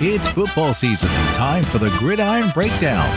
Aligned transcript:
It's 0.00 0.28
football 0.28 0.74
season, 0.74 1.08
time 1.34 1.62
for 1.62 1.78
the 1.78 1.88
Gridiron 1.98 2.50
Breakdown. 2.50 3.08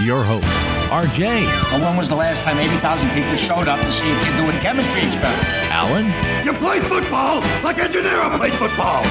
Your 0.00 0.22
host, 0.22 0.46
RJ. 0.90 1.44
Well, 1.72 1.80
when 1.80 1.96
was 1.96 2.08
the 2.08 2.14
last 2.14 2.42
time 2.42 2.56
80,000 2.56 3.10
people 3.10 3.34
showed 3.34 3.66
up 3.66 3.80
to 3.80 3.92
see 3.92 4.10
a 4.10 4.18
kid 4.20 4.36
doing 4.36 4.58
chemistry 4.60 5.02
experiments? 5.02 5.44
Alan. 5.70 6.06
You 6.46 6.52
play 6.52 6.80
football 6.80 7.40
like 7.64 7.78
a 7.78 7.88
Gennaro 7.88 8.38
played 8.38 8.52
football. 8.54 9.02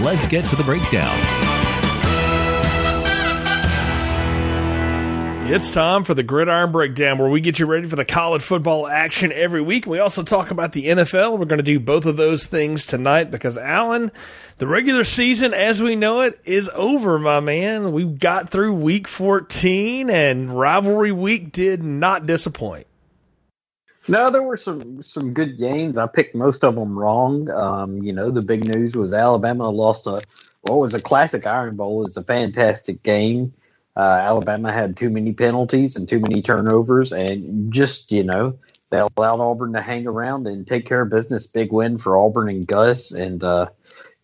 Let's 0.00 0.28
get 0.28 0.44
to 0.46 0.56
the 0.56 0.64
breakdown. 0.64 1.53
It's 5.46 5.70
time 5.70 6.04
for 6.04 6.14
the 6.14 6.22
Gridiron 6.22 6.72
Breakdown, 6.72 7.18
where 7.18 7.28
we 7.28 7.38
get 7.42 7.58
you 7.58 7.66
ready 7.66 7.86
for 7.86 7.96
the 7.96 8.04
college 8.04 8.40
football 8.40 8.88
action 8.88 9.30
every 9.30 9.60
week. 9.60 9.84
We 9.84 9.98
also 9.98 10.22
talk 10.22 10.50
about 10.50 10.72
the 10.72 10.86
NFL. 10.86 11.38
We're 11.38 11.44
going 11.44 11.58
to 11.58 11.62
do 11.62 11.78
both 11.78 12.06
of 12.06 12.16
those 12.16 12.46
things 12.46 12.86
tonight 12.86 13.30
because, 13.30 13.58
Alan, 13.58 14.10
the 14.56 14.66
regular 14.66 15.04
season 15.04 15.52
as 15.52 15.82
we 15.82 15.96
know 15.96 16.22
it 16.22 16.40
is 16.46 16.70
over, 16.72 17.18
my 17.18 17.40
man. 17.40 17.92
We 17.92 18.04
got 18.04 18.50
through 18.50 18.72
week 18.72 19.06
14, 19.06 20.08
and 20.08 20.58
rivalry 20.58 21.12
week 21.12 21.52
did 21.52 21.82
not 21.82 22.24
disappoint. 22.24 22.86
No, 24.08 24.30
there 24.30 24.42
were 24.42 24.56
some 24.56 25.02
some 25.02 25.34
good 25.34 25.58
games. 25.58 25.98
I 25.98 26.06
picked 26.06 26.34
most 26.34 26.64
of 26.64 26.74
them 26.74 26.98
wrong. 26.98 27.50
Um, 27.50 28.02
you 28.02 28.14
know, 28.14 28.30
the 28.30 28.42
big 28.42 28.64
news 28.74 28.96
was 28.96 29.12
Alabama 29.12 29.68
lost 29.68 30.06
a 30.06 30.22
what 30.62 30.80
was 30.80 30.94
a 30.94 31.02
classic 31.02 31.46
Iron 31.46 31.76
Bowl. 31.76 32.00
It 32.00 32.04
was 32.04 32.16
a 32.16 32.24
fantastic 32.24 33.02
game. 33.02 33.52
Uh, 33.96 34.20
Alabama 34.22 34.72
had 34.72 34.96
too 34.96 35.10
many 35.10 35.32
penalties 35.32 35.94
and 35.94 36.08
too 36.08 36.18
many 36.18 36.42
turnovers, 36.42 37.12
and 37.12 37.72
just 37.72 38.10
you 38.10 38.24
know 38.24 38.58
they 38.90 38.98
allowed 39.16 39.40
Auburn 39.40 39.72
to 39.74 39.80
hang 39.80 40.06
around 40.06 40.46
and 40.46 40.66
take 40.66 40.86
care 40.86 41.02
of 41.02 41.10
business. 41.10 41.46
Big 41.46 41.72
win 41.72 41.98
for 41.98 42.18
Auburn 42.18 42.48
and 42.48 42.66
Gus, 42.66 43.12
and 43.12 43.42
uh, 43.44 43.68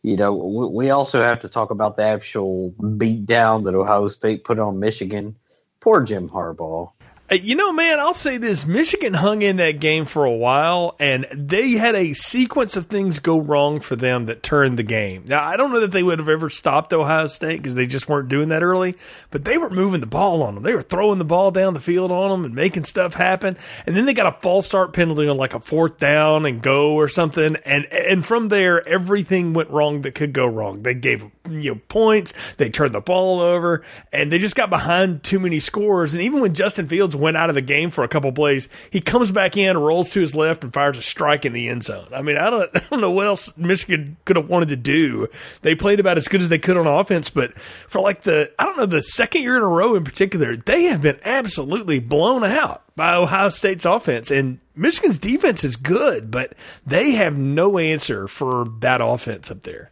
you 0.02 0.16
know 0.16 0.34
we, 0.34 0.66
we 0.66 0.90
also 0.90 1.22
have 1.22 1.40
to 1.40 1.48
talk 1.48 1.70
about 1.70 1.96
the 1.96 2.02
actual 2.02 2.70
beat 2.70 3.26
down 3.26 3.64
that 3.64 3.74
Ohio 3.74 4.08
State 4.08 4.44
put 4.44 4.58
on 4.58 4.80
Michigan. 4.80 5.36
Poor 5.78 6.02
Jim 6.02 6.28
Harbaugh. 6.28 6.90
Uh, 7.30 7.36
you 7.36 7.54
know, 7.54 7.72
man, 7.72 8.00
I'll 8.00 8.12
say 8.12 8.38
this. 8.38 8.66
Michigan 8.66 9.14
hung 9.14 9.42
in 9.42 9.56
that 9.58 9.78
game 9.78 10.04
for 10.04 10.24
a 10.24 10.32
while, 10.32 10.96
and 10.98 11.26
they 11.32 11.72
had 11.72 11.94
a 11.94 12.12
sequence 12.12 12.74
of 12.74 12.86
things 12.86 13.20
go 13.20 13.38
wrong 13.38 13.78
for 13.78 13.94
them 13.94 14.26
that 14.26 14.42
turned 14.42 14.76
the 14.76 14.82
game. 14.82 15.22
Now, 15.26 15.44
I 15.44 15.56
don't 15.56 15.70
know 15.70 15.78
that 15.80 15.92
they 15.92 16.02
would 16.02 16.18
have 16.18 16.28
ever 16.28 16.50
stopped 16.50 16.92
Ohio 16.92 17.28
State 17.28 17.58
because 17.58 17.76
they 17.76 17.86
just 17.86 18.08
weren't 18.08 18.28
doing 18.28 18.48
that 18.48 18.64
early, 18.64 18.96
but 19.30 19.44
they 19.44 19.58
were 19.58 19.70
moving 19.70 20.00
the 20.00 20.06
ball 20.08 20.42
on 20.42 20.56
them. 20.56 20.64
They 20.64 20.74
were 20.74 20.82
throwing 20.82 21.18
the 21.18 21.24
ball 21.24 21.52
down 21.52 21.74
the 21.74 21.80
field 21.80 22.10
on 22.10 22.30
them 22.30 22.44
and 22.44 22.54
making 22.54 22.82
stuff 22.82 23.14
happen. 23.14 23.56
And 23.86 23.96
then 23.96 24.06
they 24.06 24.14
got 24.14 24.34
a 24.34 24.40
false 24.40 24.66
start 24.66 24.92
penalty 24.92 25.28
on 25.28 25.36
like 25.36 25.54
a 25.54 25.60
fourth 25.60 26.00
down 26.00 26.46
and 26.46 26.60
go 26.60 26.94
or 26.94 27.08
something. 27.08 27.54
And, 27.64 27.86
and 27.92 28.26
from 28.26 28.48
there, 28.48 28.86
everything 28.88 29.52
went 29.52 29.70
wrong 29.70 30.02
that 30.02 30.16
could 30.16 30.32
go 30.32 30.46
wrong. 30.46 30.82
They 30.82 30.94
gave, 30.94 31.24
you 31.48 31.74
know, 31.74 31.80
points. 31.86 32.34
They 32.56 32.70
turned 32.70 32.92
the 32.92 33.00
ball 33.00 33.38
over 33.38 33.84
and 34.12 34.32
they 34.32 34.38
just 34.38 34.56
got 34.56 34.68
behind 34.68 35.22
too 35.22 35.38
many 35.38 35.60
scores. 35.60 36.12
And 36.12 36.24
even 36.24 36.40
when 36.40 36.54
Justin 36.54 36.88
Fields 36.88 37.19
went 37.20 37.36
out 37.36 37.48
of 37.48 37.54
the 37.54 37.62
game 37.62 37.90
for 37.90 38.02
a 38.02 38.08
couple 38.08 38.32
plays. 38.32 38.68
He 38.90 39.00
comes 39.00 39.30
back 39.30 39.56
in, 39.56 39.78
rolls 39.78 40.10
to 40.10 40.20
his 40.20 40.34
left, 40.34 40.64
and 40.64 40.72
fires 40.72 40.98
a 40.98 41.02
strike 41.02 41.44
in 41.44 41.52
the 41.52 41.68
end 41.68 41.84
zone. 41.84 42.08
I 42.12 42.22
mean, 42.22 42.36
I 42.36 42.50
don't, 42.50 42.70
I 42.74 42.80
don't 42.90 43.00
know 43.00 43.10
what 43.10 43.26
else 43.26 43.56
Michigan 43.56 44.16
could 44.24 44.36
have 44.36 44.48
wanted 44.48 44.68
to 44.70 44.76
do. 44.76 45.28
They 45.62 45.74
played 45.74 46.00
about 46.00 46.16
as 46.16 46.28
good 46.28 46.42
as 46.42 46.48
they 46.48 46.58
could 46.58 46.76
on 46.76 46.86
offense, 46.86 47.30
but 47.30 47.56
for 47.88 48.00
like 48.00 48.22
the, 48.22 48.50
I 48.58 48.64
don't 48.64 48.78
know, 48.78 48.86
the 48.86 49.02
second 49.02 49.42
year 49.42 49.56
in 49.56 49.62
a 49.62 49.66
row 49.66 49.94
in 49.94 50.04
particular, 50.04 50.56
they 50.56 50.84
have 50.84 51.02
been 51.02 51.20
absolutely 51.24 52.00
blown 52.00 52.44
out 52.44 52.82
by 52.96 53.14
Ohio 53.14 53.48
State's 53.50 53.84
offense. 53.84 54.30
And 54.30 54.58
Michigan's 54.74 55.18
defense 55.18 55.64
is 55.64 55.76
good, 55.76 56.30
but 56.30 56.54
they 56.86 57.12
have 57.12 57.36
no 57.36 57.78
answer 57.78 58.26
for 58.26 58.66
that 58.80 59.00
offense 59.00 59.50
up 59.50 59.62
there. 59.62 59.90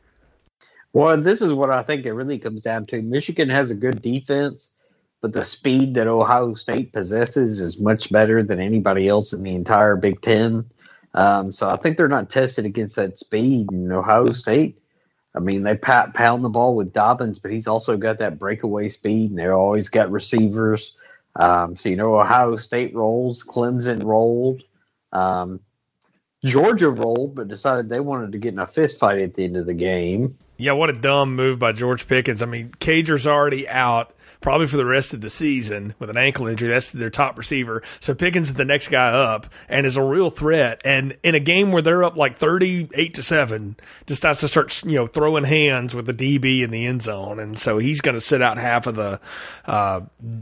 Well, 0.93 1.21
this 1.21 1.43
is 1.43 1.53
what 1.53 1.71
I 1.71 1.83
think 1.83 2.07
it 2.07 2.13
really 2.13 2.39
comes 2.39 2.63
down 2.63 2.87
to. 2.87 3.03
Michigan 3.03 3.49
has 3.51 3.71
a 3.71 3.75
good 3.75 4.01
defense 4.03 4.71
but 5.21 5.33
the 5.33 5.45
speed 5.45 5.95
that 5.95 6.07
Ohio 6.07 6.55
State 6.55 6.93
possesses 6.93 7.61
is 7.61 7.81
much 7.81 8.13
better 8.13 8.43
than 8.43 8.61
anybody 8.61 9.09
else 9.09 9.33
in 9.33 9.43
the 9.43 9.55
entire 9.55 9.97
Big 9.97 10.21
Ten. 10.21 10.65
Um, 11.15 11.51
so 11.51 11.69
I 11.69 11.77
think 11.77 11.97
they're 11.97 12.09
not 12.09 12.31
tested 12.31 12.65
against 12.65 12.97
that 12.97 13.19
speed. 13.19 13.71
And 13.73 13.93
Ohio 13.93 14.31
State, 14.31 14.81
I 15.35 15.41
mean, 15.41 15.63
they 15.63 15.77
pound 15.77 16.45
the 16.45 16.49
ball 16.49 16.77
with 16.77 16.93
Dobbins, 16.93 17.39
but 17.39 17.51
he's 17.51 17.67
also 17.67 17.97
got 17.97 18.19
that 18.19 18.39
breakaway 18.39 18.89
speed, 18.89 19.31
and 19.31 19.39
they're 19.39 19.55
always 19.55 19.89
got 19.89 20.11
receivers. 20.11 20.97
Um, 21.35 21.77
so 21.77 21.89
you 21.89 21.97
know, 21.97 22.19
Ohio 22.19 22.57
State 22.57 22.95
rolls, 22.95 23.45
Clemson 23.45 24.05
rolled, 24.05 24.63
um, 25.13 25.61
Georgia 26.45 26.91
rolled, 26.91 27.35
but 27.35 27.49
decided 27.49 27.89
they 27.89 28.01
wanted 28.01 28.33
to 28.33 28.39
get 28.39 28.53
in 28.53 28.59
a 28.59 28.67
fist 28.67 29.01
fight 29.01 29.19
at 29.19 29.35
the 29.35 29.45
end 29.45 29.57
of 29.57 29.67
the 29.67 29.75
game. 29.75 30.37
Yeah, 30.57 30.73
what 30.73 30.91
a 30.91 30.93
dumb 30.93 31.37
move 31.37 31.59
by 31.59 31.73
George 31.73 32.07
Pickens. 32.07 32.43
I 32.43 32.47
mean, 32.47 32.71
Cager's 32.81 33.27
already 33.27 33.69
out 33.69 34.13
probably 34.41 34.67
for 34.67 34.77
the 34.77 34.85
rest 34.85 35.13
of 35.15 35.21
the 35.21 35.31
season 35.31 35.95
with 35.99 36.11
an 36.11 36.17
ankle 36.17 36.47
injury. 36.47 36.69
That's 36.69 36.91
their 36.91 37.11
top 37.11 37.37
receiver. 37.37 37.83
So 38.01 38.15
Pickens 38.15 38.51
is 38.51 38.55
the 38.55 38.65
next 38.65 38.89
guy 38.89 39.11
up 39.11 39.47
and 39.69 39.87
is 39.87 39.97
a 39.97 40.03
real 40.03 40.31
threat. 40.31 40.81
And 40.85 41.17
in 41.23 41.35
a 41.35 41.41
game 41.41 41.73
where 41.73 41.83
they're 41.83 42.05
up 42.05 42.17
like 42.17 42.39
38 42.39 43.15
to 43.15 43.23
7, 43.23 43.77
decides 44.07 44.41
to 44.41 44.49
start, 44.49 44.85
you 44.85 44.97
know, 44.97 45.07
throwing 45.07 45.45
hands 45.45 45.95
with 45.95 46.07
the 46.07 46.15
DB 46.15 46.63
in 46.63 46.71
the 46.71 46.87
end 46.87 47.03
zone. 47.03 47.39
And 47.39 47.59
so 47.59 47.79
he's 47.79 48.01
going 48.01 48.15
to 48.15 48.21
sit 48.21 48.43
out 48.43 48.59
half 48.59 48.87
of 48.87 48.97
the 48.97 49.21
uh, 49.67 50.01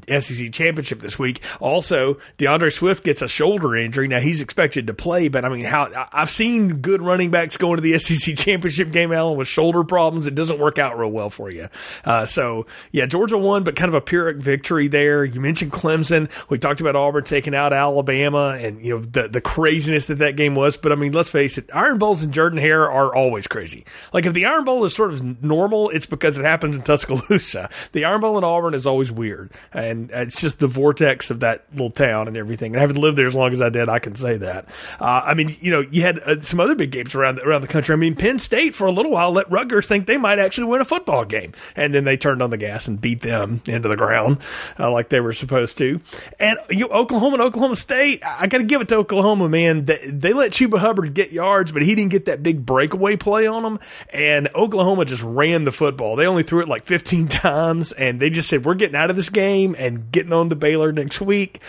SEC 0.09 0.53
championship 0.53 1.01
this 1.01 1.19
week. 1.19 1.43
Also, 1.61 2.19
DeAndre 2.39 2.73
Swift 2.73 3.05
gets 3.05 3.23
a 3.23 3.29
shoulder 3.29 3.77
injury. 3.77 4.09
Now 4.09 4.21
he's 4.21 4.41
expected 4.41 4.87
to 4.87 4.95
play, 4.95 5.29
but 5.29 5.45
I 5.45 5.49
mean, 5.49 5.65
how 5.65 6.09
I've 6.13 6.31
seen 6.31 6.81
good 6.81 7.03
running 7.03 7.31
backs 7.31 7.57
going 7.57 7.77
to 7.77 7.83
the 7.83 7.99
SEC 7.99 8.37
championship 8.37 8.93
game, 8.93 9.13
Alan, 9.13 9.37
with 9.37 9.49
shoulder 9.49 9.85
problems. 9.85 10.27
It 10.27 10.35
doesn't 10.35 10.59
work 10.59 10.79
out 10.79 10.99
real 10.99 11.11
well 11.11 11.31
for 11.31 11.51
you. 11.51 11.69
Uh, 12.05 12.25
so 12.25 12.67
yeah, 12.93 13.07
Georgia 13.07 13.39
won, 13.39 13.65
but 13.65 13.77
kind 13.77 13.86
kind 13.87 13.95
of 13.95 14.03
a 14.03 14.05
Pyrrhic 14.05 14.39
victory 14.39 14.89
there. 14.89 15.25
You 15.25 15.41
mentioned 15.41 15.71
Clemson. 15.71 16.29
We 16.49 16.59
talked 16.59 16.81
about 16.81 16.97
Auburn 16.97 17.23
taking 17.23 17.55
out 17.55 17.73
Alabama 17.73 18.59
and, 18.61 18.85
you 18.85 18.97
know, 18.97 19.01
the, 19.01 19.29
the 19.29 19.41
craziness 19.41 20.07
that 20.07 20.19
that 20.19 20.35
game 20.35 20.57
was. 20.57 20.77
But 20.77 20.91
I 20.91 20.97
mean, 20.97 21.13
let's 21.13 21.31
face 21.31 21.57
it, 21.57 21.71
Iron 21.73 21.99
Bowls 21.99 22.25
and 22.25 22.35
Jordan 22.35 22.59
Hare 22.59 22.91
are 22.91 23.15
always 23.15 23.47
crazy. 23.47 23.85
Like 24.13 24.27
if 24.27 24.35
the 24.35 24.45
Iron 24.45 24.65
Bowl 24.65 24.85
is 24.85 24.93
sort 24.93 25.13
of 25.13 25.41
normal, 25.41 25.91
it's 25.91 26.07
because 26.07 26.37
it 26.37 26.45
happens 26.45 26.77
in 26.77 26.83
Tuscaloosa. 26.83 27.71
The 27.93 28.05
Iron 28.05 28.21
Bowl 28.21 28.37
in 28.37 28.45
Auburn 28.45 28.75
is 28.75 28.87
always 28.87 29.13
weird. 29.13 29.53
And 29.73 30.11
it's 30.11 30.41
just 30.41 30.59
the 30.59 30.67
vortex 30.67 31.31
of 31.31 31.41
that 31.41 31.65
little 31.73 31.91
town 31.91 32.27
and 32.27 32.37
everything. 32.37 32.75
And 32.75 32.81
having 32.81 32.97
lived 32.97 33.17
there 33.17 33.27
as 33.27 33.35
long 33.35 33.53
as 33.53 33.63
I 33.63 33.69
did, 33.69 33.89
I 33.89 34.01
can 34.01 34.17
say 34.17 34.37
that. 34.39 34.67
Uh, 34.99 35.23
I 35.25 35.35
mean, 35.35 35.57
you 35.61 35.71
know, 35.71 35.81
you 35.81 36.03
had 36.03 36.19
uh, 36.21 36.41
some 36.43 36.59
other 36.59 36.75
big 36.75 36.91
games 36.91 37.15
around, 37.15 37.39
around 37.41 37.63
the 37.63 37.69
country. 37.69 37.93
I 37.93 37.97
mean, 37.97 38.17
Penn 38.17 38.39
State 38.39 38.75
for 38.75 38.87
a 38.87 38.93
little 38.93 39.13
while 39.13 39.31
let 39.31 39.51
Rutgers 39.51 39.87
think 39.87 40.07
they 40.07 40.17
might 40.17 40.39
actually 40.39 40.65
win 40.65 40.81
a 40.81 40.85
football 40.85 41.25
game. 41.25 41.53
And 41.77 41.95
then 41.95 42.05
they 42.05 42.17
turned 42.17 42.43
on 42.43 42.51
the 42.51 42.57
gas 42.57 42.89
and 42.89 43.01
beat 43.01 43.21
them 43.21 43.63
into 43.77 43.89
the 43.89 43.97
ground 43.97 44.39
uh, 44.79 44.91
like 44.91 45.11
they 45.11 45.21
were 45.21 45.33
supposed 45.33 45.79
to. 45.79 46.01
And 46.41 46.59
you 46.71 46.89
Oklahoma 46.89 47.35
and 47.35 47.43
Oklahoma 47.43 47.77
State, 47.77 48.23
I 48.25 48.47
got 48.47 48.59
to 48.59 48.65
give 48.65 48.81
it 48.81 48.89
to 48.89 48.97
Oklahoma, 48.97 49.49
man. 49.49 49.85
They, 49.85 50.11
they 50.11 50.33
let 50.33 50.53
Chuba 50.53 50.79
Hubbard 50.79 51.15
get 51.15 51.31
yards, 51.31 51.73
but 51.73 51.83
he 51.83 51.95
didn't 51.95 52.11
get 52.11 52.25
that 52.25 52.43
big 52.43 52.67
breakaway 52.67 53.17
play 53.17 53.47
on 53.47 53.63
them. 53.63 53.79
And 54.11 54.49
Oklahoma 54.55 55.05
just 55.05 55.23
ran 55.23 55.65
the 55.65 55.73
football. 55.73 56.17
They 56.17 56.27
only 56.27 56.43
threw 56.43 56.63
it 56.63 56.69
like 56.69 56.87
15 56.87 57.29
times, 57.29 57.93
and 57.93 58.21
they 58.21 58.31
just 58.31 58.49
said, 58.49 58.65
we're 58.65 58.75
getting 58.75 58.97
out 58.97 59.11
of 59.11 59.17
this 59.17 59.29
game 59.29 59.77
and 59.79 60.11
getting 60.11 60.33
on 60.33 60.49
to 60.51 60.57
Baylor 60.57 60.93
next 60.93 61.21
week. 61.21 61.61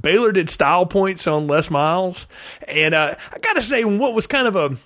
Baylor 0.00 0.32
did 0.32 0.50
style 0.50 0.86
points 0.86 1.26
on 1.26 1.46
Les 1.46 1.70
Miles. 1.70 2.26
And 2.68 2.94
uh, 2.94 3.14
I 3.32 3.38
got 3.38 3.54
to 3.54 3.62
say, 3.62 3.84
what 3.84 4.14
was 4.14 4.26
kind 4.26 4.46
of 4.46 4.56
a 4.56 4.76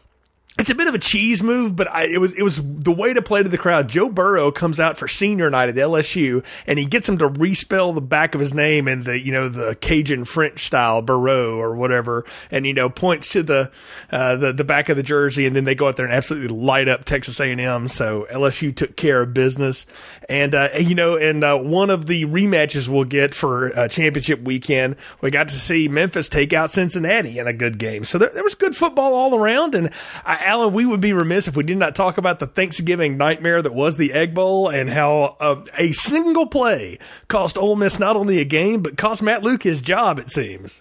it's 0.59 0.71
a 0.71 0.75
bit 0.75 0.89
of 0.89 0.95
a 0.95 0.99
cheese 0.99 1.41
move, 1.41 1.77
but 1.77 1.89
I, 1.89 2.07
it 2.07 2.21
was 2.21 2.35
it 2.35 2.43
was 2.43 2.61
the 2.61 2.91
way 2.91 3.15
to 3.15 3.23
play 3.23 3.45
to 3.45 3.49
the 3.49 3.57
crowd. 3.57 3.89
Joe 3.89 4.09
Burrow 4.09 4.51
comes 4.51 4.81
out 4.81 4.97
for 4.97 5.07
senior 5.07 5.49
night 5.51 5.69
at 5.69 5.77
LSU, 5.77 6.45
and 6.67 6.81
he 6.81 6.85
gets 6.85 7.09
him 7.09 7.17
to 7.19 7.29
respell 7.29 7.95
the 7.95 8.01
back 8.01 8.35
of 8.35 8.41
his 8.41 8.53
name 8.53 8.89
in 8.89 9.05
the 9.05 9.21
you 9.21 9.31
know 9.31 9.49
the 9.49 9.77
Cajun 9.77 10.25
French 10.25 10.67
style 10.67 11.01
Burrow 11.01 11.57
or 11.57 11.77
whatever, 11.77 12.25
and 12.51 12.67
you 12.67 12.75
know 12.75 12.91
points 12.91 13.31
to 13.31 13.45
the 13.45 13.71
uh, 14.11 14.35
the 14.35 14.53
the 14.53 14.65
back 14.65 14.89
of 14.89 14.97
the 14.97 15.03
jersey, 15.05 15.47
and 15.47 15.55
then 15.55 15.63
they 15.63 15.77
go 15.77 15.87
out 15.87 15.97
there 15.97 16.07
and 16.07 16.15
absolutely 16.15 16.49
light 16.49 16.89
up 16.89 17.05
Texas 17.05 17.39
A 17.39 17.53
and 17.53 17.61
M. 17.61 17.87
So 17.87 18.27
LSU 18.29 18.75
took 18.75 18.97
care 18.97 19.23
of 19.23 19.33
business, 19.33 19.87
and 20.29 20.57
uh, 20.57 20.71
you 20.81 20.97
know, 20.97 21.17
and 21.17 21.45
uh, 21.45 21.57
one 21.57 21.89
of 21.89 22.07
the 22.07 22.25
rematches 22.25 22.89
we'll 22.89 23.05
get 23.05 23.33
for 23.33 23.77
uh, 23.79 23.87
championship 23.87 24.43
weekend, 24.43 24.97
we 25.21 25.31
got 25.31 25.47
to 25.49 25.55
see 25.55 25.87
Memphis 25.87 26.29
take 26.29 26.53
out 26.53 26.73
Cincinnati 26.73 27.39
in 27.39 27.47
a 27.47 27.53
good 27.53 27.79
game. 27.79 28.05
So 28.05 28.19
there, 28.19 28.31
there 28.31 28.43
was 28.43 28.57
good 28.57 28.75
football 28.75 29.15
all 29.15 29.37
around, 29.37 29.77
and 29.77 29.91
I 30.25 30.48
Alan, 30.49 30.73
we 30.73 30.87
would 30.87 31.03
be 31.03 31.13
remiss 31.13 31.47
if 31.47 31.59
we 31.59 31.63
did 31.63 31.77
not 31.77 31.95
talk 31.95 32.17
about 32.17 32.39
the 32.39 32.47
Thanksgiving 32.47 33.19
nightmare 33.19 33.61
that 33.61 33.75
was 33.75 33.99
the 33.99 34.15
Egg 34.15 34.33
Bowl 34.33 34.71
and 34.71 34.89
how 34.89 35.37
uh, 35.41 35.63
a 35.77 35.93
single 35.93 36.47
play 36.47 36.99
cost 37.29 37.59
Ole 37.59 37.77
Miss 37.77 37.99
not 37.99 38.17
only 38.17 38.39
a 38.39 38.47
game 38.47 38.81
but 38.81 38.97
cost 38.97 39.21
Matt 39.21 39.43
Luke 39.43 39.65
his 39.65 39.83
job. 39.83 40.19
It 40.19 40.31
seems. 40.31 40.81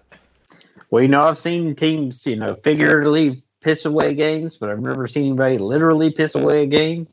Well, 0.90 1.04
you 1.04 1.10
know, 1.10 1.20
I've 1.20 1.38
seen 1.38 1.76
teams, 1.76 2.26
you 2.26 2.38
know, 2.38 2.56
figuratively 2.64 3.44
piss 3.60 3.84
away 3.84 4.14
games, 4.14 4.56
but 4.56 4.70
I've 4.70 4.80
never 4.80 5.06
seen 5.06 5.26
anybody 5.26 5.58
literally 5.58 6.12
piss 6.12 6.34
away 6.34 6.64
a 6.64 6.68
game. 6.68 7.06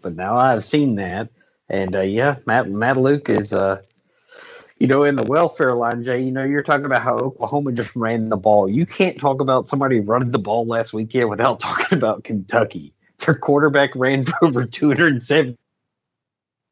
But 0.00 0.16
now 0.16 0.34
I've 0.34 0.64
seen 0.64 0.94
that, 0.94 1.28
and 1.68 1.94
uh, 1.94 2.00
yeah, 2.00 2.36
Matt 2.46 2.70
Matt 2.70 2.96
Luke 2.96 3.28
is 3.28 3.52
uh, 3.52 3.82
you 4.78 4.86
know, 4.86 5.04
in 5.04 5.16
the 5.16 5.24
welfare 5.24 5.74
line, 5.74 6.04
Jay, 6.04 6.22
you 6.22 6.30
know, 6.30 6.44
you're 6.44 6.62
talking 6.62 6.84
about 6.84 7.02
how 7.02 7.16
Oklahoma 7.16 7.72
just 7.72 7.94
ran 7.96 8.28
the 8.28 8.36
ball. 8.36 8.68
You 8.68 8.86
can't 8.86 9.18
talk 9.18 9.40
about 9.40 9.68
somebody 9.68 10.00
running 10.00 10.30
the 10.30 10.38
ball 10.38 10.66
last 10.66 10.92
weekend 10.92 11.28
without 11.28 11.60
talking 11.60 11.98
about 11.98 12.24
Kentucky. 12.24 12.92
Their 13.24 13.34
quarterback 13.34 13.90
ran 13.96 14.24
for 14.24 14.34
over 14.44 14.64
270 14.64 15.56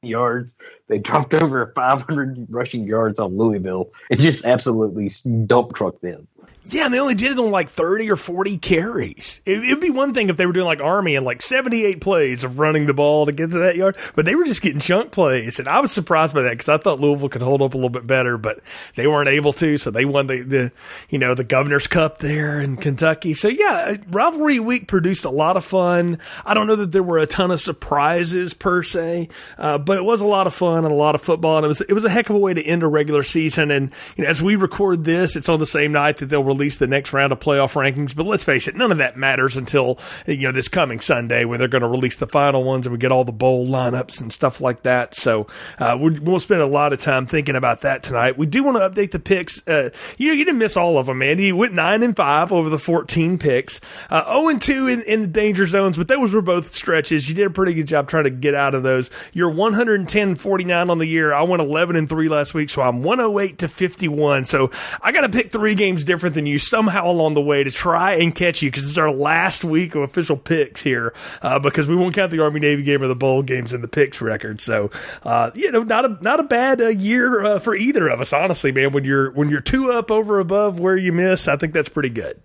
yards. 0.03 0.53
They 0.89 0.99
dropped 0.99 1.35
over 1.35 1.73
500 1.75 2.47
rushing 2.49 2.85
yards 2.85 3.19
on 3.19 3.37
Louisville 3.37 3.91
and 4.11 4.21
just 4.21 4.45
absolutely 4.45 5.11
dump 5.47 5.75
trucked 5.75 6.03
them. 6.03 6.29
Yeah, 6.69 6.87
and 6.87 6.95
they 6.95 6.99
only 6.99 7.15
did 7.15 7.33
it 7.33 7.39
on 7.39 7.51
like 7.51 7.71
30 7.71 8.11
or 8.11 8.17
40 8.17 8.59
carries. 8.59 9.41
It, 9.47 9.61
would 9.61 9.81
be 9.81 9.91
one 9.91 10.13
thing 10.15 10.29
if 10.29 10.37
they 10.37 10.47
were 10.47 10.53
doing 10.53 10.67
like 10.67 10.81
Army 10.81 11.15
and 11.15 11.25
like 11.25 11.41
78 11.41 12.01
plays 12.01 12.43
of 12.43 12.59
running 12.59 12.87
the 12.87 12.95
ball 12.95 13.27
to 13.27 13.33
get 13.33 13.51
to 13.51 13.59
that 13.59 13.77
yard, 13.77 13.97
but 14.17 14.25
they 14.25 14.35
were 14.35 14.45
just 14.45 14.63
getting 14.63 14.81
chunk 14.81 15.13
plays. 15.13 15.61
And 15.61 15.69
I 15.69 15.79
was 15.79 15.93
surprised 15.93 16.35
by 16.35 16.43
that 16.43 16.51
because 16.51 16.69
I 16.69 16.79
thought 16.79 16.99
Louisville 16.99 17.29
could 17.29 17.43
hold 17.43 17.63
up 17.63 17.75
a 17.75 17.77
little 17.77 17.91
bit 17.91 18.07
better, 18.07 18.37
but 18.37 18.61
they 18.97 19.07
weren't 19.07 19.29
able 19.29 19.53
to. 19.55 19.79
So 19.79 19.93
they 19.93 20.05
won 20.05 20.27
the, 20.27 20.43
the 20.43 20.73
you 21.09 21.19
know, 21.19 21.35
the 21.35 21.45
Governor's 21.45 21.87
Cup 21.87 22.19
there 22.19 22.61
in 22.61 22.77
Kentucky. 22.77 23.33
So 23.33 23.47
yeah, 23.47 23.97
rivalry 24.11 24.59
week 24.59 24.89
produced 24.89 25.25
a 25.25 25.31
lot 25.31 25.57
of 25.57 25.65
fun. 25.65 26.19
I 26.45 26.55
don't 26.55 26.67
know 26.67 26.77
that 26.77 26.91
there 26.91 27.03
were 27.03 27.19
a 27.19 27.27
ton 27.27 27.53
of 27.53 27.61
surprises 27.61 28.55
per 28.55 28.83
se, 28.83 29.29
uh, 29.57 29.79
but 29.79 29.99
it 29.99 30.05
was 30.05 30.21
a 30.21 30.27
lot 30.27 30.49
of 30.49 30.55
fun 30.55 30.85
and 30.85 30.93
a 30.93 30.97
lot 30.97 31.15
of 31.15 31.23
football. 31.23 31.59
And 31.59 31.65
it 31.65 31.69
was, 31.69 31.81
it 31.83 31.93
was 31.93 32.05
a 32.05 32.11
heck 32.11 32.29
of 32.29 32.35
a 32.35 32.39
way 32.41 32.55
to 32.55 32.63
end 32.63 32.83
a 32.83 32.89
regular 32.89 33.23
season. 33.23 33.71
And, 33.71 33.93
you 34.17 34.25
know, 34.25 34.31
as 34.31 34.43
we 34.43 34.57
record 34.57 35.05
this, 35.05 35.37
it's 35.37 35.49
on 35.49 35.61
the 35.61 35.67
same 35.67 35.93
night 35.93 36.17
that 36.17 36.27
they'll 36.27 36.56
release 36.57 36.77
the 36.77 36.87
next 36.87 37.13
round 37.13 37.33
of 37.33 37.39
playoff 37.39 37.75
rankings. 37.75 38.15
But 38.15 38.27
let's 38.27 38.45
face 38.45 38.67
it, 38.67 38.75
none 38.75 38.93
of 38.93 38.99
that 38.99 39.17
matters 39.17 39.57
until 39.57 39.99
you 40.27 40.43
know 40.43 40.53
this 40.53 40.69
coming 40.69 41.01
Sunday 41.01 41.45
when 41.45 41.59
they're 41.59 41.69
going 41.69 41.83
to 41.83 41.89
release 41.89 42.17
the 42.17 42.27
final 42.27 42.65
ones 42.65 42.87
and 42.87 42.93
we 42.93 42.99
get 42.99 43.13
all 43.13 43.25
the 43.25 43.33
bowl 43.33 43.67
lineups 43.67 44.21
and 44.21 44.33
stuff 44.33 44.61
like 44.61 44.83
that. 44.83 45.15
So 45.15 45.47
uh, 45.79 45.97
we'll 46.01 46.41
spend 46.41 46.61
a 46.61 46.67
lot 46.67 46.93
of 46.93 47.01
time 47.01 47.27
thinking 47.27 47.57
about 47.57 47.83
that 47.83 48.03
tonight. 48.03 48.39
We 48.39 48.47
do 48.47 48.63
want 48.63 48.79
to 48.79 48.89
update 48.89 49.11
the 49.11 49.19
picks. 49.19 49.67
Uh, 49.67 49.91
you 50.17 50.29
know, 50.29 50.35
you 50.35 50.45
didn't 50.45 50.59
miss 50.59 50.77
all 50.77 50.99
of 50.99 51.07
them, 51.07 51.19
man. 51.19 51.39
You 51.39 51.57
went 51.57 51.75
nine 51.75 52.03
and 52.03 52.17
five 52.17 52.53
over 52.53 52.69
the 52.69 52.79
fourteen 52.79 53.39
picks, 53.39 53.81
uh, 54.11 54.25
zero 54.25 54.27
oh 54.29 54.49
and 54.49 54.61
two 54.61 54.89
in, 54.89 55.03
in 55.03 55.23
the 55.23 55.27
danger 55.27 55.67
zones, 55.67 55.97
but 55.97 56.09
those 56.09 56.33
were 56.33 56.43
both 56.43 56.75
stretches. 56.75 57.29
You 57.29 57.35
did 57.35 57.47
a 57.47 57.51
pretty 57.51 57.75
good 57.75 57.87
job 57.87 58.09
trying 58.09 58.25
to 58.25 58.31
get 58.31 58.55
out 58.55 58.75
of 58.75 58.83
those. 58.83 59.11
You're 59.33 59.51
110 59.51 60.35
49 60.35 60.91
on 60.91 60.99
the 60.99 61.07
year. 61.07 61.33
I 61.33 61.43
went 61.43 61.63
11 61.63 61.97
and 61.97 62.09
three 62.09 62.29
last 62.29 62.55
week, 62.55 62.71
so 62.71 62.83
I'm 62.83 63.03
108 63.03 63.59
to 63.59 63.69
51. 63.69 64.45
So 64.45 64.71
I 65.01 65.13
got 65.13 65.23
to 65.23 65.29
pick 65.29 65.53
three 65.53 65.75
games 65.75 66.05
different 66.05 66.35
than 66.35 66.46
you. 66.47 66.59
Somehow 66.59 67.11
along 67.11 67.35
the 67.35 67.41
way 67.41 67.65
to 67.65 67.71
try 67.71 68.15
and 68.15 68.35
catch 68.35 68.63
you 68.63 68.71
because 68.71 68.89
it's 68.89 68.99
our 68.99 69.11
last 69.11 69.65
week 69.65 69.95
of 69.95 70.03
official 70.03 70.37
picks 70.37 70.83
here 70.83 71.15
uh, 71.43 71.59
because 71.59 71.89
we 71.89 71.97
won't 71.97 72.15
count 72.15 72.31
the 72.31 72.43
Army 72.43 72.61
Navy 72.61 72.83
game 72.83 73.03
or 73.03 73.09
the 73.09 73.15
bowl 73.15 73.43
games 73.43 73.73
in 73.73 73.83
the 73.83 73.89
picks 73.89 74.21
record. 74.21 74.61
So 74.61 74.91
uh, 75.23 75.51
you 75.55 75.71
know, 75.71 75.83
not 75.83 76.05
a 76.05 76.19
not 76.21 76.41
a 76.41 76.45
bad 76.45 76.81
uh, 76.81 76.89
year 76.89 77.45
uh, 77.45 77.59
for 77.59 77.75
either 77.75 78.09
of 78.09 78.21
us, 78.21 78.33
honestly, 78.33 78.73
man. 78.73 78.93
When 78.93 79.05
you're 79.05 79.31
when 79.33 79.49
you're 79.49 79.61
two 79.61 79.91
up 79.93 80.11
over 80.11 80.39
above 80.39 80.79
where 80.79 80.97
you 80.97 81.13
miss, 81.13 81.49
I 81.49 81.57
think 81.57 81.73
that's 81.73 81.89
pretty 81.89 82.11
good. 82.11 82.41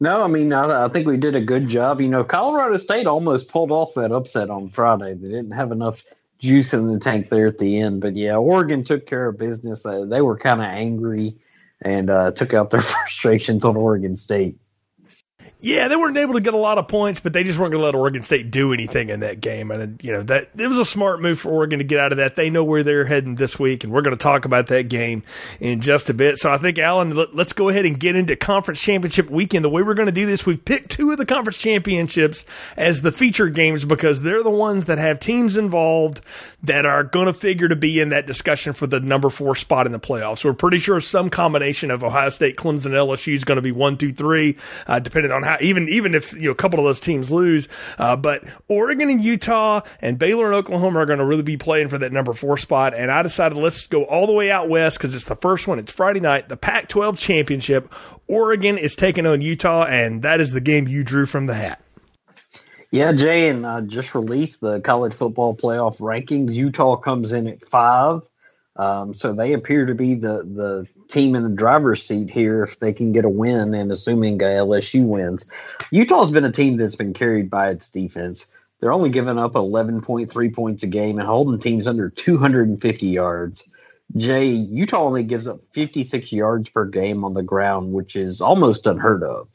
No, 0.00 0.22
I 0.22 0.28
mean, 0.28 0.52
I, 0.52 0.84
I, 0.84 0.88
think 0.88 1.08
we 1.08 1.16
did 1.16 1.34
a 1.34 1.40
good 1.40 1.66
job. 1.66 2.00
You 2.00 2.08
know, 2.08 2.22
Colorado 2.22 2.76
State 2.76 3.08
almost 3.08 3.48
pulled 3.48 3.72
off 3.72 3.94
that 3.94 4.12
upset 4.12 4.48
on 4.48 4.68
Friday. 4.68 5.14
They 5.14 5.28
didn't 5.28 5.50
have 5.50 5.72
enough 5.72 6.04
juice 6.38 6.72
in 6.72 6.86
the 6.86 6.98
tank 6.98 7.30
there 7.30 7.46
at 7.46 7.58
the 7.58 7.80
end. 7.80 8.00
But 8.00 8.16
yeah, 8.16 8.36
Oregon 8.36 8.84
took 8.84 9.06
care 9.06 9.28
of 9.28 9.38
business. 9.38 9.82
they 9.82 10.20
were 10.20 10.38
kind 10.38 10.60
of 10.60 10.68
angry 10.68 11.36
and 11.82 12.10
uh, 12.10 12.32
took 12.32 12.54
out 12.54 12.70
their 12.70 12.80
frustrations 12.80 13.64
on 13.64 13.76
Oregon 13.76 14.16
State. 14.16 14.58
Yeah, 15.60 15.88
they 15.88 15.96
weren't 15.96 16.16
able 16.16 16.34
to 16.34 16.40
get 16.40 16.54
a 16.54 16.58
lot 16.58 16.78
of 16.78 16.86
points, 16.86 17.18
but 17.18 17.32
they 17.32 17.42
just 17.42 17.58
weren't 17.58 17.72
going 17.72 17.80
to 17.80 17.86
let 17.86 17.96
Oregon 17.96 18.22
State 18.22 18.52
do 18.52 18.72
anything 18.72 19.08
in 19.08 19.20
that 19.20 19.40
game. 19.40 19.72
And 19.72 20.00
you 20.04 20.12
know 20.12 20.22
that 20.22 20.50
it 20.56 20.68
was 20.68 20.78
a 20.78 20.84
smart 20.84 21.20
move 21.20 21.40
for 21.40 21.50
Oregon 21.50 21.80
to 21.80 21.84
get 21.84 21.98
out 21.98 22.12
of 22.12 22.18
that. 22.18 22.36
They 22.36 22.48
know 22.48 22.62
where 22.62 22.84
they're 22.84 23.06
heading 23.06 23.34
this 23.34 23.58
week, 23.58 23.82
and 23.82 23.92
we're 23.92 24.02
going 24.02 24.16
to 24.16 24.22
talk 24.22 24.44
about 24.44 24.68
that 24.68 24.88
game 24.88 25.24
in 25.58 25.80
just 25.80 26.10
a 26.10 26.14
bit. 26.14 26.38
So 26.38 26.52
I 26.52 26.58
think, 26.58 26.78
Alan, 26.78 27.12
let, 27.12 27.34
us 27.36 27.52
go 27.52 27.70
ahead 27.70 27.86
and 27.86 27.98
get 27.98 28.14
into 28.14 28.36
conference 28.36 28.80
championship 28.80 29.30
weekend. 29.30 29.64
The 29.64 29.68
way 29.68 29.82
we're 29.82 29.94
going 29.94 30.06
to 30.06 30.12
do 30.12 30.26
this, 30.26 30.46
we've 30.46 30.64
picked 30.64 30.92
two 30.92 31.10
of 31.10 31.18
the 31.18 31.26
conference 31.26 31.58
championships 31.58 32.44
as 32.76 33.00
the 33.00 33.10
feature 33.10 33.48
games 33.48 33.84
because 33.84 34.22
they're 34.22 34.44
the 34.44 34.50
ones 34.50 34.84
that 34.84 34.98
have 34.98 35.18
teams 35.18 35.56
involved 35.56 36.20
that 36.62 36.86
are 36.86 37.02
going 37.02 37.26
to 37.26 37.34
figure 37.34 37.66
to 37.66 37.76
be 37.76 37.98
in 37.98 38.10
that 38.10 38.26
discussion 38.26 38.72
for 38.74 38.86
the 38.86 39.00
number 39.00 39.28
four 39.28 39.56
spot 39.56 39.86
in 39.86 39.92
the 39.92 39.98
playoffs. 39.98 40.44
We're 40.44 40.52
pretty 40.52 40.78
sure 40.78 41.00
some 41.00 41.30
combination 41.30 41.90
of 41.90 42.04
Ohio 42.04 42.30
State, 42.30 42.56
Clemson, 42.56 42.92
LSU 42.92 43.34
is 43.34 43.42
going 43.42 43.56
to 43.56 43.62
be 43.62 43.72
one, 43.72 43.96
two, 43.96 44.12
three, 44.12 44.56
uh, 44.86 45.00
depending 45.00 45.32
on 45.32 45.47
how 45.48 45.56
even 45.60 45.88
even 45.88 46.14
if 46.14 46.32
you 46.34 46.46
know 46.46 46.50
a 46.50 46.54
couple 46.54 46.78
of 46.78 46.84
those 46.84 47.00
teams 47.00 47.32
lose. 47.32 47.68
Uh, 47.98 48.16
but 48.16 48.44
Oregon 48.68 49.08
and 49.08 49.22
Utah 49.22 49.80
and 50.00 50.18
Baylor 50.18 50.46
and 50.46 50.54
Oklahoma 50.54 51.00
are 51.00 51.06
going 51.06 51.18
to 51.18 51.24
really 51.24 51.42
be 51.42 51.56
playing 51.56 51.88
for 51.88 51.98
that 51.98 52.12
number 52.12 52.34
four 52.34 52.58
spot. 52.58 52.94
And 52.94 53.10
I 53.10 53.22
decided 53.22 53.56
let's 53.56 53.86
go 53.86 54.04
all 54.04 54.26
the 54.26 54.32
way 54.32 54.50
out 54.50 54.68
west 54.68 54.98
because 54.98 55.14
it's 55.14 55.24
the 55.24 55.36
first 55.36 55.66
one. 55.66 55.78
It's 55.78 55.90
Friday 55.90 56.20
night, 56.20 56.48
the 56.48 56.56
Pac-12 56.56 57.18
championship. 57.18 57.92
Oregon 58.26 58.76
is 58.76 58.94
taking 58.94 59.24
on 59.24 59.40
Utah, 59.40 59.84
and 59.84 60.22
that 60.22 60.40
is 60.40 60.52
the 60.52 60.60
game 60.60 60.86
you 60.86 61.02
drew 61.02 61.24
from 61.24 61.46
the 61.46 61.54
hat. 61.54 61.80
Yeah, 62.90 63.12
Jay, 63.12 63.48
and 63.48 63.66
uh, 63.66 63.82
just 63.82 64.14
released 64.14 64.60
the 64.60 64.80
college 64.80 65.12
football 65.14 65.54
playoff 65.54 66.00
rankings. 66.00 66.52
Utah 66.54 66.96
comes 66.96 67.32
in 67.32 67.46
at 67.46 67.64
five, 67.64 68.22
um, 68.76 69.12
so 69.12 69.32
they 69.32 69.52
appear 69.52 69.86
to 69.86 69.94
be 69.94 70.14
the 70.14 70.42
the 70.44 70.86
team 71.08 71.34
in 71.34 71.42
the 71.42 71.48
driver's 71.48 72.02
seat 72.02 72.30
here 72.30 72.62
if 72.62 72.78
they 72.78 72.92
can 72.92 73.12
get 73.12 73.24
a 73.24 73.28
win 73.28 73.74
and 73.74 73.90
assuming 73.90 74.38
LSU 74.38 75.04
wins. 75.04 75.46
Utah's 75.90 76.30
been 76.30 76.44
a 76.44 76.52
team 76.52 76.76
that's 76.76 76.96
been 76.96 77.14
carried 77.14 77.50
by 77.50 77.68
its 77.68 77.88
defense. 77.88 78.46
They're 78.80 78.92
only 78.92 79.10
giving 79.10 79.38
up 79.38 79.54
11.3 79.54 80.54
points 80.54 80.82
a 80.82 80.86
game 80.86 81.18
and 81.18 81.26
holding 81.26 81.58
teams 81.58 81.86
under 81.86 82.10
250 82.10 83.06
yards. 83.06 83.68
Jay, 84.16 84.46
Utah 84.46 85.04
only 85.04 85.24
gives 85.24 85.48
up 85.48 85.60
56 85.72 86.32
yards 86.32 86.70
per 86.70 86.84
game 86.84 87.24
on 87.24 87.34
the 87.34 87.42
ground, 87.42 87.92
which 87.92 88.16
is 88.16 88.40
almost 88.40 88.86
unheard 88.86 89.22
of 89.22 89.48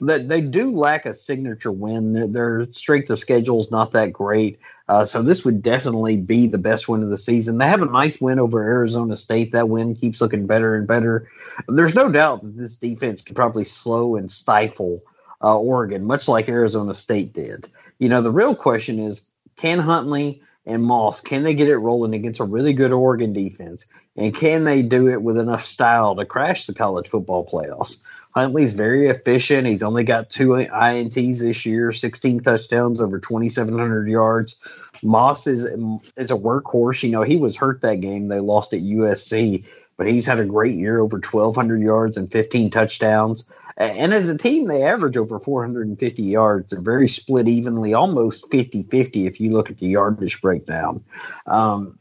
that 0.00 0.28
they 0.28 0.40
do 0.40 0.70
lack 0.70 1.06
a 1.06 1.14
signature 1.14 1.72
win. 1.72 2.12
Their, 2.12 2.26
their 2.26 2.72
strength 2.72 3.10
of 3.10 3.18
schedule 3.18 3.60
is 3.60 3.70
not 3.70 3.92
that 3.92 4.12
great, 4.12 4.58
uh, 4.88 5.04
so 5.04 5.22
this 5.22 5.44
would 5.44 5.62
definitely 5.62 6.16
be 6.16 6.46
the 6.46 6.58
best 6.58 6.88
win 6.88 7.02
of 7.02 7.10
the 7.10 7.18
season. 7.18 7.58
They 7.58 7.66
have 7.66 7.82
a 7.82 7.86
nice 7.86 8.20
win 8.20 8.38
over 8.38 8.62
Arizona 8.62 9.16
State. 9.16 9.52
That 9.52 9.68
win 9.68 9.94
keeps 9.94 10.20
looking 10.20 10.46
better 10.46 10.74
and 10.74 10.86
better. 10.86 11.28
There's 11.68 11.94
no 11.94 12.10
doubt 12.10 12.42
that 12.42 12.56
this 12.56 12.76
defense 12.76 13.22
could 13.22 13.36
probably 13.36 13.64
slow 13.64 14.16
and 14.16 14.30
stifle 14.30 15.02
uh, 15.42 15.58
Oregon, 15.58 16.04
much 16.04 16.28
like 16.28 16.48
Arizona 16.48 16.92
State 16.92 17.32
did. 17.32 17.68
You 17.98 18.08
know, 18.08 18.20
the 18.20 18.30
real 18.32 18.54
question 18.54 18.98
is, 18.98 19.26
can 19.56 19.78
Huntley 19.78 20.42
and 20.66 20.82
Moss, 20.82 21.20
can 21.20 21.42
they 21.42 21.54
get 21.54 21.68
it 21.68 21.76
rolling 21.76 22.14
against 22.14 22.40
a 22.40 22.44
really 22.44 22.72
good 22.72 22.92
Oregon 22.92 23.32
defense? 23.32 23.86
And 24.16 24.34
can 24.34 24.64
they 24.64 24.82
do 24.82 25.08
it 25.08 25.22
with 25.22 25.38
enough 25.38 25.64
style 25.64 26.16
to 26.16 26.24
crash 26.24 26.66
the 26.66 26.74
college 26.74 27.08
football 27.08 27.46
playoffs? 27.46 28.00
Huntley's 28.34 28.72
very 28.74 29.06
efficient. 29.06 29.66
He's 29.66 29.82
only 29.82 30.02
got 30.02 30.28
two 30.28 30.48
INTs 30.48 31.40
this 31.40 31.64
year, 31.64 31.92
16 31.92 32.40
touchdowns, 32.40 33.00
over 33.00 33.20
2,700 33.20 34.08
yards. 34.08 34.56
Moss 35.02 35.46
is 35.46 35.62
is 35.64 36.30
a 36.30 36.36
workhorse. 36.36 37.02
You 37.04 37.10
know, 37.10 37.22
he 37.22 37.36
was 37.36 37.56
hurt 37.56 37.82
that 37.82 38.00
game. 38.00 38.28
They 38.28 38.40
lost 38.40 38.72
at 38.72 38.80
USC, 38.80 39.66
but 39.96 40.08
he's 40.08 40.26
had 40.26 40.40
a 40.40 40.44
great 40.44 40.74
year, 40.74 40.98
over 40.98 41.18
1,200 41.18 41.80
yards 41.80 42.16
and 42.16 42.30
15 42.30 42.70
touchdowns. 42.70 43.48
And 43.76 44.12
as 44.12 44.28
a 44.28 44.38
team, 44.38 44.66
they 44.66 44.82
average 44.82 45.16
over 45.16 45.38
450 45.38 46.22
yards. 46.22 46.70
They're 46.70 46.80
very 46.80 47.08
split 47.08 47.48
evenly, 47.48 47.94
almost 47.94 48.50
50 48.50 48.84
50 48.84 49.26
if 49.26 49.40
you 49.40 49.52
look 49.52 49.70
at 49.70 49.78
the 49.78 49.88
yardage 49.88 50.40
breakdown. 50.40 51.04
Um, 51.46 51.98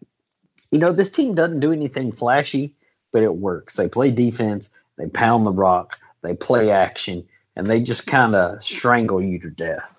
you 0.72 0.80
know, 0.80 0.92
this 0.92 1.12
team 1.12 1.36
doesn't 1.36 1.60
do 1.60 1.72
anything 1.72 2.12
flashy, 2.12 2.76
but 3.12 3.22
it 3.22 3.36
works. 3.36 3.76
They 3.76 3.88
play 3.88 4.10
defense, 4.10 4.70
they 4.98 5.08
pound 5.08 5.46
the 5.46 5.52
rock. 5.52 6.00
They 6.24 6.34
play 6.34 6.72
action, 6.72 7.26
and 7.56 7.68
they 7.68 7.82
just 7.82 8.08
kind 8.08 8.36
of 8.36 8.64
strangle 8.64 9.22
you 9.22 9.40
to 9.40 9.50
death. 9.50 9.94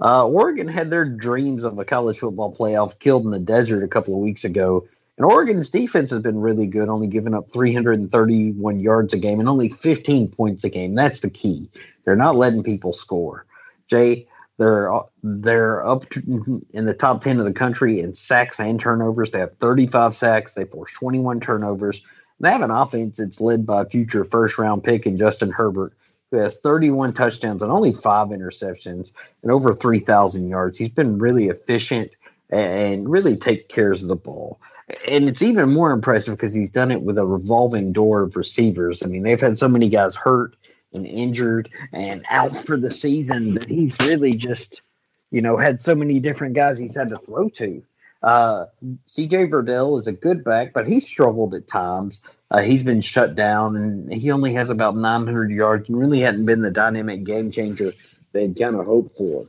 Uh, 0.00 0.26
Oregon 0.26 0.68
had 0.68 0.90
their 0.90 1.04
dreams 1.04 1.64
of 1.64 1.78
a 1.78 1.84
college 1.84 2.18
football 2.18 2.54
playoff 2.54 2.98
killed 2.98 3.24
in 3.24 3.30
the 3.30 3.38
desert 3.38 3.82
a 3.84 3.88
couple 3.88 4.14
of 4.14 4.20
weeks 4.20 4.44
ago. 4.44 4.86
And 5.16 5.26
Oregon's 5.26 5.68
defense 5.68 6.10
has 6.10 6.20
been 6.20 6.40
really 6.40 6.66
good, 6.66 6.88
only 6.88 7.06
giving 7.06 7.34
up 7.34 7.52
331 7.52 8.80
yards 8.80 9.12
a 9.12 9.18
game 9.18 9.38
and 9.38 9.48
only 9.50 9.68
15 9.68 10.28
points 10.28 10.64
a 10.64 10.70
game. 10.70 10.94
That's 10.94 11.20
the 11.20 11.28
key. 11.28 11.70
They're 12.04 12.16
not 12.16 12.36
letting 12.36 12.62
people 12.62 12.94
score. 12.94 13.44
Jay, 13.86 14.26
they're 14.56 14.90
they're 15.22 15.86
up 15.86 16.04
in 16.16 16.84
the 16.86 16.94
top 16.94 17.22
10 17.22 17.38
of 17.38 17.44
the 17.44 17.52
country 17.52 18.00
in 18.00 18.14
sacks 18.14 18.58
and 18.58 18.80
turnovers. 18.80 19.30
They 19.30 19.40
have 19.40 19.56
35 19.58 20.14
sacks. 20.14 20.54
They 20.54 20.64
force 20.64 20.92
21 20.94 21.40
turnovers. 21.40 22.00
They 22.40 22.50
have 22.50 22.62
an 22.62 22.70
offense 22.70 23.18
that's 23.18 23.40
led 23.40 23.66
by 23.66 23.82
a 23.82 23.88
future 23.88 24.24
first 24.24 24.58
round 24.58 24.82
pick 24.82 25.06
in 25.06 25.18
Justin 25.18 25.50
Herbert, 25.50 25.92
who 26.30 26.38
has 26.38 26.58
31 26.60 27.12
touchdowns 27.12 27.62
and 27.62 27.70
only 27.70 27.92
five 27.92 28.28
interceptions 28.28 29.12
and 29.42 29.52
over 29.52 29.72
3,000 29.72 30.48
yards. 30.48 30.78
He's 30.78 30.88
been 30.88 31.18
really 31.18 31.48
efficient 31.48 32.12
and 32.48 33.08
really 33.08 33.36
take 33.36 33.68
cares 33.68 34.02
of 34.02 34.08
the 34.08 34.16
ball. 34.16 34.58
And 35.06 35.28
it's 35.28 35.42
even 35.42 35.72
more 35.72 35.92
impressive 35.92 36.36
because 36.36 36.54
he's 36.54 36.70
done 36.70 36.90
it 36.90 37.02
with 37.02 37.18
a 37.18 37.26
revolving 37.26 37.92
door 37.92 38.22
of 38.22 38.36
receivers. 38.36 39.02
I 39.02 39.06
mean, 39.06 39.22
they've 39.22 39.40
had 39.40 39.58
so 39.58 39.68
many 39.68 39.88
guys 39.88 40.16
hurt 40.16 40.56
and 40.92 41.06
injured 41.06 41.68
and 41.92 42.24
out 42.28 42.56
for 42.56 42.76
the 42.76 42.90
season 42.90 43.54
that 43.54 43.68
he's 43.68 43.94
really 44.00 44.32
just, 44.32 44.82
you 45.30 45.42
know, 45.42 45.56
had 45.56 45.80
so 45.80 45.94
many 45.94 46.18
different 46.18 46.54
guys 46.54 46.78
he's 46.78 46.96
had 46.96 47.10
to 47.10 47.16
throw 47.16 47.48
to. 47.50 47.82
Uh, 48.22 48.66
CJ 49.08 49.50
Verdell 49.50 49.98
is 49.98 50.06
a 50.06 50.12
good 50.12 50.44
back, 50.44 50.72
but 50.72 50.86
he's 50.86 51.06
struggled 51.06 51.54
at 51.54 51.66
times. 51.66 52.20
Uh, 52.50 52.60
he's 52.60 52.82
been 52.82 53.00
shut 53.00 53.34
down, 53.34 53.76
and 53.76 54.12
he 54.12 54.30
only 54.30 54.52
has 54.54 54.70
about 54.70 54.96
900 54.96 55.50
yards 55.50 55.88
and 55.88 55.98
really 55.98 56.20
hadn't 56.20 56.44
been 56.44 56.62
the 56.62 56.70
dynamic 56.70 57.24
game 57.24 57.50
changer 57.50 57.92
they'd 58.32 58.58
kind 58.58 58.76
of 58.76 58.86
hoped 58.86 59.16
for. 59.16 59.46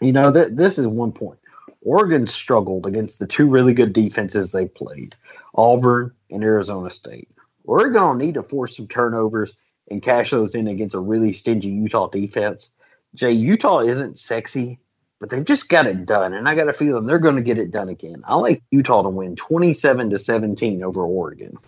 You 0.00 0.12
know, 0.12 0.32
th- 0.32 0.52
this 0.52 0.78
is 0.78 0.86
one 0.86 1.12
point. 1.12 1.38
Oregon 1.82 2.26
struggled 2.26 2.86
against 2.86 3.18
the 3.18 3.26
two 3.26 3.48
really 3.48 3.72
good 3.72 3.92
defenses 3.92 4.52
they 4.52 4.66
played, 4.66 5.14
Auburn 5.54 6.12
and 6.30 6.42
Arizona 6.42 6.90
State. 6.90 7.28
Oregon 7.64 8.02
will 8.02 8.14
need 8.14 8.34
to 8.34 8.42
force 8.42 8.76
some 8.76 8.88
turnovers 8.88 9.54
and 9.90 10.02
cash 10.02 10.30
those 10.30 10.54
in 10.54 10.66
against 10.66 10.94
a 10.94 11.00
really 11.00 11.32
stingy 11.32 11.68
Utah 11.68 12.08
defense. 12.08 12.70
Jay, 13.14 13.32
Utah 13.32 13.80
isn't 13.80 14.18
sexy, 14.18 14.80
but 15.18 15.30
they've 15.30 15.44
just 15.44 15.68
got 15.68 15.86
it 15.86 16.06
done, 16.06 16.34
and 16.34 16.48
I 16.48 16.54
got 16.54 16.68
a 16.68 16.72
feeling 16.72 17.06
they're 17.06 17.18
going 17.18 17.36
to 17.36 17.42
get 17.42 17.58
it 17.58 17.70
done 17.70 17.88
again. 17.88 18.22
I 18.26 18.34
like 18.36 18.62
Utah 18.70 19.02
to 19.02 19.08
win 19.08 19.36
27 19.36 20.10
to 20.10 20.18
17 20.18 20.82
over 20.82 21.02
Oregon. 21.02 21.58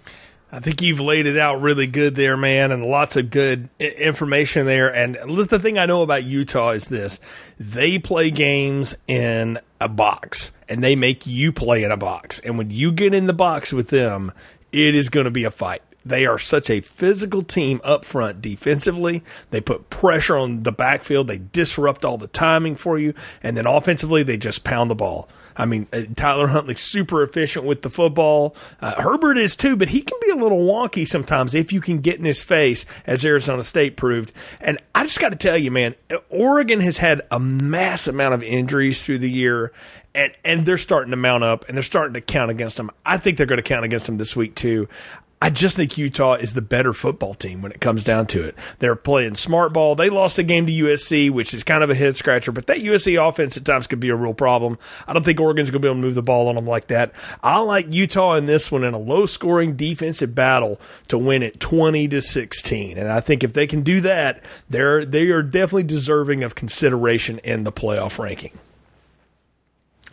I 0.51 0.61
think 0.61 0.81
you've 0.81 1.01
laid 1.01 1.27
it 1.27 1.37
out 1.37 1.61
really 1.61 1.87
good 1.87 2.15
there, 2.15 2.37
man, 2.37 2.73
and 2.73 2.85
lots 2.87 3.17
of 3.17 3.31
good 3.31 3.69
information 3.79 4.65
there. 4.65 4.89
And 4.95 5.15
the 5.15 5.59
thing 5.59 5.79
I 5.79 5.85
know 5.85 6.01
about 6.03 6.25
Utah 6.25 6.71
is 6.71 6.89
this 6.89 7.21
they 7.59 7.99
play 7.99 8.31
games 8.31 8.97
in 9.07 9.59
a 9.81 9.89
box, 9.89 10.51
and 10.69 10.83
they 10.83 10.97
make 10.97 11.27
you 11.27 11.53
play 11.53 11.85
in 11.85 11.91
a 11.91 11.99
box. 11.99 12.41
And 12.41 12.57
when 12.57 12.71
you 12.71 12.93
get 12.93 13.13
in 13.13 13.27
the 13.27 13.35
box 13.35 13.75
with 13.75 13.89
them, 13.89 14.33
it 14.73 14.95
is 14.95 15.11
going 15.11 15.25
to 15.25 15.31
be 15.31 15.45
a 15.45 15.51
fight. 15.51 15.83
They 16.09 16.27
are 16.27 16.39
such 16.39 16.71
a 16.71 16.81
physical 16.81 17.43
team 17.43 17.81
up 17.85 18.05
front 18.05 18.41
defensively. 18.41 19.23
They 19.51 19.61
put 19.61 19.91
pressure 19.91 20.37
on 20.37 20.63
the 20.63 20.73
backfield. 20.73 21.27
They 21.27 21.39
disrupt 21.39 22.05
all 22.05 22.19
the 22.19 22.29
timing 22.29 22.77
for 22.77 22.99
you. 22.99 23.15
And 23.43 23.57
then 23.57 23.67
offensively, 23.67 24.23
they 24.23 24.37
just 24.37 24.65
pound 24.65 24.91
the 24.91 24.95
ball. 24.95 25.29
I 25.59 25.67
mean, 25.67 25.89
uh, 25.93 26.03
Tyler 26.15 26.47
Huntley 26.47 26.77
super 26.77 27.23
efficient 27.23 27.65
with 27.65 27.83
the 27.83 27.91
football. 27.91 28.55
Uh, 28.81 29.03
Herbert 29.03 29.37
is 29.37 29.57
too, 29.57 29.77
but 29.77 29.89
he 29.89 30.03
can 30.03 30.17
be 30.23 30.31
a 30.31 30.37
little 30.37 30.65
wonky 30.65 31.07
sometimes 31.07 31.55
if 31.55 31.73
you 31.73 31.81
can 31.81 31.99
get 31.99 32.19
in 32.19 32.25
his 32.25 32.43
face, 32.43 32.87
as 33.07 33.25
Arizona 33.25 33.65
State 33.65 33.97
proved. 33.97 34.33
And 34.61 34.79
I 34.95 35.03
just 35.03 35.19
got 35.19 35.31
to 35.31 35.37
tell 35.37 35.59
you, 35.59 35.73
man, 35.73 35.97
Oregon 36.31 36.81
has 36.81 36.99
had 36.99 37.23
a 37.31 37.41
mass 37.41 38.07
amount 38.07 38.35
of 38.35 38.43
injuries 38.45 39.05
through 39.05 39.19
the 39.19 39.31
year, 39.31 39.73
and 40.15 40.33
and 40.45 40.65
they're 40.65 40.79
starting 40.79 41.11
to 41.11 41.17
mount 41.17 41.43
up, 41.43 41.69
and 41.69 41.77
they're 41.77 41.83
starting 41.83 42.15
to 42.15 42.21
count 42.21 42.53
against 42.53 42.77
them. 42.77 42.91
I 43.05 43.19
think 43.19 43.37
they're 43.37 43.47
going 43.47 43.59
to 43.59 43.63
count 43.63 43.85
against 43.85 44.07
them 44.07 44.17
this 44.17 44.37
week 44.37 44.55
too. 44.55 44.89
I 45.41 45.51
just 45.51 45.77
think 45.77 45.97
Utah 45.97 46.35
is 46.35 46.55
the 46.55 46.63
better 46.63 46.93
football 46.93 47.33
team 47.33 47.63
when 47.63 47.71
it 47.71 47.81
comes 47.81 48.03
down 48.03 48.27
to 48.29 48.43
it. 48.43 48.57
They're 48.81 48.97
playing 48.97 49.37
smart 49.37 49.73
ball. 49.73 49.95
They 49.95 50.11
lost 50.11 50.37
a 50.39 50.43
game 50.43 50.67
to 50.67 50.73
USC, 50.73 51.31
which 51.31 51.55
is 51.55 51.63
kind 51.63 51.85
of 51.85 51.91
a 51.91 51.95
head 51.95 52.17
scratcher, 52.17 52.51
but 52.51 52.67
that 52.67 52.79
USC 52.79 53.17
offense 53.29 53.57
at 53.57 53.65
times 53.65 53.87
could 53.87 54.01
be 54.01 54.09
a 54.09 54.17
real 54.17 54.35
problem. 54.35 54.79
I 55.07 55.13
don't 55.13 55.23
think 55.23 55.39
Oregon's 55.39 55.71
going 55.71 55.81
to 55.81 55.87
be 55.87 55.89
able 55.89 56.01
to 56.01 56.07
move 56.07 56.17
the 56.17 56.23
ball 56.23 56.49
on 56.49 56.57
them 56.57 56.67
like 56.67 56.89
that. 56.89 57.13
I 57.41 57.59
like 57.59 57.93
Utah 57.93 58.35
in 58.35 58.47
this 58.47 58.73
one 58.73 58.83
in 58.83 58.95
a 58.95 58.99
low 58.99 59.27
scoring 59.27 59.77
defensive 59.77 60.35
battle 60.35 60.81
to 61.07 61.17
win 61.17 61.45
it 61.45 61.61
20 61.61 62.09
to 62.09 62.21
16. 62.21 62.99
And 62.99 63.09
I 63.09 63.21
think 63.21 63.45
if 63.45 63.53
they 63.53 63.69
can 63.69 63.83
do 63.83 64.01
that, 64.01 64.43
they're, 64.69 65.05
they 65.05 65.31
are 65.31 65.43
definitely 65.43 65.85
deserving 65.85 66.43
of 66.43 66.57
consideration 66.57 67.39
in 67.41 67.63
the 67.63 67.73
playoff 67.73 68.19
ranking. 68.19 68.59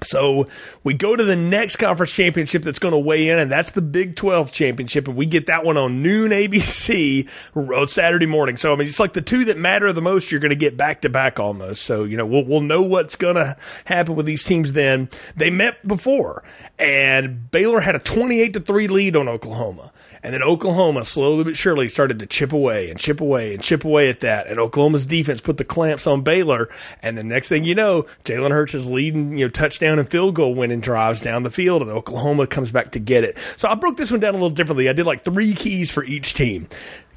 So 0.02 0.48
we 0.84 0.94
go 0.94 1.16
to 1.16 1.24
the 1.24 1.36
next 1.36 1.78
conference 1.78 2.12
championship 2.12 2.64
that's 2.64 2.80
going 2.80 2.92
to 2.92 2.98
weigh 2.98 3.30
in, 3.30 3.40
and 3.40 3.52
that's 3.52 3.72
the 3.72 3.82
Big 3.82 4.16
12 4.16 4.52
championship, 4.52 5.08
and 5.08 5.16
we 5.16 5.26
get 5.26 5.46
that 5.48 5.64
one 5.64 5.78
on 5.78 6.04
noon 6.04 6.32
ABC 6.32 7.28
on 7.56 7.74
uh, 7.74 7.86
Saturday 7.88 8.26
morning. 8.26 8.58
So 8.58 8.74
I 8.74 8.76
mean, 8.76 8.88
it's 8.88 9.00
like 9.00 9.14
the 9.14 9.22
two 9.22 9.46
that 9.46 9.58
matter 9.58 9.92
the 9.94 10.02
most. 10.02 10.32
You're 10.32 10.42
going 10.42 10.50
to 10.50 10.56
get 10.56 10.78
back 10.78 11.02
to 11.02 11.10
back 11.10 11.40
almost. 11.40 11.84
So 11.84 12.04
you 12.04 12.18
know, 12.18 12.26
we'll 12.26 12.46
we'll 12.46 12.62
know 12.62 12.82
what's 12.82 13.16
going 13.16 13.36
to 13.36 13.58
happen 13.86 14.16
with 14.16 14.26
these 14.26 14.44
teams. 14.44 14.74
Then 14.74 15.10
they 15.36 15.50
met 15.50 15.88
before, 15.88 16.44
and 16.78 17.50
Baylor 17.52 17.82
had 17.82 17.96
a 17.96 18.00
28 18.00 18.54
to 18.54 18.60
three 18.60 18.88
lead 18.88 19.16
on 19.16 19.30
Oklahoma. 19.30 19.92
And 20.26 20.34
then 20.34 20.42
Oklahoma 20.42 21.06
slowly 21.06 21.44
but 21.44 21.56
surely 21.56 21.88
started 21.88 22.18
to 22.18 22.26
chip 22.26 22.52
away 22.52 22.90
and 22.90 23.00
chip 23.00 23.22
away 23.22 23.54
and 23.54 23.62
chip 23.62 23.86
away 23.86 24.10
at 24.10 24.22
that. 24.22 24.48
And 24.48 24.60
Oklahoma's 24.60 25.06
defense 25.06 25.40
put 25.40 25.58
the 25.58 25.64
clamps 25.64 26.08
on 26.08 26.24
Baylor. 26.24 26.68
And 27.04 27.16
the 27.16 27.24
next 27.24 27.48
thing 27.48 27.64
you 27.64 27.76
know, 27.76 28.08
Jalen 28.24 28.50
Hurts 28.50 28.74
is 28.74 28.90
leading, 28.90 29.38
you 29.38 29.46
know, 29.46 29.52
touchdown 29.52 30.00
and 30.00 30.10
field 30.10 30.34
goal 30.34 30.56
winning 30.56 30.80
drives 30.80 31.22
down 31.22 31.44
the 31.44 31.52
field, 31.52 31.84
and 31.84 31.92
Oklahoma 31.92 32.48
comes 32.48 32.72
back 32.72 32.90
to 32.94 33.00
get 33.00 33.24
it. 33.24 33.38
So 33.56 33.70
I 33.70 33.76
broke 33.76 33.98
this 33.98 34.10
one 34.10 34.20
down 34.20 34.34
a 34.34 34.38
little 34.38 34.50
differently. 34.50 34.90
I 34.90 34.94
did 34.94 35.06
like 35.06 35.24
three 35.24 35.54
keys 35.54 35.92
for 35.92 36.04
each 36.04 36.34
team. 36.34 36.70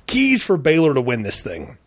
Keys 0.07 0.43
for 0.43 0.59
Baylor 0.59 0.93
to 0.93 1.01
win 1.01 1.23
this 1.23 1.41
thing. 1.41 1.79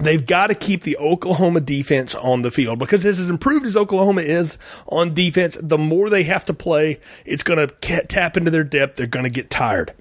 They've 0.00 0.26
got 0.26 0.46
to 0.46 0.54
keep 0.54 0.82
the 0.82 0.96
Oklahoma 0.96 1.60
defense 1.60 2.14
on 2.14 2.40
the 2.40 2.50
field 2.50 2.78
because 2.78 3.04
as 3.04 3.28
improved 3.28 3.66
as 3.66 3.76
Oklahoma 3.76 4.22
is 4.22 4.56
on 4.86 5.12
defense, 5.12 5.58
the 5.60 5.76
more 5.76 6.08
they 6.08 6.22
have 6.22 6.46
to 6.46 6.54
play, 6.54 7.00
it's 7.26 7.42
going 7.42 7.68
to 7.68 8.00
tap 8.06 8.38
into 8.38 8.50
their 8.50 8.64
depth. 8.64 8.96
They're 8.96 9.06
going 9.06 9.24
to 9.24 9.30
get 9.30 9.50
tired. 9.50 9.92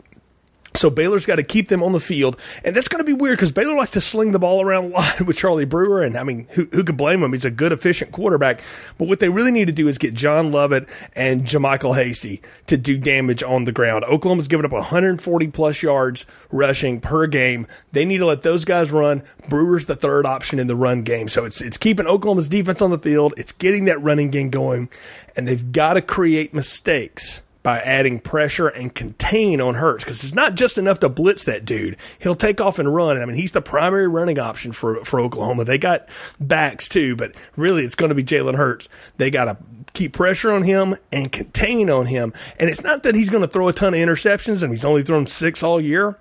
So 0.77 0.89
Baylor's 0.89 1.25
got 1.25 1.37
to 1.37 1.43
keep 1.43 1.69
them 1.69 1.81
on 1.81 1.91
the 1.91 1.99
field, 1.99 2.37
and 2.63 2.75
that's 2.75 2.87
going 2.87 3.03
to 3.03 3.05
be 3.05 3.13
weird 3.13 3.37
because 3.37 3.51
Baylor 3.51 3.75
likes 3.75 3.91
to 3.91 4.01
sling 4.01 4.31
the 4.31 4.39
ball 4.39 4.61
around 4.61 4.85
a 4.85 4.87
lot 4.89 5.21
with 5.25 5.37
Charlie 5.37 5.65
Brewer, 5.65 6.03
and 6.03 6.15
I 6.15 6.23
mean, 6.23 6.47
who, 6.51 6.65
who 6.71 6.83
could 6.83 6.97
blame 6.97 7.23
him? 7.23 7.33
He's 7.33 7.45
a 7.45 7.51
good, 7.51 7.71
efficient 7.71 8.11
quarterback. 8.11 8.61
But 8.97 9.07
what 9.07 9.19
they 9.19 9.29
really 9.29 9.51
need 9.51 9.65
to 9.65 9.71
do 9.71 9.87
is 9.87 9.97
get 9.97 10.13
John 10.13 10.51
Lovett 10.51 10.87
and 11.13 11.45
JaMycal 11.45 11.95
Hasty 11.95 12.41
to 12.67 12.77
do 12.77 12.97
damage 12.97 13.41
on 13.41 13.65
the 13.65 13.71
ground. 13.71 14.05
Oklahoma's 14.05 14.47
given 14.47 14.65
up 14.65 14.71
140 14.71 15.47
plus 15.47 15.81
yards 15.81 16.25
rushing 16.51 17.01
per 17.01 17.25
game. 17.25 17.65
They 17.91 18.05
need 18.05 18.19
to 18.19 18.25
let 18.25 18.43
those 18.43 18.63
guys 18.63 18.91
run. 18.91 19.23
Brewer's 19.49 19.87
the 19.87 19.95
third 19.95 20.25
option 20.25 20.59
in 20.59 20.67
the 20.67 20.75
run 20.75 21.01
game, 21.01 21.27
so 21.27 21.45
it's 21.45 21.59
it's 21.61 21.77
keeping 21.77 22.05
Oklahoma's 22.05 22.49
defense 22.49 22.81
on 22.81 22.91
the 22.91 22.99
field. 22.99 23.33
It's 23.37 23.51
getting 23.51 23.85
that 23.85 24.01
running 24.01 24.29
game 24.29 24.49
going, 24.49 24.89
and 25.35 25.47
they've 25.47 25.71
got 25.71 25.93
to 25.93 26.01
create 26.01 26.53
mistakes 26.53 27.39
by 27.67 27.81
adding 27.81 28.17
pressure 28.17 28.69
and 28.69 28.95
contain 28.95 29.59
on 29.59 29.75
Hurts 29.75 30.05
because 30.05 30.23
it's 30.23 30.33
not 30.33 30.55
just 30.55 30.77
enough 30.77 31.01
to 31.01 31.09
blitz 31.09 31.43
that 31.43 31.65
dude. 31.65 31.97
He'll 32.17 32.33
take 32.33 32.61
off 32.61 32.79
and 32.79 32.95
run. 32.95 33.21
I 33.21 33.25
mean, 33.25 33.35
he's 33.35 33.51
the 33.51 33.61
primary 33.61 34.07
running 34.07 34.39
option 34.39 34.71
for, 34.71 35.03
for 35.03 35.19
Oklahoma. 35.19 35.65
They 35.65 35.77
got 35.77 36.07
backs 36.39 36.87
too, 36.87 37.17
but 37.17 37.33
really 37.57 37.83
it's 37.83 37.95
going 37.95 38.07
to 38.07 38.15
be 38.15 38.23
Jalen 38.23 38.55
Hurts. 38.55 38.87
They 39.17 39.29
got 39.29 39.45
to 39.45 39.57
keep 39.91 40.13
pressure 40.13 40.53
on 40.53 40.63
him 40.63 40.95
and 41.11 41.29
contain 41.29 41.89
on 41.89 42.05
him. 42.05 42.31
And 42.57 42.69
it's 42.69 42.83
not 42.83 43.03
that 43.03 43.15
he's 43.15 43.29
going 43.29 43.41
to 43.41 43.49
throw 43.49 43.67
a 43.67 43.73
ton 43.73 43.93
of 43.93 43.99
interceptions 43.99 44.63
and 44.63 44.71
he's 44.71 44.85
only 44.85 45.03
thrown 45.03 45.27
six 45.27 45.61
all 45.61 45.81
year. 45.81 46.17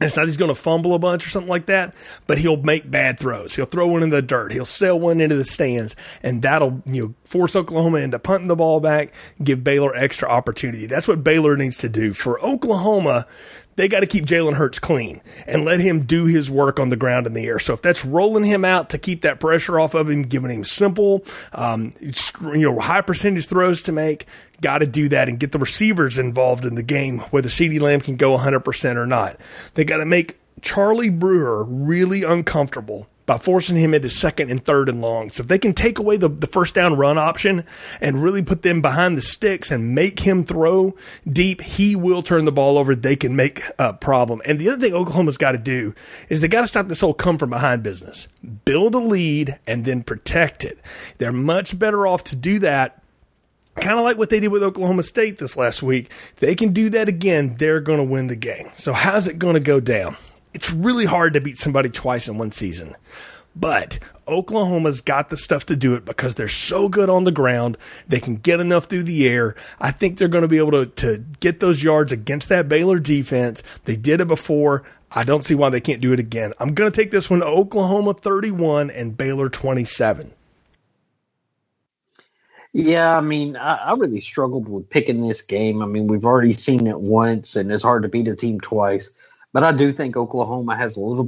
And 0.00 0.06
it's 0.06 0.16
not 0.16 0.26
he's 0.26 0.36
going 0.36 0.50
to 0.50 0.54
fumble 0.54 0.94
a 0.94 0.98
bunch 0.98 1.26
or 1.26 1.30
something 1.30 1.48
like 1.48 1.66
that, 1.66 1.94
but 2.26 2.38
he'll 2.38 2.56
make 2.56 2.88
bad 2.88 3.18
throws. 3.18 3.56
He'll 3.56 3.66
throw 3.66 3.88
one 3.88 4.02
in 4.02 4.10
the 4.10 4.22
dirt. 4.22 4.52
He'll 4.52 4.64
sail 4.64 4.98
one 4.98 5.20
into 5.20 5.34
the 5.34 5.44
stands, 5.44 5.96
and 6.22 6.40
that'll 6.42 6.82
you 6.86 7.02
know 7.02 7.14
force 7.24 7.56
Oklahoma 7.56 7.98
into 7.98 8.18
punting 8.18 8.48
the 8.48 8.56
ball 8.56 8.78
back, 8.78 9.12
give 9.42 9.64
Baylor 9.64 9.94
extra 9.96 10.28
opportunity. 10.28 10.86
That's 10.86 11.08
what 11.08 11.24
Baylor 11.24 11.56
needs 11.56 11.76
to 11.78 11.88
do. 11.88 12.12
For 12.12 12.40
Oklahoma, 12.40 13.26
they 13.78 13.86
got 13.86 14.00
to 14.00 14.06
keep 14.06 14.26
Jalen 14.26 14.54
Hurts 14.54 14.80
clean 14.80 15.20
and 15.46 15.64
let 15.64 15.78
him 15.78 16.00
do 16.04 16.24
his 16.24 16.50
work 16.50 16.80
on 16.80 16.88
the 16.88 16.96
ground 16.96 17.28
in 17.28 17.32
the 17.32 17.46
air. 17.46 17.60
So 17.60 17.74
if 17.74 17.80
that's 17.80 18.04
rolling 18.04 18.42
him 18.42 18.64
out 18.64 18.90
to 18.90 18.98
keep 18.98 19.22
that 19.22 19.38
pressure 19.38 19.78
off 19.78 19.94
of 19.94 20.10
him, 20.10 20.22
giving 20.22 20.50
him 20.50 20.64
simple, 20.64 21.24
um, 21.52 21.92
you 22.00 22.62
know, 22.62 22.80
high 22.80 23.02
percentage 23.02 23.46
throws 23.46 23.80
to 23.82 23.92
make, 23.92 24.26
got 24.60 24.78
to 24.78 24.86
do 24.86 25.08
that 25.10 25.28
and 25.28 25.38
get 25.38 25.52
the 25.52 25.60
receivers 25.60 26.18
involved 26.18 26.64
in 26.64 26.74
the 26.74 26.82
game, 26.82 27.20
whether 27.30 27.48
CeeDee 27.48 27.80
Lamb 27.80 28.00
can 28.00 28.16
go 28.16 28.36
100% 28.36 28.96
or 28.96 29.06
not. 29.06 29.40
They 29.74 29.84
got 29.84 29.98
to 29.98 30.04
make 30.04 30.40
Charlie 30.60 31.08
Brewer 31.08 31.62
really 31.62 32.24
uncomfortable 32.24 33.06
by 33.28 33.36
forcing 33.36 33.76
him 33.76 33.92
into 33.92 34.08
second 34.08 34.50
and 34.50 34.64
third 34.64 34.88
and 34.88 35.02
long. 35.02 35.30
So 35.30 35.42
if 35.42 35.48
they 35.48 35.58
can 35.58 35.74
take 35.74 35.98
away 35.98 36.16
the, 36.16 36.30
the 36.30 36.46
first 36.46 36.74
down 36.74 36.96
run 36.96 37.18
option 37.18 37.64
and 38.00 38.22
really 38.22 38.42
put 38.42 38.62
them 38.62 38.80
behind 38.80 39.18
the 39.18 39.22
sticks 39.22 39.70
and 39.70 39.94
make 39.94 40.20
him 40.20 40.44
throw 40.44 40.96
deep, 41.30 41.60
he 41.60 41.94
will 41.94 42.22
turn 42.22 42.46
the 42.46 42.52
ball 42.52 42.78
over. 42.78 42.94
They 42.94 43.16
can 43.16 43.36
make 43.36 43.62
a 43.78 43.92
problem. 43.92 44.40
And 44.46 44.58
the 44.58 44.70
other 44.70 44.80
thing 44.80 44.94
Oklahoma's 44.94 45.36
got 45.36 45.52
to 45.52 45.58
do 45.58 45.94
is 46.30 46.40
they 46.40 46.48
got 46.48 46.62
to 46.62 46.66
stop 46.66 46.88
this 46.88 47.02
whole 47.02 47.12
come 47.12 47.36
from 47.36 47.50
behind 47.50 47.82
business. 47.82 48.28
Build 48.64 48.94
a 48.94 48.98
lead 48.98 49.58
and 49.66 49.84
then 49.84 50.02
protect 50.02 50.64
it. 50.64 50.78
They're 51.18 51.30
much 51.30 51.78
better 51.78 52.06
off 52.06 52.24
to 52.24 52.36
do 52.36 52.58
that 52.60 53.02
kind 53.76 53.98
of 53.98 54.04
like 54.04 54.16
what 54.18 54.30
they 54.30 54.40
did 54.40 54.48
with 54.48 54.62
Oklahoma 54.62 55.04
State 55.04 55.38
this 55.38 55.56
last 55.56 55.84
week. 55.84 56.10
If 56.32 56.36
they 56.40 56.54
can 56.54 56.72
do 56.72 56.88
that 56.90 57.08
again, 57.08 57.54
they're 57.58 57.78
going 57.78 57.98
to 57.98 58.04
win 58.04 58.26
the 58.26 58.34
game. 58.34 58.70
So 58.74 58.92
how's 58.92 59.28
it 59.28 59.38
going 59.38 59.54
to 59.54 59.60
go 59.60 59.78
down? 59.78 60.16
It's 60.54 60.72
really 60.72 61.04
hard 61.04 61.34
to 61.34 61.40
beat 61.40 61.58
somebody 61.58 61.88
twice 61.88 62.28
in 62.28 62.38
one 62.38 62.52
season. 62.52 62.94
But 63.54 63.98
Oklahoma's 64.28 65.00
got 65.00 65.30
the 65.30 65.36
stuff 65.36 65.66
to 65.66 65.76
do 65.76 65.94
it 65.94 66.04
because 66.04 66.34
they're 66.34 66.48
so 66.48 66.88
good 66.88 67.10
on 67.10 67.24
the 67.24 67.32
ground. 67.32 67.76
They 68.06 68.20
can 68.20 68.36
get 68.36 68.60
enough 68.60 68.84
through 68.86 69.02
the 69.04 69.26
air. 69.26 69.56
I 69.80 69.90
think 69.90 70.18
they're 70.18 70.28
going 70.28 70.42
to 70.42 70.48
be 70.48 70.58
able 70.58 70.72
to, 70.72 70.86
to 70.86 71.24
get 71.40 71.60
those 71.60 71.82
yards 71.82 72.12
against 72.12 72.48
that 72.50 72.68
Baylor 72.68 72.98
defense. 72.98 73.62
They 73.84 73.96
did 73.96 74.20
it 74.20 74.28
before. 74.28 74.84
I 75.10 75.24
don't 75.24 75.42
see 75.42 75.54
why 75.54 75.70
they 75.70 75.80
can't 75.80 76.00
do 76.00 76.12
it 76.12 76.20
again. 76.20 76.52
I'm 76.60 76.74
going 76.74 76.90
to 76.90 76.96
take 76.96 77.10
this 77.10 77.30
one 77.30 77.42
Oklahoma 77.42 78.14
31 78.14 78.90
and 78.90 79.16
Baylor 79.16 79.48
27. 79.48 80.32
Yeah, 82.74 83.16
I 83.16 83.22
mean, 83.22 83.56
I, 83.56 83.76
I, 83.76 83.92
really 83.94 84.20
struggled 84.20 84.68
with 84.68 84.90
picking 84.90 85.26
this 85.26 85.40
game. 85.40 85.82
I 85.82 85.86
mean, 85.86 86.06
we've 86.06 86.26
already 86.26 86.52
seen 86.52 86.86
it 86.86 87.00
once, 87.00 87.56
and 87.56 87.72
it's 87.72 87.82
hard 87.82 88.02
to 88.02 88.10
beat 88.10 88.28
a 88.28 88.36
team 88.36 88.60
twice. 88.60 89.10
But 89.58 89.64
I 89.64 89.72
do 89.72 89.92
think 89.92 90.16
Oklahoma 90.16 90.76
has 90.76 90.96
a 90.96 91.00
little 91.00 91.26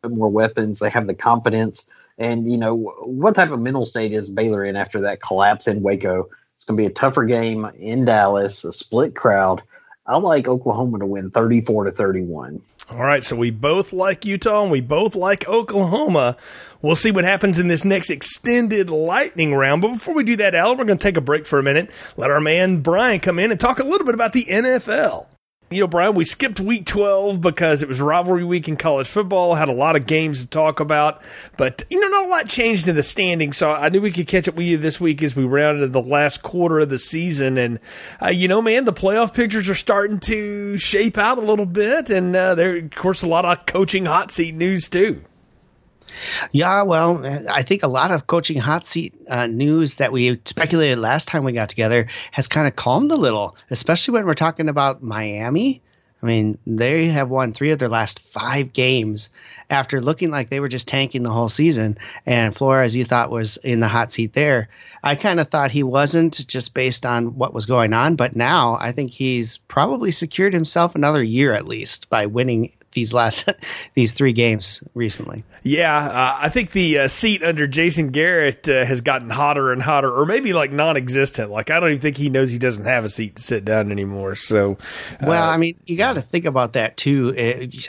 bit 0.00 0.12
more 0.12 0.28
weapons. 0.28 0.78
They 0.78 0.90
have 0.90 1.08
the 1.08 1.14
confidence. 1.14 1.88
And, 2.18 2.48
you 2.48 2.56
know, 2.56 2.76
what 3.02 3.34
type 3.34 3.50
of 3.50 3.58
mental 3.58 3.84
state 3.84 4.12
is 4.12 4.28
Baylor 4.28 4.64
in 4.64 4.76
after 4.76 5.00
that 5.00 5.20
collapse 5.20 5.66
in 5.66 5.82
Waco? 5.82 6.28
It's 6.54 6.64
going 6.66 6.76
to 6.76 6.80
be 6.80 6.86
a 6.86 6.90
tougher 6.90 7.24
game 7.24 7.68
in 7.80 8.04
Dallas, 8.04 8.62
a 8.62 8.72
split 8.72 9.16
crowd. 9.16 9.60
I 10.06 10.18
like 10.18 10.46
Oklahoma 10.46 11.00
to 11.00 11.06
win 11.06 11.32
34 11.32 11.86
to 11.86 11.90
31. 11.90 12.62
All 12.92 12.98
right, 12.98 13.24
so 13.24 13.34
we 13.34 13.50
both 13.50 13.92
like 13.92 14.24
Utah 14.24 14.62
and 14.62 14.70
we 14.70 14.80
both 14.80 15.16
like 15.16 15.48
Oklahoma. 15.48 16.36
We'll 16.80 16.94
see 16.94 17.10
what 17.10 17.24
happens 17.24 17.58
in 17.58 17.66
this 17.66 17.84
next 17.84 18.10
extended 18.10 18.88
lightning 18.88 19.52
round. 19.52 19.82
But 19.82 19.94
before 19.94 20.14
we 20.14 20.22
do 20.22 20.36
that, 20.36 20.54
Al, 20.54 20.76
we're 20.76 20.84
going 20.84 20.98
to 20.98 21.02
take 21.02 21.16
a 21.16 21.20
break 21.20 21.44
for 21.44 21.58
a 21.58 21.64
minute. 21.64 21.90
Let 22.16 22.30
our 22.30 22.40
man 22.40 22.82
Brian 22.82 23.18
come 23.18 23.40
in 23.40 23.50
and 23.50 23.58
talk 23.58 23.80
a 23.80 23.84
little 23.84 24.06
bit 24.06 24.14
about 24.14 24.32
the 24.32 24.44
NFL. 24.44 25.26
You 25.72 25.82
know, 25.82 25.86
Brian, 25.86 26.16
we 26.16 26.24
skipped 26.24 26.58
week 26.58 26.84
12 26.86 27.40
because 27.40 27.80
it 27.80 27.88
was 27.88 28.00
rivalry 28.00 28.42
week 28.42 28.66
in 28.66 28.76
college 28.76 29.06
football, 29.06 29.54
had 29.54 29.68
a 29.68 29.72
lot 29.72 29.94
of 29.94 30.04
games 30.04 30.40
to 30.40 30.48
talk 30.48 30.80
about, 30.80 31.22
but, 31.56 31.84
you 31.88 32.00
know, 32.00 32.08
not 32.08 32.24
a 32.24 32.28
lot 32.28 32.48
changed 32.48 32.88
in 32.88 32.96
the 32.96 33.04
standings. 33.04 33.56
So 33.56 33.70
I 33.70 33.88
knew 33.88 34.00
we 34.00 34.10
could 34.10 34.26
catch 34.26 34.48
up 34.48 34.56
with 34.56 34.66
you 34.66 34.78
this 34.78 35.00
week 35.00 35.22
as 35.22 35.36
we 35.36 35.44
rounded 35.44 35.92
the 35.92 36.02
last 36.02 36.42
quarter 36.42 36.80
of 36.80 36.88
the 36.88 36.98
season. 36.98 37.56
And, 37.56 37.78
uh, 38.20 38.30
you 38.30 38.48
know, 38.48 38.60
man, 38.60 38.84
the 38.84 38.92
playoff 38.92 39.32
pictures 39.32 39.68
are 39.68 39.76
starting 39.76 40.18
to 40.18 40.76
shape 40.76 41.16
out 41.16 41.38
a 41.38 41.42
little 41.42 41.66
bit. 41.66 42.10
And 42.10 42.34
uh, 42.34 42.56
there, 42.56 42.78
of 42.78 42.90
course, 42.90 43.22
a 43.22 43.28
lot 43.28 43.44
of 43.44 43.64
coaching 43.66 44.06
hot 44.06 44.32
seat 44.32 44.56
news, 44.56 44.88
too. 44.88 45.22
Yeah, 46.52 46.82
well, 46.82 47.24
I 47.50 47.62
think 47.62 47.82
a 47.82 47.88
lot 47.88 48.10
of 48.10 48.26
coaching 48.26 48.58
hot 48.58 48.84
seat 48.84 49.14
uh, 49.28 49.46
news 49.46 49.96
that 49.96 50.12
we 50.12 50.40
speculated 50.44 50.98
last 50.98 51.28
time 51.28 51.44
we 51.44 51.52
got 51.52 51.68
together 51.68 52.08
has 52.32 52.48
kind 52.48 52.66
of 52.66 52.76
calmed 52.76 53.12
a 53.12 53.16
little, 53.16 53.56
especially 53.70 54.14
when 54.14 54.26
we're 54.26 54.34
talking 54.34 54.68
about 54.68 55.02
Miami. 55.02 55.82
I 56.22 56.26
mean, 56.26 56.58
they 56.66 57.06
have 57.06 57.30
won 57.30 57.52
three 57.52 57.70
of 57.70 57.78
their 57.78 57.88
last 57.88 58.20
five 58.20 58.74
games 58.74 59.30
after 59.70 60.02
looking 60.02 60.30
like 60.30 60.50
they 60.50 60.60
were 60.60 60.68
just 60.68 60.86
tanking 60.86 61.22
the 61.22 61.30
whole 61.30 61.48
season. 61.48 61.96
And 62.26 62.54
Flores, 62.54 62.94
you 62.94 63.04
thought 63.04 63.30
was 63.30 63.56
in 63.58 63.80
the 63.80 63.88
hot 63.88 64.12
seat 64.12 64.34
there. 64.34 64.68
I 65.02 65.14
kind 65.14 65.40
of 65.40 65.48
thought 65.48 65.70
he 65.70 65.82
wasn't 65.82 66.46
just 66.46 66.74
based 66.74 67.06
on 67.06 67.36
what 67.36 67.54
was 67.54 67.64
going 67.64 67.94
on, 67.94 68.16
but 68.16 68.36
now 68.36 68.76
I 68.78 68.92
think 68.92 69.12
he's 69.12 69.56
probably 69.56 70.10
secured 70.10 70.52
himself 70.52 70.94
another 70.94 71.22
year 71.22 71.54
at 71.54 71.66
least 71.66 72.10
by 72.10 72.26
winning 72.26 72.72
these 72.92 73.14
last 73.14 73.48
these 73.94 74.14
three 74.14 74.32
games 74.32 74.82
recently. 74.94 75.44
Yeah, 75.62 75.96
uh, 75.96 76.38
I 76.40 76.48
think 76.48 76.72
the 76.72 77.00
uh, 77.00 77.08
seat 77.08 77.42
under 77.42 77.66
Jason 77.66 78.08
Garrett 78.08 78.68
uh, 78.68 78.84
has 78.84 79.00
gotten 79.00 79.30
hotter 79.30 79.72
and 79.72 79.82
hotter, 79.82 80.10
or 80.12 80.26
maybe 80.26 80.52
like 80.52 80.72
non-existent. 80.72 81.50
Like 81.50 81.70
I 81.70 81.80
don't 81.80 81.90
even 81.90 82.02
think 82.02 82.16
he 82.16 82.28
knows 82.28 82.50
he 82.50 82.58
doesn't 82.58 82.84
have 82.84 83.04
a 83.04 83.08
seat 83.08 83.36
to 83.36 83.42
sit 83.42 83.64
down 83.64 83.90
anymore. 83.90 84.34
So, 84.34 84.78
uh, 85.20 85.26
well, 85.26 85.48
I 85.48 85.56
mean, 85.56 85.76
you 85.86 85.96
got 85.96 86.14
to 86.14 86.22
think 86.22 86.44
about 86.44 86.74
that 86.74 86.96
too. 86.96 87.34
It, 87.36 87.88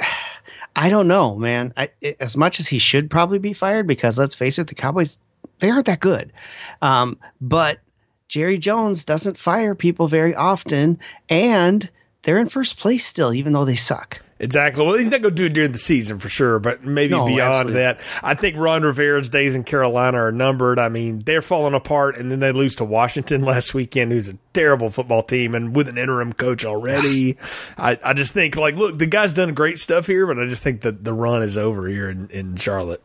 I 0.76 0.90
don't 0.90 1.08
know, 1.08 1.36
man. 1.36 1.74
I, 1.76 1.90
it, 2.00 2.18
as 2.20 2.38
much 2.38 2.60
as 2.60 2.68
he 2.68 2.80
should 2.80 3.10
probably 3.10 3.40
be 3.40 3.54
fired, 3.54 3.88
because 3.88 4.18
let's 4.18 4.36
face 4.36 4.60
it, 4.60 4.68
the 4.68 4.76
Cowboys 4.76 5.18
they 5.60 5.70
aren't 5.70 5.86
that 5.86 6.00
good. 6.00 6.34
Um, 6.82 7.18
but 7.40 7.80
Jerry 8.28 8.58
Jones 8.58 9.06
doesn't 9.06 9.38
fire 9.38 9.76
people 9.76 10.08
very 10.08 10.36
often, 10.36 11.00
and 11.30 11.88
they're 12.24 12.40
in 12.40 12.50
first 12.50 12.78
place 12.78 13.06
still, 13.06 13.34
even 13.34 13.54
though 13.54 13.66
they 13.66 13.76
suck. 13.76 14.22
Exactly. 14.42 14.84
Well, 14.84 14.98
he's 14.98 15.12
not 15.12 15.22
going 15.22 15.36
to 15.36 15.40
do 15.40 15.46
it 15.46 15.54
during 15.54 15.72
the 15.72 15.78
season 15.78 16.18
for 16.18 16.28
sure, 16.28 16.58
but 16.58 16.84
maybe 16.84 17.12
no, 17.14 17.28
beyond 17.28 17.54
absolutely. 17.54 17.74
that. 17.74 18.00
I 18.24 18.34
think 18.34 18.58
Ron 18.58 18.82
Rivera's 18.82 19.30
days 19.30 19.54
in 19.54 19.64
Carolina 19.64 20.18
are 20.18 20.32
numbered. 20.32 20.80
I 20.80 20.90
mean, 20.90 21.20
they're 21.20 21.44
falling 21.44 21.76
apart, 21.76 22.18
and 22.18 22.32
then 22.32 22.40
they 22.40 22.52
lose 22.52 22.76
to 22.78 22.84
Washington 22.84 23.42
last 23.46 23.76
weekend, 23.76 24.12
who's 24.12 24.30
a 24.30 24.40
terrible 24.54 24.90
football 24.90 25.22
team, 25.22 25.54
and 25.54 25.76
with 25.76 25.88
an 25.88 26.00
interim 26.00 26.34
coach 26.34 26.66
already. 26.66 27.38
I, 27.78 28.00
I 28.04 28.14
just 28.14 28.34
think, 28.34 28.56
like, 28.56 28.74
look, 28.74 28.98
the 28.98 29.06
guy's 29.06 29.36
done 29.36 29.54
great 29.54 29.78
stuff 29.78 30.08
here, 30.08 30.26
but 30.26 30.40
I 30.40 30.48
just 30.48 30.64
think 30.64 30.82
that 30.82 31.04
the 31.04 31.14
run 31.14 31.44
is 31.44 31.56
over 31.56 31.88
here 31.88 32.10
in, 32.10 32.28
in 32.32 32.56
Charlotte. 32.56 33.04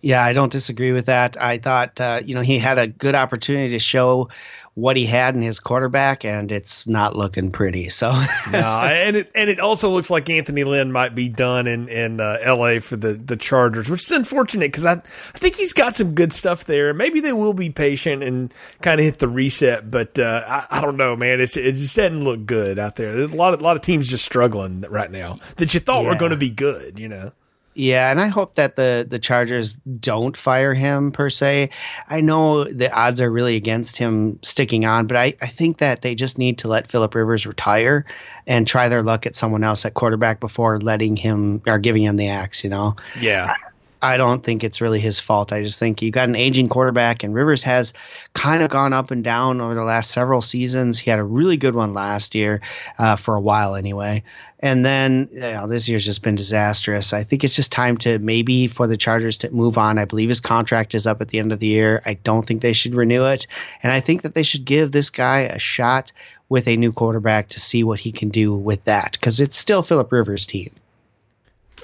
Yeah, 0.00 0.22
I 0.22 0.32
don't 0.32 0.52
disagree 0.52 0.92
with 0.92 1.06
that. 1.06 1.36
I 1.38 1.58
thought, 1.58 2.00
uh, 2.00 2.22
you 2.24 2.34
know, 2.34 2.40
he 2.40 2.58
had 2.58 2.78
a 2.78 2.88
good 2.88 3.14
opportunity 3.14 3.70
to 3.70 3.78
show 3.78 4.30
what 4.74 4.96
he 4.96 5.06
had 5.06 5.36
in 5.36 5.42
his 5.42 5.60
quarterback, 5.60 6.24
and 6.24 6.50
it's 6.50 6.88
not 6.88 7.14
looking 7.14 7.52
pretty. 7.52 7.88
So, 7.88 8.10
no, 8.50 8.58
and 8.58 9.16
it 9.16 9.30
and 9.34 9.48
it 9.48 9.60
also 9.60 9.90
looks 9.90 10.10
like 10.10 10.28
Anthony 10.28 10.64
Lynn 10.64 10.90
might 10.90 11.14
be 11.14 11.28
done 11.28 11.66
in 11.66 11.88
in 11.88 12.20
uh, 12.20 12.38
L.A. 12.42 12.80
for 12.80 12.96
the 12.96 13.14
the 13.14 13.36
Chargers, 13.36 13.88
which 13.88 14.02
is 14.02 14.10
unfortunate 14.10 14.72
because 14.72 14.84
I 14.84 14.94
I 15.34 15.38
think 15.38 15.54
he's 15.56 15.72
got 15.72 15.94
some 15.94 16.14
good 16.14 16.32
stuff 16.32 16.64
there. 16.64 16.92
Maybe 16.92 17.20
they 17.20 17.32
will 17.32 17.54
be 17.54 17.70
patient 17.70 18.22
and 18.24 18.52
kind 18.82 19.00
of 19.00 19.04
hit 19.04 19.20
the 19.20 19.28
reset, 19.28 19.90
but 19.90 20.18
uh, 20.18 20.44
I, 20.46 20.78
I 20.78 20.80
don't 20.80 20.96
know, 20.96 21.14
man. 21.14 21.40
It's 21.40 21.56
it 21.56 21.76
just 21.76 21.96
doesn't 21.96 22.24
look 22.24 22.44
good 22.44 22.78
out 22.78 22.96
there. 22.96 23.14
There's 23.14 23.32
a 23.32 23.36
lot 23.36 23.54
of 23.54 23.60
a 23.60 23.62
lot 23.62 23.76
of 23.76 23.82
teams 23.82 24.08
just 24.08 24.24
struggling 24.24 24.80
right 24.82 25.10
now 25.10 25.38
that 25.56 25.72
you 25.72 25.80
thought 25.80 26.02
yeah. 26.02 26.10
were 26.10 26.18
going 26.18 26.32
to 26.32 26.36
be 26.36 26.50
good, 26.50 26.98
you 26.98 27.08
know. 27.08 27.32
Yeah, 27.74 28.10
and 28.10 28.20
I 28.20 28.28
hope 28.28 28.54
that 28.54 28.76
the 28.76 29.04
the 29.08 29.18
Chargers 29.18 29.74
don't 29.74 30.36
fire 30.36 30.74
him 30.74 31.10
per 31.10 31.28
se. 31.28 31.70
I 32.08 32.20
know 32.20 32.64
the 32.64 32.92
odds 32.92 33.20
are 33.20 33.30
really 33.30 33.56
against 33.56 33.96
him 33.96 34.38
sticking 34.42 34.84
on, 34.84 35.08
but 35.08 35.16
I, 35.16 35.34
I 35.42 35.48
think 35.48 35.78
that 35.78 36.00
they 36.00 36.14
just 36.14 36.38
need 36.38 36.58
to 36.58 36.68
let 36.68 36.90
Philip 36.90 37.14
Rivers 37.14 37.46
retire 37.46 38.06
and 38.46 38.66
try 38.66 38.88
their 38.88 39.02
luck 39.02 39.26
at 39.26 39.34
someone 39.34 39.64
else 39.64 39.84
at 39.84 39.94
quarterback 39.94 40.38
before 40.38 40.80
letting 40.80 41.16
him 41.16 41.62
or 41.66 41.78
giving 41.78 42.04
him 42.04 42.16
the 42.16 42.28
axe, 42.28 42.62
you 42.62 42.70
know? 42.70 42.94
Yeah. 43.20 43.54
I 43.56 43.73
don't 44.16 44.42
think 44.42 44.62
it's 44.62 44.80
really 44.80 45.00
his 45.00 45.18
fault. 45.18 45.52
I 45.52 45.62
just 45.62 45.78
think 45.78 46.02
you 46.02 46.10
got 46.10 46.28
an 46.28 46.36
aging 46.36 46.68
quarterback, 46.68 47.22
and 47.24 47.34
Rivers 47.34 47.62
has 47.62 47.94
kind 48.34 48.62
of 48.62 48.70
gone 48.70 48.92
up 48.92 49.10
and 49.10 49.24
down 49.24 49.60
over 49.60 49.74
the 49.74 49.82
last 49.82 50.10
several 50.10 50.42
seasons. 50.42 50.98
He 50.98 51.10
had 51.10 51.18
a 51.18 51.24
really 51.24 51.56
good 51.56 51.74
one 51.74 51.94
last 51.94 52.34
year, 52.34 52.60
uh, 52.98 53.16
for 53.16 53.34
a 53.34 53.40
while 53.40 53.74
anyway. 53.74 54.22
And 54.60 54.84
then 54.84 55.28
you 55.32 55.40
know, 55.40 55.66
this 55.66 55.88
year's 55.88 56.04
just 56.04 56.22
been 56.22 56.34
disastrous. 56.34 57.12
I 57.12 57.24
think 57.24 57.44
it's 57.44 57.56
just 57.56 57.72
time 57.72 57.96
to 57.98 58.18
maybe 58.18 58.68
for 58.68 58.86
the 58.86 58.96
Chargers 58.96 59.38
to 59.38 59.50
move 59.50 59.78
on. 59.78 59.98
I 59.98 60.04
believe 60.04 60.28
his 60.28 60.40
contract 60.40 60.94
is 60.94 61.06
up 61.06 61.20
at 61.20 61.28
the 61.28 61.38
end 61.38 61.52
of 61.52 61.60
the 61.60 61.66
year. 61.66 62.02
I 62.06 62.14
don't 62.14 62.46
think 62.46 62.62
they 62.62 62.72
should 62.72 62.94
renew 62.94 63.24
it. 63.26 63.46
And 63.82 63.92
I 63.92 64.00
think 64.00 64.22
that 64.22 64.34
they 64.34 64.42
should 64.42 64.64
give 64.64 64.92
this 64.92 65.10
guy 65.10 65.40
a 65.40 65.58
shot 65.58 66.12
with 66.48 66.68
a 66.68 66.76
new 66.76 66.92
quarterback 66.92 67.48
to 67.50 67.60
see 67.60 67.84
what 67.84 68.00
he 68.00 68.12
can 68.12 68.28
do 68.28 68.54
with 68.54 68.84
that 68.84 69.12
because 69.12 69.40
it's 69.40 69.56
still 69.56 69.82
Philip 69.82 70.12
Rivers' 70.12 70.46
team. 70.46 70.70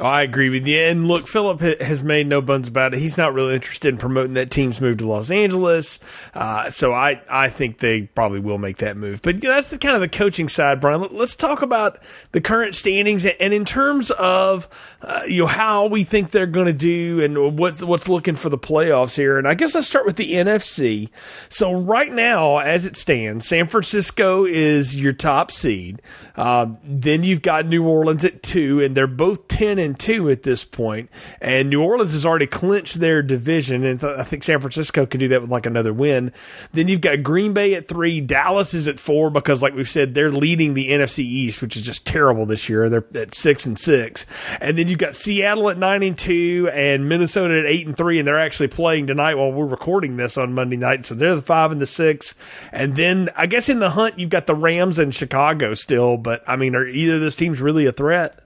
Oh, 0.01 0.07
I 0.07 0.23
agree 0.23 0.49
with 0.49 0.67
you. 0.67 0.79
And 0.79 1.07
look, 1.07 1.29
Philip 1.29 1.61
has 1.61 2.03
made 2.03 2.27
no 2.27 2.41
bones 2.41 2.69
about 2.69 2.95
it. 2.95 3.01
He's 3.01 3.19
not 3.19 3.35
really 3.35 3.55
interested 3.55 3.89
in 3.89 3.99
promoting 3.99 4.33
that 4.33 4.51
team's 4.51 4.81
move 4.81 4.97
to 4.99 5.07
Los 5.07 5.31
Angeles. 5.31 6.01
Uh, 6.33 6.71
so 6.71 6.95
I, 6.95 7.21
I 7.29 7.51
think 7.51 7.79
they 7.81 8.03
probably 8.03 8.41
will 8.41 8.57
make 8.57 8.79
that 8.79 8.97
move. 8.97 9.21
But 9.21 9.43
that's 9.43 9.67
the 9.67 9.77
kind 9.77 9.95
of 9.95 10.01
the 10.01 10.09
coaching 10.09 10.49
side, 10.49 10.81
Brian. 10.81 11.07
Let's 11.13 11.37
talk 11.37 11.61
about 11.61 11.99
the 12.33 12.41
current 12.41 12.75
standings 12.75 13.27
and 13.27 13.53
in 13.53 13.67
terms 13.67 14.11
of 14.13 14.69
uh, 15.03 15.21
you 15.27 15.43
know 15.43 15.47
how 15.47 15.87
we 15.87 16.05
think 16.05 16.31
they're 16.31 16.47
going 16.47 16.67
to 16.67 16.73
do 16.73 17.23
and 17.23 17.59
what's 17.59 17.85
what's 17.85 18.09
looking 18.09 18.37
for 18.37 18.49
the 18.49 18.59
playoffs 18.59 19.17
here. 19.17 19.37
And 19.37 19.47
I 19.47 19.53
guess 19.53 19.75
let's 19.75 19.87
start 19.87 20.07
with 20.07 20.17
the 20.17 20.33
NFC. 20.33 21.11
So 21.51 21.73
right 21.73 22.11
now, 22.11 22.57
as 22.59 22.87
it 22.87 22.97
stands, 22.97 23.47
San 23.47 23.67
Francisco 23.67 24.47
is 24.47 24.97
your 24.97 25.13
top 25.13 25.51
seed. 25.51 26.01
Um, 26.37 26.79
then 26.83 27.23
you've 27.23 27.43
got 27.43 27.67
New 27.67 27.87
Orleans 27.87 28.25
at 28.25 28.43
two, 28.43 28.81
and 28.81 28.97
they're 28.97 29.07
both 29.07 29.47
ten 29.49 29.79
and 29.79 29.90
two 29.95 30.31
at 30.31 30.43
this. 30.43 30.67
And 31.41 31.71
New 31.71 31.83
Orleans 31.83 32.13
has 32.13 32.25
already 32.25 32.47
clinched 32.47 33.01
their 33.01 33.23
division, 33.23 33.85
and 33.85 34.01
th- 34.01 34.19
I 34.19 34.23
think 34.23 34.43
San 34.43 34.61
Francisco 34.61 35.05
can 35.05 35.21
do 35.21 35.29
that 35.29 35.43
with 35.43 35.51
like 35.51 35.67
another 35.67 35.93
win. 35.93 36.33
Then 36.73 36.89
you've 36.89 37.01
got 37.01 37.23
Green 37.23 37.53
Bay 37.53 37.75
at 37.75 37.89
three, 37.89 38.21
Dallas 38.21 38.73
is 38.73 38.89
at 38.89 38.99
four 38.99 39.31
because, 39.31 39.63
like 39.63 39.75
we've 39.75 39.91
said, 39.91 40.15
they're 40.15 40.31
leading 40.31 40.75
the 40.75 40.91
NFC 40.91 41.21
East, 41.21 41.61
which 41.61 41.77
is 41.77 41.83
just 41.83 42.07
terrible 42.07 42.47
this 42.47 42.69
year. 42.69 42.89
They're 42.89 43.05
at 43.15 43.35
six 43.35 43.67
and 43.67 43.79
six, 43.79 44.27
and 44.61 44.79
then 44.79 44.89
you've 44.89 44.99
got 44.99 45.17
Seattle 45.17 45.69
at 45.71 45.79
nine 45.79 46.03
and 46.03 46.17
two, 46.17 46.71
and 46.73 47.09
Minnesota 47.09 47.59
at 47.59 47.67
eight 47.67 47.87
and 47.87 47.97
three, 47.97 48.19
and 48.19 48.27
they're 48.27 48.39
actually 48.39 48.69
playing 48.69 49.07
tonight 49.07 49.35
while 49.35 49.53
we're 49.53 49.67
recording 49.67 50.17
this 50.17 50.39
on 50.39 50.55
Monday 50.55 50.77
night. 50.77 51.05
So 51.05 51.15
they're 51.15 51.35
the 51.35 51.43
five 51.43 51.73
and 51.73 51.81
the 51.81 51.87
six, 51.87 52.35
and 52.73 52.97
then 52.97 53.29
I 53.37 53.47
guess 53.47 53.69
in 53.69 53.81
the 53.81 53.91
hunt 53.91 54.19
you've 54.19 54.31
got 54.31 54.47
the 54.47 54.55
Rams 54.55 54.99
and 54.99 55.15
Chicago 55.15 55.75
still, 55.75 56.17
but 56.17 56.43
I 56.47 56.57
mean, 56.57 56.75
are 56.75 56.87
either 56.87 57.17
of 57.17 57.21
those 57.21 57.37
teams 57.37 57.61
really 57.61 57.87
a 57.87 57.93
threat? 57.93 58.41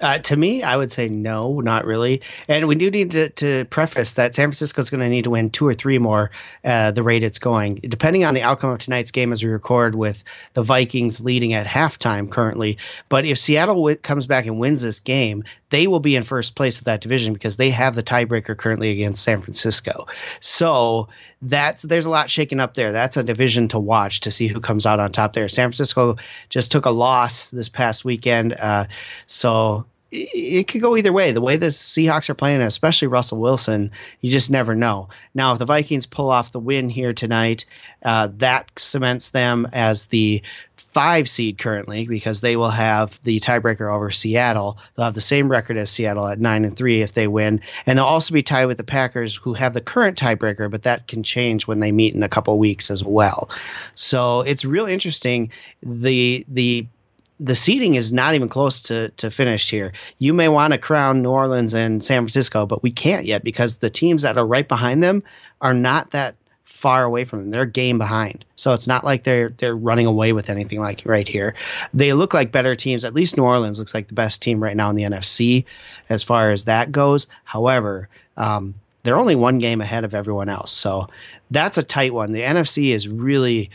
Uh, 0.00 0.18
to 0.18 0.36
me, 0.36 0.62
I 0.62 0.76
would 0.76 0.90
say 0.90 1.08
no, 1.08 1.60
not 1.60 1.84
really. 1.84 2.22
And 2.48 2.66
we 2.66 2.74
do 2.74 2.90
need 2.90 3.10
to, 3.12 3.28
to 3.30 3.64
preface 3.66 4.14
that 4.14 4.34
San 4.34 4.48
Francisco 4.48 4.80
is 4.80 4.88
going 4.88 5.02
to 5.02 5.08
need 5.08 5.24
to 5.24 5.30
win 5.30 5.50
two 5.50 5.66
or 5.66 5.74
three 5.74 5.98
more 5.98 6.30
uh, 6.64 6.90
the 6.92 7.02
rate 7.02 7.22
it's 7.22 7.38
going, 7.38 7.80
depending 7.86 8.24
on 8.24 8.32
the 8.32 8.42
outcome 8.42 8.70
of 8.70 8.78
tonight's 8.78 9.10
game 9.10 9.32
as 9.32 9.42
we 9.42 9.50
record 9.50 9.94
with 9.94 10.24
the 10.54 10.62
Vikings 10.62 11.20
leading 11.20 11.52
at 11.52 11.66
halftime 11.66 12.30
currently. 12.30 12.78
But 13.10 13.26
if 13.26 13.38
Seattle 13.38 13.74
w- 13.74 13.96
comes 13.96 14.26
back 14.26 14.46
and 14.46 14.58
wins 14.58 14.80
this 14.80 15.00
game, 15.00 15.44
they 15.70 15.86
will 15.86 16.00
be 16.00 16.16
in 16.16 16.22
first 16.22 16.54
place 16.54 16.78
of 16.78 16.84
that 16.84 17.00
division 17.00 17.32
because 17.32 17.56
they 17.56 17.70
have 17.70 17.94
the 17.94 18.02
tiebreaker 18.02 18.56
currently 18.56 18.90
against 18.90 19.22
San 19.22 19.40
Francisco. 19.40 20.06
So 20.40 21.08
that's 21.42 21.82
there's 21.82 22.06
a 22.06 22.10
lot 22.10 22.28
shaking 22.28 22.60
up 22.60 22.74
there. 22.74 22.92
That's 22.92 23.16
a 23.16 23.24
division 23.24 23.68
to 23.68 23.78
watch 23.78 24.20
to 24.20 24.30
see 24.30 24.48
who 24.48 24.60
comes 24.60 24.84
out 24.84 25.00
on 25.00 25.12
top 25.12 25.32
there. 25.32 25.48
San 25.48 25.68
Francisco 25.68 26.16
just 26.48 26.70
took 26.70 26.86
a 26.86 26.90
loss 26.90 27.50
this 27.50 27.68
past 27.68 28.04
weekend, 28.04 28.52
uh, 28.52 28.86
so 29.26 29.86
it, 30.12 30.66
could 30.66 30.80
go 30.80 30.96
either 30.96 31.12
way. 31.12 31.32
The 31.32 31.40
way 31.40 31.56
the 31.56 31.66
Seahawks 31.66 32.28
are 32.30 32.34
playing, 32.34 32.60
especially 32.62 33.08
Russell 33.08 33.40
Wilson, 33.40 33.92
you 34.20 34.30
just 34.30 34.50
never 34.50 34.74
know. 34.74 35.08
Now, 35.34 35.52
if 35.52 35.58
the 35.58 35.66
Vikings 35.66 36.06
pull 36.06 36.30
off 36.30 36.52
the 36.52 36.58
win 36.58 36.90
here 36.90 37.12
tonight, 37.12 37.64
uh, 38.04 38.28
that 38.38 38.70
cements 38.76 39.30
them 39.30 39.68
as 39.72 40.06
the 40.06 40.42
five 40.92 41.28
seed 41.28 41.58
currently 41.58 42.06
because 42.06 42.40
they 42.40 42.56
will 42.56 42.70
have 42.70 43.20
the 43.22 43.38
tiebreaker 43.40 43.92
over 43.92 44.10
Seattle. 44.10 44.78
They'll 44.94 45.06
have 45.06 45.14
the 45.14 45.20
same 45.20 45.50
record 45.50 45.76
as 45.76 45.90
Seattle 45.90 46.26
at 46.26 46.40
nine 46.40 46.64
and 46.64 46.76
three 46.76 47.02
if 47.02 47.14
they 47.14 47.28
win, 47.28 47.60
and 47.86 47.98
they'll 47.98 48.06
also 48.06 48.34
be 48.34 48.42
tied 48.42 48.66
with 48.66 48.76
the 48.76 48.84
Packers, 48.84 49.36
who 49.36 49.54
have 49.54 49.72
the 49.72 49.80
current 49.80 50.18
tiebreaker, 50.18 50.70
but 50.70 50.82
that 50.82 51.06
can 51.06 51.22
change 51.22 51.66
when 51.66 51.80
they 51.80 51.92
meet 51.92 52.14
in 52.14 52.22
a 52.22 52.28
couple 52.28 52.58
weeks 52.58 52.90
as 52.90 53.04
well. 53.04 53.50
So 53.94 54.40
it's 54.40 54.64
really 54.64 54.92
interesting. 54.92 55.50
The 55.82 56.44
the 56.48 56.86
the 57.40 57.54
seating 57.54 57.94
is 57.94 58.12
not 58.12 58.34
even 58.34 58.50
close 58.50 58.82
to, 58.82 59.08
to 59.10 59.30
finished 59.30 59.70
here. 59.70 59.92
You 60.18 60.34
may 60.34 60.48
want 60.48 60.74
to 60.74 60.78
crown 60.78 61.22
New 61.22 61.30
Orleans 61.30 61.72
and 61.72 62.04
San 62.04 62.22
Francisco, 62.22 62.66
but 62.66 62.82
we 62.82 62.92
can't 62.92 63.24
yet 63.24 63.42
because 63.42 63.78
the 63.78 63.88
teams 63.88 64.22
that 64.22 64.36
are 64.36 64.46
right 64.46 64.68
behind 64.68 65.02
them 65.02 65.22
are 65.62 65.72
not 65.72 66.10
that 66.10 66.34
far 66.70 67.04
away 67.04 67.24
from 67.24 67.40
them. 67.40 67.50
They're 67.50 67.66
game 67.66 67.98
behind. 67.98 68.44
So 68.56 68.72
it's 68.72 68.86
not 68.86 69.04
like 69.04 69.24
they're 69.24 69.50
they're 69.50 69.76
running 69.76 70.06
away 70.06 70.32
with 70.32 70.48
anything 70.48 70.80
like 70.80 71.02
right 71.04 71.26
here. 71.26 71.54
They 71.92 72.12
look 72.12 72.32
like 72.32 72.52
better 72.52 72.76
teams. 72.76 73.04
At 73.04 73.12
least 73.12 73.36
New 73.36 73.42
Orleans 73.42 73.78
looks 73.78 73.92
like 73.92 74.08
the 74.08 74.14
best 74.14 74.40
team 74.40 74.62
right 74.62 74.76
now 74.76 74.88
in 74.88 74.96
the 74.96 75.02
NFC 75.02 75.66
as 76.08 76.22
far 76.22 76.50
as 76.50 76.64
that 76.64 76.92
goes. 76.92 77.26
However, 77.44 78.08
um, 78.36 78.74
they're 79.02 79.18
only 79.18 79.34
one 79.34 79.58
game 79.58 79.80
ahead 79.80 80.04
of 80.04 80.14
everyone 80.14 80.48
else. 80.48 80.72
So 80.72 81.08
that's 81.50 81.76
a 81.76 81.82
tight 81.82 82.14
one. 82.14 82.32
The 82.32 82.40
NFC 82.40 82.94
is 82.94 83.08
really 83.08 83.70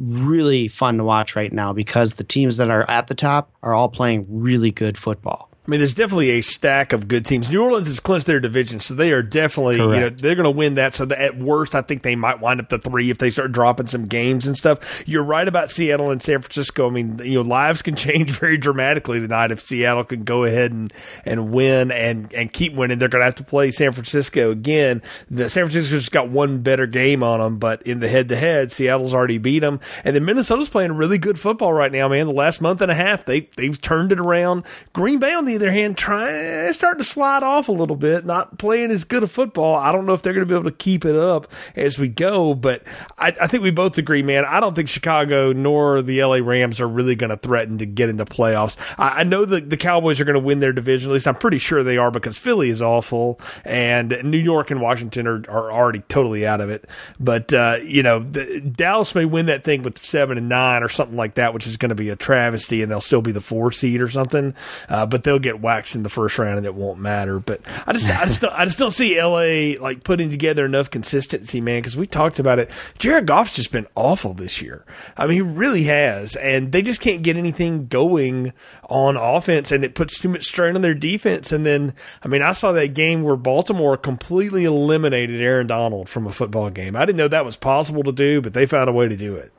really 0.00 0.68
fun 0.68 0.98
to 0.98 1.04
watch 1.04 1.36
right 1.36 1.52
now 1.52 1.72
because 1.72 2.14
the 2.14 2.24
teams 2.24 2.56
that 2.56 2.70
are 2.70 2.88
at 2.90 3.06
the 3.06 3.14
top 3.14 3.50
are 3.62 3.74
all 3.74 3.88
playing 3.88 4.26
really 4.28 4.70
good 4.70 4.96
football. 4.98 5.45
I 5.66 5.70
mean, 5.70 5.80
there's 5.80 5.94
definitely 5.94 6.30
a 6.30 6.42
stack 6.42 6.92
of 6.92 7.08
good 7.08 7.26
teams. 7.26 7.50
New 7.50 7.60
Orleans 7.60 7.88
has 7.88 7.98
clinched 7.98 8.28
their 8.28 8.38
division, 8.38 8.78
so 8.78 8.94
they 8.94 9.10
are 9.10 9.22
definitely, 9.22 9.78
Correct. 9.78 9.94
you 9.94 10.00
know, 10.00 10.08
they're 10.10 10.36
going 10.36 10.44
to 10.44 10.50
win 10.50 10.76
that. 10.76 10.94
So 10.94 11.04
that 11.06 11.20
at 11.20 11.36
worst, 11.36 11.74
I 11.74 11.82
think 11.82 12.02
they 12.02 12.14
might 12.14 12.40
wind 12.40 12.60
up 12.60 12.68
the 12.68 12.78
three 12.78 13.10
if 13.10 13.18
they 13.18 13.30
start 13.30 13.50
dropping 13.50 13.88
some 13.88 14.06
games 14.06 14.46
and 14.46 14.56
stuff. 14.56 15.02
You're 15.08 15.24
right 15.24 15.46
about 15.46 15.72
Seattle 15.72 16.12
and 16.12 16.22
San 16.22 16.40
Francisco. 16.40 16.86
I 16.86 16.90
mean, 16.90 17.18
you 17.18 17.34
know, 17.34 17.40
lives 17.42 17.82
can 17.82 17.96
change 17.96 18.30
very 18.38 18.56
dramatically 18.56 19.18
tonight 19.18 19.50
if 19.50 19.60
Seattle 19.60 20.04
can 20.04 20.22
go 20.22 20.44
ahead 20.44 20.70
and, 20.70 20.92
and 21.24 21.50
win 21.50 21.90
and, 21.90 22.32
and 22.32 22.52
keep 22.52 22.72
winning. 22.74 23.00
They're 23.00 23.08
going 23.08 23.22
to 23.22 23.26
have 23.26 23.34
to 23.36 23.44
play 23.44 23.72
San 23.72 23.90
Francisco 23.90 24.52
again. 24.52 25.02
The 25.28 25.50
San 25.50 25.64
Francisco's 25.68 26.08
got 26.08 26.28
one 26.28 26.58
better 26.58 26.86
game 26.86 27.24
on 27.24 27.40
them, 27.40 27.58
but 27.58 27.82
in 27.82 27.98
the 27.98 28.08
head 28.08 28.28
to 28.28 28.36
head, 28.36 28.70
Seattle's 28.70 29.14
already 29.14 29.38
beat 29.38 29.60
them. 29.60 29.80
And 30.04 30.14
then 30.14 30.24
Minnesota's 30.24 30.68
playing 30.68 30.92
really 30.92 31.18
good 31.18 31.40
football 31.40 31.72
right 31.72 31.90
now, 31.90 32.06
man. 32.06 32.26
The 32.26 32.32
last 32.32 32.60
month 32.60 32.80
and 32.82 32.92
a 32.92 32.94
half, 32.94 33.24
they, 33.24 33.50
they've 33.56 33.80
turned 33.80 34.12
it 34.12 34.20
around. 34.20 34.62
Green 34.92 35.18
Bay, 35.18 35.34
on 35.34 35.44
the 35.44 35.55
other 35.56 35.70
hand, 35.70 35.96
trying 35.96 36.72
starting 36.72 36.98
to 36.98 37.08
slide 37.08 37.42
off 37.42 37.68
a 37.68 37.72
little 37.72 37.96
bit, 37.96 38.24
not 38.24 38.58
playing 38.58 38.90
as 38.90 39.04
good 39.04 39.22
a 39.22 39.26
football. 39.26 39.74
I 39.74 39.92
don't 39.92 40.06
know 40.06 40.14
if 40.14 40.22
they're 40.22 40.32
going 40.32 40.46
to 40.46 40.48
be 40.48 40.54
able 40.54 40.70
to 40.70 40.76
keep 40.76 41.04
it 41.04 41.16
up 41.16 41.48
as 41.74 41.98
we 41.98 42.08
go, 42.08 42.54
but 42.54 42.82
I, 43.18 43.34
I 43.40 43.46
think 43.46 43.62
we 43.62 43.70
both 43.70 43.98
agree, 43.98 44.22
man. 44.22 44.44
I 44.44 44.60
don't 44.60 44.74
think 44.74 44.88
Chicago 44.88 45.52
nor 45.52 46.02
the 46.02 46.22
LA 46.22 46.36
Rams 46.36 46.80
are 46.80 46.88
really 46.88 47.14
going 47.14 47.30
to 47.30 47.36
threaten 47.36 47.78
to 47.78 47.86
get 47.86 48.08
into 48.08 48.24
the 48.24 48.30
playoffs. 48.30 48.76
I, 48.98 49.20
I 49.20 49.24
know 49.24 49.44
that 49.44 49.70
the 49.70 49.76
Cowboys 49.76 50.20
are 50.20 50.24
going 50.24 50.34
to 50.34 50.40
win 50.40 50.60
their 50.60 50.72
division. 50.72 51.10
At 51.10 51.14
least 51.14 51.26
I'm 51.26 51.34
pretty 51.34 51.58
sure 51.58 51.82
they 51.82 51.96
are 51.96 52.10
because 52.10 52.38
Philly 52.38 52.70
is 52.70 52.82
awful 52.82 53.40
and 53.64 54.16
New 54.24 54.38
York 54.38 54.70
and 54.70 54.80
Washington 54.80 55.26
are, 55.26 55.44
are 55.48 55.72
already 55.72 56.00
totally 56.08 56.46
out 56.46 56.60
of 56.60 56.70
it. 56.70 56.86
But 57.18 57.52
uh, 57.52 57.78
you 57.82 58.02
know, 58.02 58.20
the, 58.20 58.60
Dallas 58.60 59.14
may 59.14 59.24
win 59.24 59.46
that 59.46 59.64
thing 59.64 59.82
with 59.82 60.04
seven 60.04 60.38
and 60.38 60.48
nine 60.48 60.82
or 60.82 60.88
something 60.88 61.16
like 61.16 61.34
that, 61.34 61.54
which 61.54 61.66
is 61.66 61.76
going 61.76 61.90
to 61.90 61.94
be 61.94 62.10
a 62.10 62.16
travesty, 62.16 62.82
and 62.82 62.90
they'll 62.90 63.00
still 63.00 63.22
be 63.22 63.32
the 63.32 63.40
four 63.40 63.72
seed 63.72 64.00
or 64.00 64.08
something. 64.08 64.54
Uh, 64.88 65.06
but 65.06 65.24
they'll 65.24 65.38
get 65.46 65.60
waxed 65.60 65.94
in 65.94 66.02
the 66.02 66.08
first 66.08 66.38
round 66.38 66.58
and 66.58 66.66
it 66.66 66.74
won't 66.74 66.98
matter. 66.98 67.38
But 67.38 67.60
I 67.86 67.92
just, 67.92 68.10
I 68.10 68.24
just, 68.24 68.40
don't, 68.40 68.52
I 68.52 68.64
just 68.64 68.78
don't 68.78 68.90
see 68.90 69.20
LA 69.20 69.80
like 69.80 70.04
putting 70.04 70.30
together 70.30 70.64
enough 70.64 70.90
consistency, 70.90 71.60
man. 71.60 71.80
Because 71.80 71.96
we 71.96 72.06
talked 72.06 72.38
about 72.38 72.58
it. 72.58 72.70
Jared 72.98 73.26
Goff's 73.26 73.52
just 73.52 73.72
been 73.72 73.86
awful 73.94 74.34
this 74.34 74.60
year. 74.60 74.84
I 75.16 75.26
mean, 75.26 75.34
he 75.34 75.40
really 75.40 75.84
has, 75.84 76.36
and 76.36 76.72
they 76.72 76.82
just 76.82 77.00
can't 77.00 77.22
get 77.22 77.36
anything 77.36 77.86
going 77.86 78.52
on 78.88 79.16
offense, 79.16 79.72
and 79.72 79.84
it 79.84 79.94
puts 79.94 80.18
too 80.18 80.28
much 80.28 80.44
strain 80.44 80.74
on 80.74 80.82
their 80.82 80.94
defense. 80.94 81.52
And 81.52 81.64
then, 81.64 81.94
I 82.22 82.28
mean, 82.28 82.42
I 82.42 82.52
saw 82.52 82.72
that 82.72 82.94
game 82.94 83.22
where 83.22 83.36
Baltimore 83.36 83.96
completely 83.96 84.64
eliminated 84.64 85.40
Aaron 85.40 85.66
Donald 85.66 86.08
from 86.08 86.26
a 86.26 86.32
football 86.32 86.70
game. 86.70 86.96
I 86.96 87.04
didn't 87.04 87.18
know 87.18 87.28
that 87.28 87.44
was 87.44 87.56
possible 87.56 88.02
to 88.02 88.12
do, 88.12 88.40
but 88.40 88.54
they 88.54 88.66
found 88.66 88.90
a 88.90 88.92
way 88.92 89.08
to 89.08 89.16
do 89.16 89.36
it. 89.36 89.52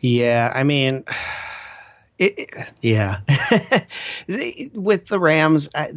Yeah, 0.00 0.52
I 0.54 0.64
mean. 0.64 1.04
It, 2.22 2.38
it, 2.38 2.72
yeah, 2.82 3.18
with 4.74 5.06
the 5.08 5.18
Rams, 5.18 5.68
I, 5.74 5.90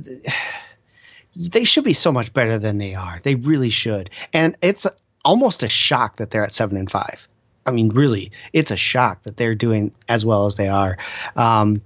they 1.36 1.64
should 1.66 1.84
be 1.84 1.94
so 1.94 2.12
much 2.12 2.34
better 2.34 2.58
than 2.58 2.80
they 2.80 2.96
are. 2.96 3.20
They 3.22 3.36
really 3.36 3.70
should, 3.70 4.10
and 4.34 4.58
it's 4.60 4.88
almost 5.24 5.62
a 5.62 5.70
shock 5.70 6.16
that 6.16 6.32
they're 6.32 6.44
at 6.44 6.52
seven 6.52 6.78
and 6.78 6.90
five. 6.90 7.28
I 7.68 7.70
mean, 7.70 7.90
really, 7.90 8.32
it's 8.54 8.72
a 8.72 8.76
shock 8.76 9.22
that 9.22 9.38
they're 9.38 9.54
doing 9.54 9.92
as 10.10 10.26
well 10.26 10.48
as 10.48 10.56
they 10.56 10.68
are. 10.68 10.98
Um, 11.36 11.84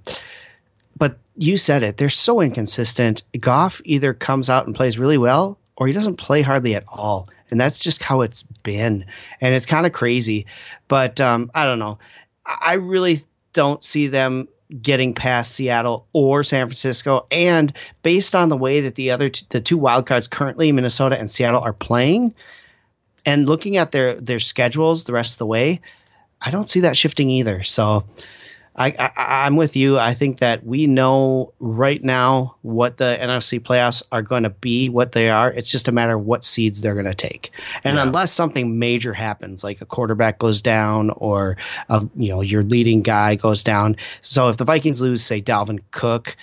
but 0.98 1.18
you 1.36 1.58
said 1.58 1.84
it; 1.84 1.98
they're 1.98 2.10
so 2.10 2.40
inconsistent. 2.40 3.24
Goff 3.38 3.82
either 3.84 4.14
comes 4.14 4.50
out 4.50 4.68
and 4.68 4.74
plays 4.74 4.98
really 4.98 5.18
well, 5.18 5.58
or 5.76 5.86
he 5.86 5.92
doesn't 5.92 6.16
play 6.16 6.44
hardly 6.44 6.76
at 6.76 6.86
all, 6.88 7.28
and 7.52 7.60
that's 7.60 7.78
just 7.78 8.02
how 8.02 8.22
it's 8.22 8.44
been. 8.64 9.04
And 9.42 9.54
it's 9.54 9.66
kind 9.66 9.86
of 9.86 9.92
crazy, 9.92 10.46
but 10.88 11.20
um, 11.20 11.52
I 11.54 11.66
don't 11.66 11.80
know. 11.80 12.00
I 12.46 12.76
really 12.76 13.26
don't 13.54 13.84
see 13.84 14.08
them 14.08 14.48
getting 14.82 15.14
past 15.14 15.54
Seattle 15.54 16.08
or 16.14 16.44
San 16.44 16.68
Francisco. 16.68 17.26
And 17.32 17.74
based 18.04 18.36
on 18.36 18.50
the 18.50 18.58
way 18.58 18.82
that 18.82 18.96
the 18.96 19.12
other 19.12 19.30
t- 19.30 19.46
the 19.50 19.62
two 19.62 19.80
wildcards 19.80 20.30
currently, 20.30 20.72
Minnesota 20.72 21.18
and 21.18 21.30
Seattle, 21.30 21.62
are 21.62 21.74
playing, 21.74 22.36
and 23.26 23.48
looking 23.48 23.78
at 23.78 23.92
their 23.92 24.16
their 24.16 24.40
schedules 24.40 25.04
the 25.04 25.14
rest 25.14 25.34
of 25.34 25.38
the 25.40 25.46
way, 25.46 25.82
I 26.42 26.52
don't 26.52 26.70
see 26.70 26.82
that 26.82 26.98
shifting 26.98 27.30
either. 27.30 27.64
So 27.64 28.06
I, 28.80 29.12
I 29.18 29.46
am 29.46 29.58
with 29.58 29.76
you. 29.76 30.00
I 30.00 30.14
think 30.14 30.40
that 30.40 30.66
we 30.66 30.88
know 30.88 31.52
right 31.60 32.02
now 32.02 32.56
what 32.62 32.96
the 32.96 33.18
NFC 33.20 33.60
playoffs 33.60 34.04
are 34.10 34.22
going 34.22 34.44
to 34.44 34.50
be, 34.50 34.88
what 34.88 35.12
they 35.12 35.30
are. 35.30 35.52
It's 35.52 35.70
just 35.70 35.90
a 35.90 35.92
matter 35.92 36.16
of 36.16 36.26
what 36.26 36.46
seeds 36.46 36.82
they're 36.82 36.94
going 36.94 37.06
to 37.06 37.14
take. 37.14 37.52
And 37.84 37.98
yeah. 37.98 38.04
unless 38.04 38.32
something 38.32 38.80
major 38.80 39.14
happens, 39.14 39.66
like 39.66 39.82
a 39.82 39.86
quarterback 39.86 40.40
goes 40.40 40.62
down 40.62 41.10
or 41.10 41.58
a, 41.90 41.94
uh, 41.94 42.06
you 42.16 42.30
know 42.30 42.40
your 42.40 42.64
leading 42.64 43.02
guy 43.02 43.36
goes 43.36 43.64
down. 43.64 43.98
So 44.22 44.48
if 44.48 44.56
the 44.56 44.66
Vikings 44.66 45.02
lose, 45.02 45.24
say 45.24 45.42
Dalvin 45.42 45.82
Cook, 45.92 46.38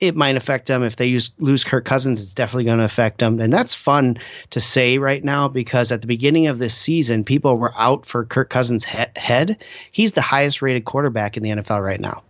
it 0.00 0.16
might 0.16 0.36
affect 0.36 0.66
them. 0.66 0.82
If 0.82 0.96
they 0.96 1.06
use, 1.06 1.30
lose 1.38 1.62
Kirk 1.62 1.84
Cousins, 1.84 2.22
it's 2.22 2.34
definitely 2.34 2.64
going 2.64 2.78
to 2.78 2.84
affect 2.84 3.18
them. 3.18 3.38
And 3.38 3.52
that's 3.52 3.74
fun 3.74 4.18
to 4.50 4.60
say 4.60 4.98
right 4.98 5.22
now 5.22 5.46
because 5.48 5.92
at 5.92 6.00
the 6.00 6.06
beginning 6.06 6.46
of 6.46 6.58
this 6.58 6.74
season, 6.74 7.22
people 7.22 7.56
were 7.56 7.72
out 7.76 8.06
for 8.06 8.24
Kirk 8.24 8.48
Cousins' 8.48 8.84
he- 8.84 9.04
head. 9.16 9.58
He's 9.92 10.12
the 10.12 10.22
highest 10.22 10.62
rated 10.62 10.86
quarterback 10.86 11.36
in 11.36 11.42
the 11.42 11.50
NFL 11.50 11.84
right 11.84 12.00
now. 12.00 12.22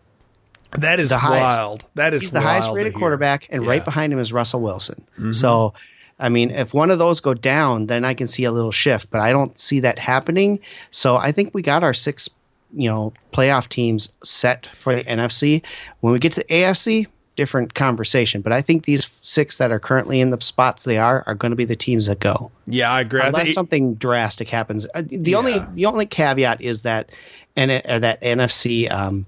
That 0.72 1.00
is 1.00 1.08
the 1.08 1.16
wild. 1.16 1.82
Highest, 1.82 1.94
that 1.94 2.14
is 2.14 2.20
he's 2.22 2.30
the 2.30 2.40
highest 2.40 2.70
rated 2.70 2.94
quarterback, 2.94 3.48
and 3.50 3.64
yeah. 3.64 3.70
right 3.70 3.84
behind 3.84 4.12
him 4.12 4.20
is 4.20 4.32
Russell 4.32 4.60
Wilson. 4.60 5.04
Mm-hmm. 5.14 5.32
So, 5.32 5.74
I 6.18 6.28
mean, 6.28 6.50
if 6.50 6.72
one 6.72 6.90
of 6.90 6.98
those 7.00 7.18
go 7.20 7.34
down, 7.34 7.86
then 7.86 8.04
I 8.04 8.14
can 8.14 8.28
see 8.28 8.44
a 8.44 8.52
little 8.52 8.70
shift, 8.70 9.10
but 9.10 9.20
I 9.20 9.32
don't 9.32 9.58
see 9.58 9.80
that 9.80 9.98
happening. 9.98 10.60
So 10.92 11.16
I 11.16 11.32
think 11.32 11.54
we 11.54 11.62
got 11.62 11.82
our 11.82 11.94
six, 11.94 12.30
you 12.72 12.88
know, 12.88 13.12
playoff 13.32 13.68
teams 13.68 14.12
set 14.22 14.66
for 14.66 14.94
the 14.94 15.02
NFC. 15.02 15.62
When 16.00 16.12
we 16.12 16.20
get 16.20 16.32
to 16.32 16.40
the 16.40 16.46
AFC, 16.46 17.08
different 17.40 17.72
conversation. 17.72 18.42
But 18.42 18.52
I 18.52 18.60
think 18.60 18.84
these 18.84 19.08
six 19.22 19.56
that 19.56 19.70
are 19.70 19.80
currently 19.80 20.20
in 20.20 20.28
the 20.28 20.38
spots 20.42 20.82
they 20.84 20.98
are 20.98 21.24
are 21.26 21.34
going 21.34 21.52
to 21.52 21.56
be 21.56 21.64
the 21.64 21.74
teams 21.74 22.04
that 22.04 22.20
go. 22.20 22.52
Yeah, 22.66 22.92
I 22.92 23.00
agree. 23.00 23.22
Unless 23.22 23.48
I 23.48 23.52
something 23.52 23.94
drastic 23.94 24.50
happens. 24.50 24.86
Uh, 24.94 25.00
the 25.00 25.30
yeah. 25.30 25.38
only 25.38 25.58
the 25.72 25.86
only 25.86 26.04
caveat 26.04 26.60
is 26.60 26.82
that 26.82 27.08
and 27.56 27.70
uh, 27.70 27.98
that 28.00 28.20
NFC 28.20 28.92
um, 28.92 29.24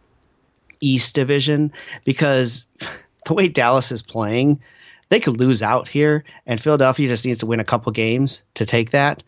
East 0.83 1.14
division 1.14 1.72
because 2.05 2.66
the 3.27 3.33
way 3.33 3.48
Dallas 3.48 3.90
is 3.90 4.03
playing, 4.03 4.61
they 5.09 5.18
could 5.18 5.38
lose 5.38 5.62
out 5.62 5.88
here, 5.88 6.22
and 6.46 6.61
Philadelphia 6.61 7.09
just 7.09 7.25
needs 7.25 7.38
to 7.38 7.46
win 7.46 7.61
a 7.61 7.64
couple 7.64 7.92
games 7.92 8.42
to 8.57 8.66
take 8.66 8.90
that. 8.90 9.22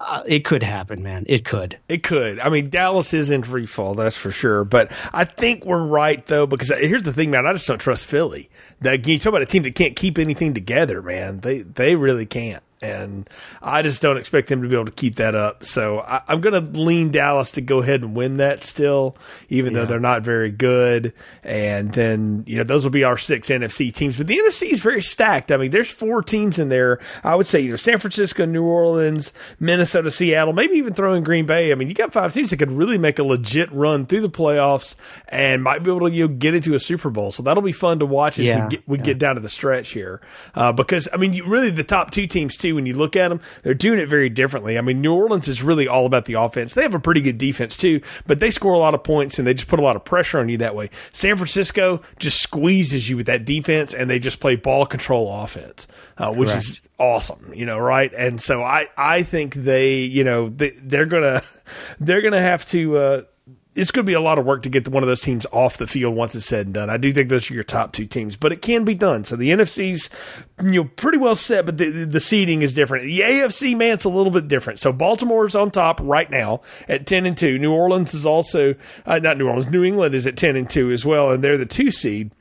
Uh, 0.00 0.22
it 0.26 0.46
could 0.46 0.62
happen, 0.62 1.02
man. 1.02 1.26
It 1.28 1.44
could. 1.44 1.78
It 1.86 2.02
could. 2.02 2.40
I 2.40 2.48
mean, 2.48 2.70
Dallas 2.70 3.12
is 3.12 3.28
in 3.28 3.42
free 3.42 3.66
fall, 3.66 3.94
that's 3.94 4.16
for 4.16 4.30
sure. 4.30 4.64
But 4.64 4.90
I 5.12 5.24
think 5.26 5.66
we're 5.66 5.84
right 5.84 6.24
though, 6.26 6.46
because 6.46 6.70
here's 6.70 7.02
the 7.02 7.12
thing, 7.12 7.30
man. 7.30 7.46
I 7.46 7.52
just 7.52 7.68
don't 7.68 7.78
trust 7.78 8.06
Philly. 8.06 8.48
That 8.80 9.06
you 9.06 9.18
talk 9.18 9.30
about 9.30 9.42
a 9.42 9.46
team 9.46 9.62
that 9.64 9.74
can't 9.74 9.94
keep 9.94 10.18
anything 10.18 10.54
together, 10.54 11.02
man. 11.02 11.40
They 11.40 11.60
they 11.60 11.96
really 11.96 12.24
can't 12.24 12.62
and 12.82 13.28
I 13.60 13.82
just 13.82 14.00
don't 14.00 14.16
expect 14.16 14.48
them 14.48 14.62
to 14.62 14.68
be 14.68 14.74
able 14.74 14.86
to 14.86 14.90
keep 14.90 15.16
that 15.16 15.34
up. 15.34 15.64
So 15.64 15.98
I, 16.00 16.22
am 16.28 16.40
going 16.40 16.54
to 16.54 16.80
lean 16.80 17.10
Dallas 17.10 17.50
to 17.52 17.60
go 17.60 17.82
ahead 17.82 18.00
and 18.00 18.16
win 18.16 18.38
that 18.38 18.64
still, 18.64 19.16
even 19.50 19.72
yeah. 19.72 19.80
though 19.80 19.86
they're 19.86 20.00
not 20.00 20.22
very 20.22 20.50
good. 20.50 21.12
And 21.42 21.92
then 21.92 22.44
you 22.46 22.56
know 22.56 22.64
those 22.64 22.84
will 22.84 22.90
be 22.90 23.04
our 23.04 23.18
six 23.18 23.48
NFC 23.48 23.92
teams. 23.92 24.16
But 24.16 24.28
the 24.28 24.38
NFC 24.38 24.70
is 24.70 24.80
very 24.80 25.02
stacked. 25.02 25.52
I 25.52 25.58
mean, 25.58 25.70
there's 25.70 25.90
four 25.90 26.22
teams 26.22 26.58
in 26.58 26.70
there. 26.70 27.00
I 27.22 27.34
would 27.34 27.46
say 27.46 27.60
you 27.60 27.70
know 27.70 27.76
San 27.76 27.98
Francisco, 27.98 28.46
New 28.46 28.64
Orleans, 28.64 29.34
Minnesota, 29.58 30.10
Seattle, 30.10 30.54
maybe 30.54 30.76
even 30.76 30.94
throw 30.94 31.12
in 31.14 31.22
Green 31.22 31.44
Bay. 31.44 31.72
I 31.72 31.74
mean, 31.74 31.88
you 31.88 31.94
got 31.94 32.12
five 32.12 32.32
teams 32.32 32.48
that 32.50 32.56
could 32.56 32.72
really 32.72 32.98
make 32.98 33.18
a 33.18 33.24
legit 33.24 33.70
run 33.72 34.06
through 34.06 34.22
the 34.22 34.30
playoffs 34.30 34.94
and 35.28 35.62
might 35.62 35.82
be 35.82 35.90
able 35.90 36.08
to 36.08 36.14
you 36.14 36.28
know, 36.28 36.34
get 36.34 36.54
into 36.54 36.74
a 36.74 36.80
Super 36.80 37.10
Bowl. 37.10 37.30
So 37.30 37.42
that'll 37.42 37.62
be 37.62 37.72
fun 37.72 37.98
to 37.98 38.06
watch 38.06 38.38
as 38.38 38.46
yeah. 38.46 38.64
we 38.64 38.70
get 38.70 38.88
we 38.88 38.98
yeah. 38.98 39.04
get 39.04 39.18
down 39.18 39.34
to 39.34 39.42
the 39.42 39.50
stretch 39.50 39.90
here. 39.90 40.22
Uh, 40.54 40.72
because 40.72 41.08
I 41.12 41.18
mean, 41.18 41.34
you, 41.34 41.44
really 41.44 41.70
the 41.70 41.84
top 41.84 42.10
two 42.10 42.26
teams 42.26 42.56
too 42.56 42.69
NFC, 42.70 42.74
when 42.74 42.86
you 42.86 42.96
look 42.96 43.16
at 43.16 43.28
them, 43.28 43.40
they're 43.62 43.74
doing 43.74 43.98
it 43.98 44.08
very 44.08 44.28
differently. 44.28 44.78
I 44.78 44.80
mean, 44.80 45.00
New 45.00 45.14
Orleans 45.14 45.48
is 45.48 45.62
really 45.62 45.88
all 45.88 46.06
about 46.06 46.24
the 46.24 46.34
offense. 46.34 46.74
They 46.74 46.82
have 46.82 46.94
a 46.94 47.00
pretty 47.00 47.20
good 47.20 47.38
defense 47.38 47.76
too, 47.76 48.00
but 48.26 48.40
they 48.40 48.50
score 48.50 48.72
a 48.72 48.78
lot 48.78 48.94
of 48.94 49.04
points 49.04 49.38
and 49.38 49.46
they 49.46 49.54
just 49.54 49.68
put 49.68 49.78
a 49.78 49.82
lot 49.82 49.96
of 49.96 50.04
pressure 50.04 50.38
on 50.38 50.48
you 50.48 50.58
that 50.58 50.74
way. 50.74 50.90
San 51.12 51.36
Francisco 51.36 52.00
just 52.18 52.40
squeezes 52.40 53.08
you 53.08 53.16
with 53.16 53.26
that 53.26 53.44
defense 53.44 53.94
and 53.94 54.10
they 54.10 54.18
just 54.18 54.40
play 54.40 54.56
ball 54.56 54.86
control 54.86 55.42
offense, 55.42 55.86
uh, 56.18 56.32
which 56.32 56.50
Correct. 56.50 56.64
is 56.64 56.80
awesome, 56.98 57.52
you 57.54 57.66
know, 57.66 57.78
right? 57.78 58.12
And 58.14 58.40
so 58.40 58.62
I, 58.62 58.88
I 58.96 59.22
think 59.22 59.54
they, 59.54 59.98
you 60.00 60.24
know, 60.24 60.48
they, 60.48 60.70
they're 60.70 61.06
gonna, 61.06 61.42
they're 62.00 62.22
gonna 62.22 62.40
have 62.40 62.66
to, 62.70 62.96
uh, 62.96 63.22
it's 63.74 63.92
going 63.92 64.04
to 64.04 64.10
be 64.10 64.14
a 64.14 64.20
lot 64.20 64.38
of 64.38 64.44
work 64.44 64.62
to 64.64 64.68
get 64.68 64.88
one 64.88 65.02
of 65.02 65.08
those 65.08 65.20
teams 65.20 65.46
off 65.52 65.76
the 65.76 65.86
field 65.86 66.16
once 66.16 66.34
it's 66.34 66.46
said 66.46 66.66
and 66.66 66.74
done. 66.74 66.90
I 66.90 66.96
do 66.96 67.12
think 67.12 67.28
those 67.28 67.50
are 67.50 67.54
your 67.54 67.62
top 67.62 67.92
two 67.92 68.04
teams, 68.04 68.36
but 68.36 68.52
it 68.52 68.62
can 68.62 68.84
be 68.84 68.94
done. 68.94 69.24
So 69.24 69.36
the 69.36 69.50
NFC's 69.50 70.10
you 70.62 70.82
know 70.82 70.90
pretty 70.96 71.18
well 71.18 71.36
set, 71.36 71.66
but 71.66 71.78
the 71.78 72.04
the 72.04 72.20
seeding 72.20 72.62
is 72.62 72.74
different. 72.74 73.04
The 73.04 73.20
AFC 73.20 73.76
man, 73.76 73.94
it's 73.94 74.04
a 74.04 74.08
little 74.08 74.32
bit 74.32 74.48
different. 74.48 74.80
So 74.80 74.92
Baltimore's 74.92 75.54
on 75.54 75.70
top 75.70 76.00
right 76.02 76.30
now 76.30 76.62
at 76.88 77.06
ten 77.06 77.26
and 77.26 77.38
two. 77.38 77.58
New 77.58 77.72
Orleans 77.72 78.12
is 78.12 78.26
also 78.26 78.74
uh, 79.06 79.18
not 79.20 79.38
New 79.38 79.46
Orleans. 79.46 79.68
New 79.68 79.84
England 79.84 80.14
is 80.14 80.26
at 80.26 80.36
ten 80.36 80.56
and 80.56 80.68
two 80.68 80.90
as 80.90 81.04
well, 81.04 81.30
and 81.30 81.44
they're 81.44 81.58
the 81.58 81.66
two 81.66 81.90
seed. 81.90 82.32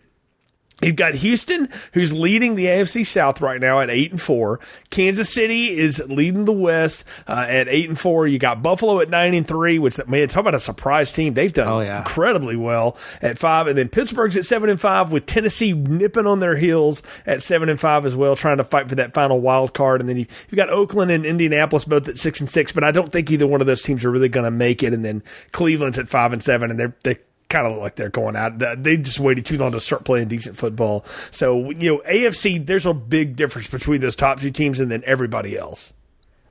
You've 0.81 0.95
got 0.95 1.15
Houston, 1.15 1.69
who's 1.93 2.13
leading 2.13 2.55
the 2.55 2.65
AFC 2.65 3.05
South 3.05 3.41
right 3.41 3.59
now 3.59 3.81
at 3.81 3.89
eight 3.89 4.11
and 4.11 4.21
four. 4.21 4.59
Kansas 4.89 5.31
City 5.31 5.77
is 5.77 6.01
leading 6.07 6.45
the 6.45 6.53
West 6.53 7.03
uh, 7.27 7.45
at 7.47 7.67
eight 7.67 7.89
and 7.89 7.99
four. 7.99 8.27
You 8.27 8.39
got 8.39 8.63
Buffalo 8.63 8.99
at 9.01 9.09
nine 9.09 9.33
and 9.33 9.47
three, 9.47 9.79
which 9.79 9.99
man, 10.07 10.27
talk 10.27 10.41
about 10.41 10.55
a 10.55 10.59
surprise 10.59 11.11
team. 11.11 11.33
They've 11.33 11.51
done 11.51 11.67
oh, 11.67 11.79
yeah. 11.81 11.99
incredibly 11.99 12.55
well 12.55 12.97
at 13.21 13.37
five, 13.37 13.67
and 13.67 13.77
then 13.77 13.89
Pittsburgh's 13.89 14.37
at 14.37 14.45
seven 14.45 14.69
and 14.69 14.79
five, 14.79 15.11
with 15.11 15.25
Tennessee 15.25 15.73
nipping 15.73 16.25
on 16.25 16.39
their 16.39 16.55
heels 16.55 17.01
at 17.25 17.43
seven 17.43 17.69
and 17.69 17.79
five 17.79 18.05
as 18.05 18.15
well, 18.15 18.35
trying 18.35 18.57
to 18.57 18.63
fight 18.63 18.87
for 18.87 18.95
that 18.95 19.13
final 19.13 19.39
wild 19.39 19.73
card. 19.73 19.99
And 19.99 20.09
then 20.09 20.17
you, 20.17 20.27
have 20.49 20.57
got 20.57 20.69
Oakland 20.69 21.11
and 21.11 21.25
Indianapolis 21.25 21.85
both 21.85 22.07
at 22.07 22.17
six 22.17 22.39
and 22.39 22.49
six, 22.49 22.71
but 22.71 22.83
I 22.83 22.91
don't 22.91 23.11
think 23.11 23.31
either 23.31 23.47
one 23.47 23.61
of 23.61 23.67
those 23.67 23.83
teams 23.83 24.05
are 24.05 24.11
really 24.11 24.29
going 24.29 24.45
to 24.45 24.51
make 24.51 24.83
it. 24.83 24.93
And 24.93 25.03
then 25.03 25.23
Cleveland's 25.51 25.99
at 25.99 26.09
five 26.09 26.33
and 26.33 26.41
seven, 26.41 26.71
and 26.71 26.79
they're 26.79 26.95
they're 27.03 27.19
kind 27.49 27.65
of 27.65 27.73
look 27.73 27.81
like 27.81 27.95
they're 27.95 28.09
going 28.09 28.35
out. 28.35 28.59
They 28.59 28.97
just 28.97 29.19
waited 29.19 29.45
too 29.45 29.57
long 29.57 29.71
to 29.71 29.81
start 29.81 30.05
playing 30.05 30.27
decent 30.27 30.57
football. 30.57 31.03
So, 31.31 31.71
you 31.71 31.93
know, 31.93 32.01
AFC, 32.07 32.65
there's 32.65 32.85
a 32.85 32.93
big 32.93 33.35
difference 33.35 33.67
between 33.67 34.01
those 34.01 34.15
top 34.15 34.39
two 34.39 34.51
teams 34.51 34.79
and 34.79 34.91
then 34.91 35.03
everybody 35.05 35.57
else. 35.57 35.91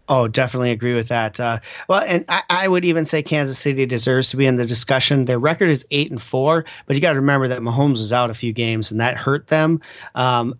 Oh, 0.08 0.26
definitely 0.26 0.70
agree 0.70 0.94
with 0.94 1.08
that. 1.08 1.38
Uh, 1.38 1.60
well, 1.86 2.00
and 2.00 2.24
I, 2.28 2.42
I, 2.48 2.66
would 2.66 2.86
even 2.86 3.04
say 3.04 3.22
Kansas 3.22 3.58
City 3.58 3.84
deserves 3.84 4.30
to 4.30 4.38
be 4.38 4.46
in 4.46 4.56
the 4.56 4.64
discussion. 4.64 5.26
Their 5.26 5.38
record 5.38 5.68
is 5.68 5.84
eight 5.90 6.10
and 6.10 6.20
four, 6.20 6.64
but 6.86 6.96
you 6.96 7.02
got 7.02 7.12
to 7.12 7.20
remember 7.20 7.48
that 7.48 7.60
Mahomes 7.60 7.98
was 7.98 8.12
out 8.12 8.30
a 8.30 8.34
few 8.34 8.54
games 8.54 8.90
and 8.90 9.02
that 9.02 9.18
hurt 9.18 9.48
them. 9.48 9.82
Um, 10.14 10.58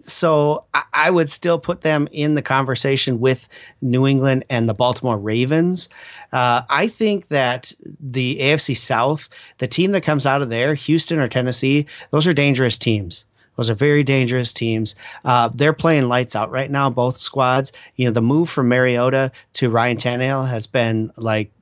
so 0.00 0.64
I 0.92 1.10
would 1.10 1.28
still 1.28 1.58
put 1.58 1.80
them 1.80 2.08
in 2.12 2.34
the 2.34 2.42
conversation 2.42 3.20
with 3.20 3.48
New 3.80 4.06
England 4.06 4.44
and 4.50 4.68
the 4.68 4.74
Baltimore 4.74 5.18
Ravens. 5.18 5.88
Uh, 6.32 6.62
I 6.68 6.88
think 6.88 7.28
that 7.28 7.72
the 8.00 8.38
AFC 8.40 8.76
South, 8.76 9.28
the 9.58 9.68
team 9.68 9.92
that 9.92 10.02
comes 10.02 10.26
out 10.26 10.42
of 10.42 10.48
there, 10.48 10.74
Houston 10.74 11.18
or 11.18 11.28
Tennessee, 11.28 11.86
those 12.10 12.26
are 12.26 12.34
dangerous 12.34 12.78
teams. 12.78 13.26
Those 13.56 13.68
are 13.68 13.74
very 13.74 14.02
dangerous 14.02 14.52
teams. 14.52 14.94
Uh, 15.24 15.48
they're 15.52 15.74
playing 15.74 16.08
lights 16.08 16.34
out 16.34 16.50
right 16.50 16.70
now, 16.70 16.88
both 16.88 17.18
squads. 17.18 17.72
You 17.96 18.06
know, 18.06 18.12
the 18.12 18.22
move 18.22 18.48
from 18.48 18.68
Mariota 18.68 19.32
to 19.54 19.70
Ryan 19.70 19.98
Tannehill 19.98 20.48
has 20.48 20.66
been 20.66 21.12
like 21.16 21.52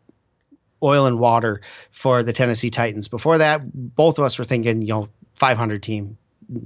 oil 0.83 1.07
and 1.07 1.19
water 1.19 1.61
for 1.91 2.23
the 2.23 2.33
Tennessee 2.33 2.71
Titans. 2.71 3.09
Before 3.09 3.39
that, 3.39 3.63
both 3.97 4.19
of 4.19 4.25
us 4.25 4.39
were 4.39 4.45
thinking, 4.45 4.83
you 4.83 4.95
know, 4.95 5.09
500 5.35 5.83
team, 5.83 6.17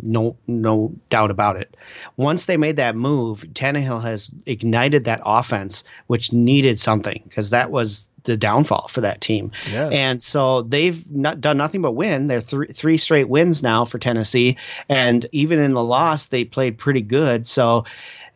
no 0.03 0.37
no 0.47 0.95
doubt 1.11 1.31
about 1.31 1.57
it. 1.57 1.77
Once 2.17 2.47
they 2.47 2.57
made 2.57 2.77
that 2.77 2.97
move, 2.97 3.45
Tannehill 3.53 4.03
has 4.03 4.35
ignited 4.47 5.05
that 5.05 5.21
offense, 5.25 5.85
which 6.07 6.33
needed 6.33 6.79
something 6.79 7.23
because 7.25 7.51
that 7.51 7.71
was 7.71 8.09
the 8.25 8.37
downfall 8.37 8.89
for 8.89 9.03
that 9.03 9.21
team. 9.21 9.53
Yeah. 9.71 9.89
And 9.89 10.23
so 10.23 10.63
they've 10.63 11.11
not 11.11 11.41
done 11.41 11.59
nothing 11.59 11.83
but 11.83 11.93
win. 11.93 12.27
They're 12.27 12.41
three 12.41 12.69
three 12.69 12.97
straight 12.97 13.29
wins 13.29 13.63
now 13.63 13.85
for 13.85 13.99
Tennessee, 13.99 14.57
and 14.89 15.27
even 15.33 15.61
in 15.61 15.75
the 15.75 15.85
loss, 15.85 16.27
they 16.27 16.45
played 16.45 16.79
pretty 16.79 17.03
good. 17.03 17.47
So. 17.47 17.85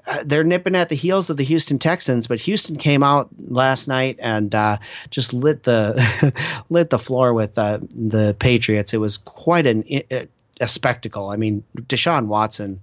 Uh, 0.06 0.24
they're 0.24 0.42
nipping 0.42 0.74
at 0.74 0.88
the 0.88 0.94
heels 0.94 1.28
of 1.28 1.36
the 1.36 1.44
Houston 1.44 1.78
Texans, 1.78 2.28
but 2.28 2.40
Houston 2.40 2.78
came 2.78 3.02
out 3.02 3.28
last 3.46 3.88
night 3.88 4.16
and 4.20 4.54
uh, 4.54 4.78
just 5.10 5.34
lit 5.34 5.64
the 5.64 6.32
lit 6.70 6.88
the 6.88 6.98
floor 6.98 7.34
with 7.34 7.58
uh, 7.58 7.78
the 7.94 8.34
Patriots. 8.38 8.94
It 8.94 9.00
was 9.02 9.18
quite 9.18 9.66
an 9.66 9.84
a 10.60 10.68
spectacle. 10.68 11.30
I 11.30 11.36
mean, 11.36 11.64
Deshaun 11.76 12.26
Watson, 12.26 12.80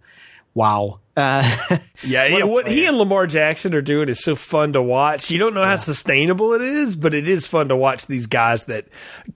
wow. 0.53 0.99
Uh, 1.17 1.77
yeah, 2.03 2.29
what, 2.33 2.49
what 2.49 2.67
he 2.67 2.85
and 2.85 2.97
Lamar 2.97 3.25
Jackson 3.25 3.73
are 3.73 3.81
doing 3.81 4.09
is 4.09 4.21
so 4.21 4.35
fun 4.35 4.73
to 4.73 4.81
watch. 4.81 5.31
You 5.31 5.39
don't 5.39 5.53
know 5.53 5.61
yeah. 5.61 5.69
how 5.69 5.75
sustainable 5.77 6.53
it 6.53 6.61
is, 6.61 6.95
but 6.95 7.13
it 7.13 7.29
is 7.29 7.47
fun 7.47 7.69
to 7.69 7.75
watch 7.75 8.07
these 8.07 8.27
guys 8.27 8.65
that 8.65 8.85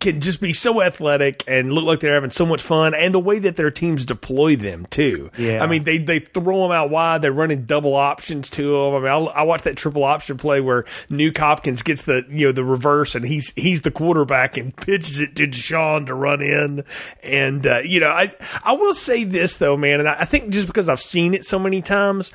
can 0.02 0.20
just 0.20 0.42
be 0.42 0.52
so 0.52 0.82
athletic 0.82 1.44
and 1.48 1.72
look 1.72 1.86
like 1.86 2.02
they're 2.02 2.14
having 2.14 2.32
so 2.32 2.46
much 2.46 2.62
fun, 2.62 2.94
and 2.94 3.14
the 3.14 3.20
way 3.20 3.40
that 3.40 3.56
their 3.56 3.72
teams 3.72 4.06
deploy 4.06 4.58
them 4.58 4.86
too. 4.88 5.32
Yeah, 5.38 5.64
I 5.64 5.68
mean 5.68 5.86
they 5.86 6.00
they 6.00 6.20
throw 6.20 6.64
them 6.64 6.72
out 6.72 6.90
wide. 6.90 7.22
They're 7.22 7.32
running 7.32 7.64
double 7.64 7.96
options 7.96 8.50
to 8.52 8.72
them. 8.72 8.96
I 8.96 9.00
mean, 9.00 9.28
I, 9.30 9.40
I 9.40 9.44
watched 9.44 9.64
that 9.64 9.78
triple 9.78 10.04
option 10.04 10.36
play 10.38 10.60
where 10.60 10.84
Nuk 11.10 11.38
Hopkins 11.38 11.82
gets 11.82 12.04
the 12.04 12.26
you 12.30 12.48
know 12.48 12.52
the 12.52 12.66
reverse, 12.66 13.16
and 13.16 13.26
he's 13.26 13.54
he's 13.56 13.84
the 13.84 13.92
quarterback 13.92 14.58
and 14.58 14.76
pitches 14.76 15.22
it 15.22 15.36
to 15.38 15.48
Deshaun 15.48 16.08
to 16.08 16.14
run 16.14 16.42
in, 16.42 16.84
and 17.24 17.66
uh, 17.66 17.80
you 17.80 18.02
know 18.02 18.10
I 18.10 18.36
I 18.64 18.74
will 18.74 18.94
say 18.94 19.24
this 19.24 19.56
though, 19.56 19.78
man, 19.78 20.02
and 20.02 20.10
I, 20.10 20.18
I 20.22 20.26
think 20.26 20.50
just 20.50 20.68
because 20.68 20.90
I've 20.90 21.02
seen 21.02 21.34
it 21.34 21.46
so 21.46 21.58
many 21.58 21.69
many 21.70 21.82
times. 21.82 22.32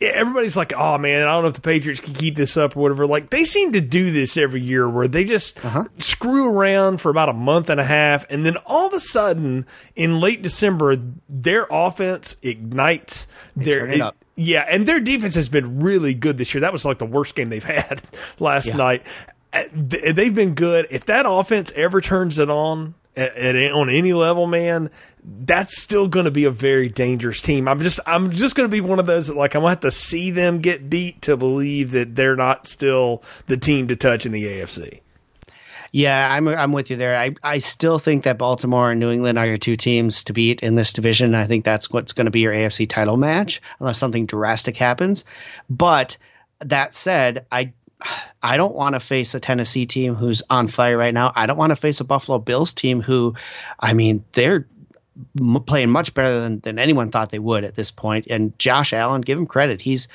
Everybody's 0.00 0.56
like, 0.56 0.72
"Oh 0.72 0.96
man, 0.96 1.26
I 1.26 1.32
don't 1.32 1.42
know 1.42 1.48
if 1.48 1.54
the 1.54 1.60
Patriots 1.60 2.00
can 2.00 2.14
keep 2.14 2.34
this 2.34 2.56
up 2.56 2.74
or 2.74 2.80
whatever." 2.80 3.06
Like 3.06 3.28
they 3.28 3.44
seem 3.44 3.72
to 3.74 3.82
do 3.82 4.10
this 4.10 4.38
every 4.38 4.62
year, 4.62 4.88
where 4.88 5.06
they 5.06 5.24
just 5.24 5.62
uh-huh. 5.62 5.84
screw 5.98 6.48
around 6.48 7.02
for 7.02 7.10
about 7.10 7.28
a 7.28 7.34
month 7.34 7.68
and 7.68 7.78
a 7.78 7.84
half, 7.84 8.24
and 8.30 8.46
then 8.46 8.56
all 8.64 8.86
of 8.86 8.94
a 8.94 9.00
sudden, 9.00 9.66
in 9.94 10.18
late 10.18 10.40
December, 10.40 10.96
their 11.28 11.66
offense 11.70 12.36
ignites. 12.40 13.26
They 13.54 13.64
their 13.64 13.86
it, 13.88 14.14
yeah, 14.36 14.64
and 14.70 14.88
their 14.88 15.00
defense 15.00 15.34
has 15.34 15.50
been 15.50 15.80
really 15.80 16.14
good 16.14 16.38
this 16.38 16.54
year. 16.54 16.62
That 16.62 16.72
was 16.72 16.86
like 16.86 16.98
the 16.98 17.04
worst 17.04 17.34
game 17.34 17.50
they've 17.50 17.62
had 17.82 18.02
last 18.38 18.68
yeah. 18.68 18.76
night. 18.76 19.06
Uh, 19.52 19.64
they've 19.74 20.34
been 20.34 20.54
good. 20.54 20.86
If 20.90 21.04
that 21.06 21.26
offense 21.28 21.72
ever 21.72 22.00
turns 22.00 22.38
it 22.38 22.48
on, 22.48 22.94
at, 23.16 23.36
at, 23.36 23.72
on 23.72 23.90
any 23.90 24.12
level, 24.12 24.46
man, 24.46 24.90
that's 25.24 25.80
still 25.80 26.08
going 26.08 26.24
to 26.24 26.30
be 26.30 26.44
a 26.44 26.50
very 26.50 26.88
dangerous 26.88 27.40
team. 27.40 27.68
I'm 27.68 27.80
just 27.80 28.00
I'm 28.06 28.30
just 28.30 28.54
going 28.54 28.68
to 28.68 28.72
be 28.72 28.80
one 28.80 28.98
of 28.98 29.06
those 29.06 29.28
that 29.28 29.36
like 29.36 29.54
I'm 29.54 29.62
going 29.62 29.76
to 29.76 29.86
have 29.86 29.92
to 29.92 29.96
see 29.96 30.30
them 30.30 30.60
get 30.60 30.90
beat 30.90 31.22
to 31.22 31.36
believe 31.36 31.90
that 31.92 32.14
they're 32.14 32.36
not 32.36 32.66
still 32.66 33.22
the 33.46 33.56
team 33.56 33.88
to 33.88 33.96
touch 33.96 34.26
in 34.26 34.32
the 34.32 34.44
AFC. 34.44 35.00
Yeah, 35.92 36.32
I'm 36.32 36.46
I'm 36.46 36.72
with 36.72 36.90
you 36.90 36.96
there. 36.96 37.18
I, 37.18 37.34
I 37.42 37.58
still 37.58 37.98
think 37.98 38.24
that 38.24 38.38
Baltimore 38.38 38.90
and 38.90 39.00
New 39.00 39.10
England 39.10 39.38
are 39.38 39.46
your 39.46 39.58
two 39.58 39.76
teams 39.76 40.24
to 40.24 40.32
beat 40.32 40.62
in 40.62 40.76
this 40.76 40.92
division. 40.92 41.34
I 41.34 41.46
think 41.46 41.64
that's 41.64 41.90
what's 41.90 42.12
going 42.12 42.26
to 42.26 42.30
be 42.30 42.40
your 42.40 42.52
AFC 42.52 42.88
title 42.88 43.16
match 43.16 43.60
unless 43.80 43.98
something 43.98 44.26
drastic 44.26 44.76
happens. 44.76 45.24
But 45.68 46.16
that 46.60 46.94
said, 46.94 47.46
I 47.50 47.72
I 48.42 48.56
don't 48.56 48.74
want 48.74 48.94
to 48.94 49.00
face 49.00 49.34
a 49.34 49.40
Tennessee 49.40 49.86
team 49.86 50.14
who's 50.14 50.42
on 50.48 50.68
fire 50.68 50.96
right 50.96 51.12
now. 51.12 51.32
I 51.34 51.46
don't 51.46 51.58
want 51.58 51.70
to 51.70 51.76
face 51.76 52.00
a 52.00 52.04
Buffalo 52.04 52.38
Bills 52.38 52.72
team 52.72 53.02
who, 53.02 53.34
I 53.78 53.92
mean, 53.92 54.24
they're 54.32 54.66
m- 55.38 55.62
playing 55.66 55.90
much 55.90 56.14
better 56.14 56.40
than, 56.40 56.60
than 56.60 56.78
anyone 56.78 57.10
thought 57.10 57.30
they 57.30 57.38
would 57.38 57.64
at 57.64 57.74
this 57.74 57.90
point. 57.90 58.26
And 58.28 58.58
Josh 58.58 58.92
Allen, 58.92 59.20
give 59.20 59.38
him 59.38 59.46
credit. 59.46 59.80
He's 59.80 60.08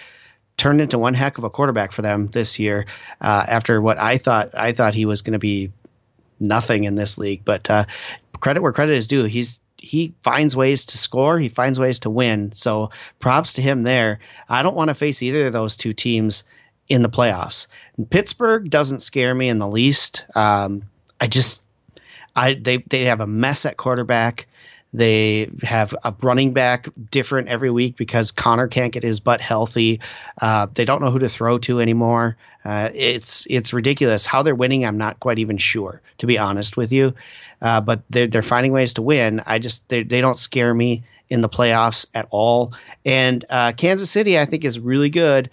turned 0.58 0.82
into 0.82 0.98
one 0.98 1.14
heck 1.14 1.38
of 1.38 1.44
a 1.44 1.50
quarterback 1.50 1.92
for 1.92 2.02
them 2.02 2.28
this 2.28 2.60
year. 2.60 2.86
Uh, 3.20 3.46
after 3.48 3.82
what 3.82 4.00
I 4.00 4.18
thought, 4.18 4.52
I 4.56 4.72
thought 4.72 4.94
he 4.94 5.06
was 5.06 5.22
going 5.22 5.34
to 5.34 5.40
be 5.40 5.72
nothing 6.40 6.84
in 6.86 6.96
this 6.96 7.18
league. 7.18 7.44
But 7.44 7.70
uh, 7.70 7.86
credit 8.40 8.62
where 8.62 8.74
credit 8.74 8.94
is 8.94 9.08
due. 9.08 9.24
He's 9.26 9.60
he 9.78 10.16
finds 10.24 10.56
ways 10.56 10.86
to 10.86 10.98
score. 10.98 11.38
He 11.38 11.50
finds 11.50 11.80
ways 11.80 12.00
to 12.00 12.10
win. 12.10 12.54
So 12.54 12.90
props 13.20 13.54
to 13.54 13.62
him 13.62 13.84
there. 13.84 14.20
I 14.50 14.64
don't 14.64 14.76
want 14.76 14.88
to 14.88 14.96
face 14.96 15.22
either 15.22 15.48
of 15.48 15.54
those 15.54 15.78
two 15.78 15.94
teams 15.94 16.44
in 16.90 17.04
the 17.04 17.10
playoffs. 17.10 17.68
Pittsburgh 18.10 18.70
doesn't 18.70 19.02
scare 19.02 19.36
me 19.36 19.50
in 19.50 19.60
the 19.60 19.68
least. 19.68 20.26
Um, 20.34 20.84
I 21.20 21.28
just, 21.28 21.64
I 22.36 22.56
they 22.56 22.78
they 22.78 23.04
have 23.06 23.22
a 23.22 23.28
mess 23.28 23.66
at 23.66 23.78
quarterback. 23.78 24.48
They 24.96 25.50
have 25.64 25.94
a 26.04 26.14
running 26.22 26.54
back 26.54 26.88
different 27.12 27.48
every 27.48 27.70
week 27.70 27.98
because 27.98 28.32
Conner 28.32 28.68
can't 28.68 28.94
get 28.94 29.04
his 29.04 29.20
butt 29.20 29.42
healthy. 29.42 30.00
Uh, 30.40 30.68
they 30.74 30.86
don't 30.86 31.02
know 31.02 31.12
who 31.12 31.20
to 31.20 31.30
throw 31.30 31.58
to 31.60 31.82
anymore. 31.82 32.38
Uh, 32.64 32.90
it's 32.94 33.46
it's 33.50 33.74
ridiculous 33.74 34.26
how 34.26 34.42
they're 34.42 34.56
winning. 34.56 34.86
I'm 34.86 34.98
not 34.98 35.20
quite 35.20 35.40
even 35.40 35.58
sure, 35.58 36.02
to 36.20 36.28
be 36.28 36.38
honest 36.38 36.78
with 36.78 36.92
you. 36.92 37.14
Uh, 37.62 37.82
but 37.82 38.02
they're 38.10 38.28
they're 38.28 38.42
finding 38.42 38.72
ways 38.72 38.94
to 38.94 39.02
win. 39.02 39.42
I 39.46 39.60
just 39.60 39.88
they 39.90 40.04
they 40.04 40.22
don't 40.22 40.38
scare 40.38 40.74
me 40.74 41.04
in 41.30 41.42
the 41.42 41.50
playoffs 41.50 42.06
at 42.14 42.28
all. 42.30 42.74
And 43.04 43.44
uh, 43.50 43.74
Kansas 43.74 44.10
City, 44.10 44.40
I 44.40 44.46
think, 44.46 44.64
is 44.64 44.80
really 44.80 45.10
good 45.10 45.50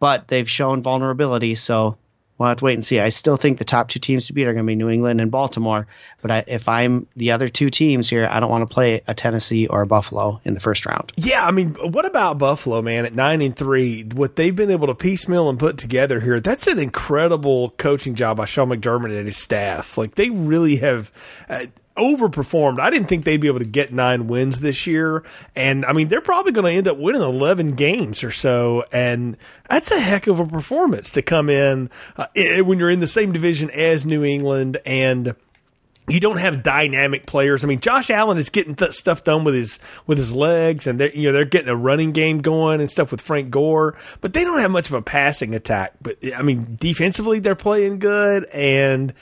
but 0.00 0.28
they've 0.28 0.50
shown 0.50 0.82
vulnerability. 0.82 1.54
So 1.54 1.96
we'll 2.38 2.48
have 2.48 2.58
to 2.58 2.64
wait 2.64 2.74
and 2.74 2.84
see. 2.84 3.00
I 3.00 3.10
still 3.10 3.36
think 3.36 3.58
the 3.58 3.64
top 3.64 3.88
two 3.88 4.00
teams 4.00 4.26
to 4.26 4.32
beat 4.32 4.46
are 4.46 4.52
going 4.52 4.64
to 4.64 4.70
be 4.70 4.76
New 4.76 4.88
England 4.88 5.20
and 5.20 5.30
Baltimore. 5.30 5.86
But 6.20 6.30
I, 6.30 6.44
if 6.46 6.68
I'm 6.68 7.06
the 7.16 7.32
other 7.32 7.48
two 7.48 7.70
teams 7.70 8.08
here, 8.08 8.26
I 8.30 8.40
don't 8.40 8.50
want 8.50 8.68
to 8.68 8.72
play 8.72 9.02
a 9.06 9.14
Tennessee 9.14 9.66
or 9.66 9.82
a 9.82 9.86
Buffalo 9.86 10.40
in 10.44 10.54
the 10.54 10.60
first 10.60 10.86
round. 10.86 11.12
Yeah, 11.16 11.46
I 11.46 11.50
mean, 11.50 11.74
what 11.74 12.06
about 12.06 12.38
Buffalo, 12.38 12.82
man? 12.82 13.06
At 13.06 13.14
nine 13.14 13.40
and 13.40 13.54
three, 13.54 14.02
what 14.02 14.36
they've 14.36 14.54
been 14.54 14.70
able 14.70 14.88
to 14.88 14.94
piecemeal 14.94 15.48
and 15.48 15.58
put 15.58 15.78
together 15.78 16.20
here, 16.20 16.40
that's 16.40 16.66
an 16.66 16.78
incredible 16.78 17.70
coaching 17.70 18.14
job 18.14 18.36
by 18.38 18.46
Sean 18.46 18.68
McDermott 18.68 19.16
and 19.16 19.26
his 19.26 19.36
staff. 19.36 19.96
Like 19.96 20.14
they 20.16 20.30
really 20.30 20.76
have. 20.76 21.12
Uh, 21.48 21.66
overperformed. 21.96 22.80
I 22.80 22.90
didn't 22.90 23.08
think 23.08 23.24
they'd 23.24 23.40
be 23.40 23.46
able 23.46 23.60
to 23.60 23.64
get 23.64 23.92
nine 23.92 24.26
wins 24.26 24.60
this 24.60 24.86
year. 24.86 25.22
And 25.54 25.84
I 25.84 25.92
mean, 25.92 26.08
they're 26.08 26.20
probably 26.20 26.52
going 26.52 26.66
to 26.66 26.76
end 26.76 26.88
up 26.88 26.98
winning 26.98 27.22
11 27.22 27.72
games 27.72 28.24
or 28.24 28.30
so. 28.30 28.84
And 28.92 29.36
that's 29.70 29.90
a 29.90 30.00
heck 30.00 30.26
of 30.26 30.40
a 30.40 30.46
performance 30.46 31.10
to 31.12 31.22
come 31.22 31.48
in 31.48 31.90
uh, 32.16 32.26
when 32.64 32.78
you're 32.78 32.90
in 32.90 33.00
the 33.00 33.06
same 33.06 33.32
division 33.32 33.70
as 33.70 34.04
New 34.04 34.24
England 34.24 34.78
and 34.84 35.34
you 36.06 36.20
don't 36.20 36.36
have 36.36 36.62
dynamic 36.62 37.24
players. 37.24 37.64
I 37.64 37.66
mean, 37.66 37.80
Josh 37.80 38.10
Allen 38.10 38.36
is 38.36 38.50
getting 38.50 38.74
th- 38.74 38.92
stuff 38.92 39.24
done 39.24 39.44
with 39.44 39.54
his 39.54 39.78
with 40.06 40.18
his 40.18 40.34
legs, 40.34 40.86
and 40.86 41.00
they're 41.00 41.14
you 41.14 41.28
know 41.28 41.32
they're 41.32 41.46
getting 41.46 41.68
a 41.68 41.76
running 41.76 42.12
game 42.12 42.42
going 42.42 42.80
and 42.80 42.90
stuff 42.90 43.10
with 43.10 43.22
Frank 43.22 43.50
Gore, 43.50 43.96
but 44.20 44.34
they 44.34 44.44
don't 44.44 44.60
have 44.60 44.70
much 44.70 44.88
of 44.88 44.94
a 44.94 45.02
passing 45.02 45.54
attack. 45.54 45.94
But 46.02 46.18
I 46.36 46.42
mean, 46.42 46.76
defensively 46.78 47.38
they're 47.38 47.54
playing 47.54 48.00
good, 48.00 48.44
and 48.52 49.14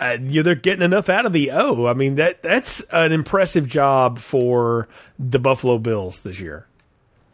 uh, 0.00 0.18
you 0.20 0.42
they're 0.42 0.54
getting 0.54 0.84
enough 0.84 1.08
out 1.08 1.26
of 1.26 1.32
the 1.32 1.50
O. 1.50 1.86
I 1.86 1.94
mean 1.94 2.16
that 2.16 2.42
that's 2.42 2.80
an 2.92 3.12
impressive 3.12 3.66
job 3.66 4.18
for 4.18 4.88
the 5.18 5.38
Buffalo 5.38 5.78
Bills 5.78 6.20
this 6.22 6.40
year. 6.40 6.66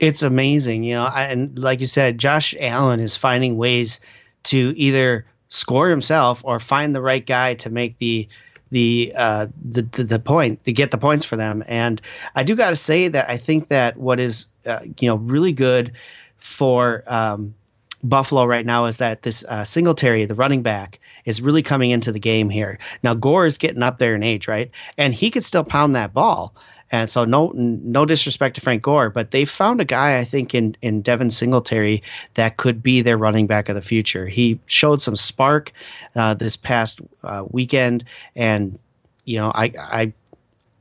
It's 0.01 0.23
amazing, 0.23 0.83
you 0.85 0.95
know, 0.95 1.07
and 1.07 1.59
like 1.59 1.81
you 1.81 1.87
said, 1.87 2.19
Josh 2.19 2.55
Allen 2.59 3.01
is 3.01 3.17
finding 3.17 3.57
ways 3.57 4.01
to 4.45 4.75
either 4.77 5.25
score 5.49 5.89
himself 5.89 6.43
or 6.45 6.59
find 6.59 6.95
the 6.95 7.01
right 7.01 7.25
guy 7.25 7.55
to 7.55 7.71
make 7.71 7.99
the 7.99 8.29
the 8.71 9.13
uh, 9.15 9.47
the, 9.65 9.83
the, 9.83 10.05
the 10.05 10.19
point 10.19 10.65
to 10.65 10.73
get 10.73 10.91
the 10.91 10.99
points 10.99 11.25
for 11.25 11.37
them. 11.37 11.63
And 11.67 12.01
I 12.35 12.43
do 12.43 12.57
got 12.57 12.71
to 12.71 12.77
say 12.77 13.09
that 13.09 13.31
I 13.31 13.37
think 13.37 13.69
that 13.69 13.97
what 13.97 14.19
is 14.19 14.47
uh, 14.67 14.81
you 14.99 15.09
know 15.09 15.17
really 15.17 15.53
good 15.53 15.93
for 16.39 17.05
um, 17.07 17.55
Buffalo 18.05 18.45
right 18.45 18.65
now 18.65 18.85
is 18.85 18.99
that 18.99 19.23
this 19.23 19.45
uh, 19.45 19.65
Singletary, 19.65 20.27
the 20.27 20.35
running 20.35 20.63
back, 20.63 21.01
is 21.25 21.41
really 21.41 21.63
coming 21.63 21.91
into 21.91 22.13
the 22.13 22.21
game 22.21 22.51
here. 22.51 22.79
Now 23.03 23.15
Gore 23.15 23.47
is 23.47 23.59
getting 23.59 23.83
up 23.83 23.99
there 23.99 24.15
in 24.15 24.23
age, 24.23 24.47
right? 24.47 24.71
And 24.99 25.15
he 25.15 25.31
could 25.31 25.45
still 25.45 25.65
pound 25.65 25.97
that 25.97 26.13
ball. 26.13 26.55
And 26.93 27.09
so 27.09 27.25
no 27.25 27.51
no 27.55 28.05
disrespect 28.05 28.57
to 28.57 28.61
Frank 28.61 28.83
Gore, 28.83 29.11
but 29.11 29.31
they 29.31 29.47
found 29.47 29.81
a 29.81 29.85
guy 29.85 30.19
I 30.19 30.25
think 30.25 30.55
in 30.55 30.77
in 30.83 31.01
Devin 31.01 31.31
Singletary 31.31 32.03
that 32.35 32.57
could 32.57 32.83
be 32.83 33.01
their 33.01 33.17
running 33.17 33.47
back 33.47 33.69
of 33.69 33.75
the 33.75 33.83
future. 33.83 34.27
He 34.27 34.61
showed 34.67 35.01
some 35.01 35.17
spark 35.17 35.73
uh, 36.15 36.35
this 36.35 36.57
past 36.57 37.01
uh, 37.25 37.45
weekend, 37.51 38.05
and 38.37 38.79
you 39.25 39.39
know 39.39 39.51
I 39.53 39.73
I 39.77 40.13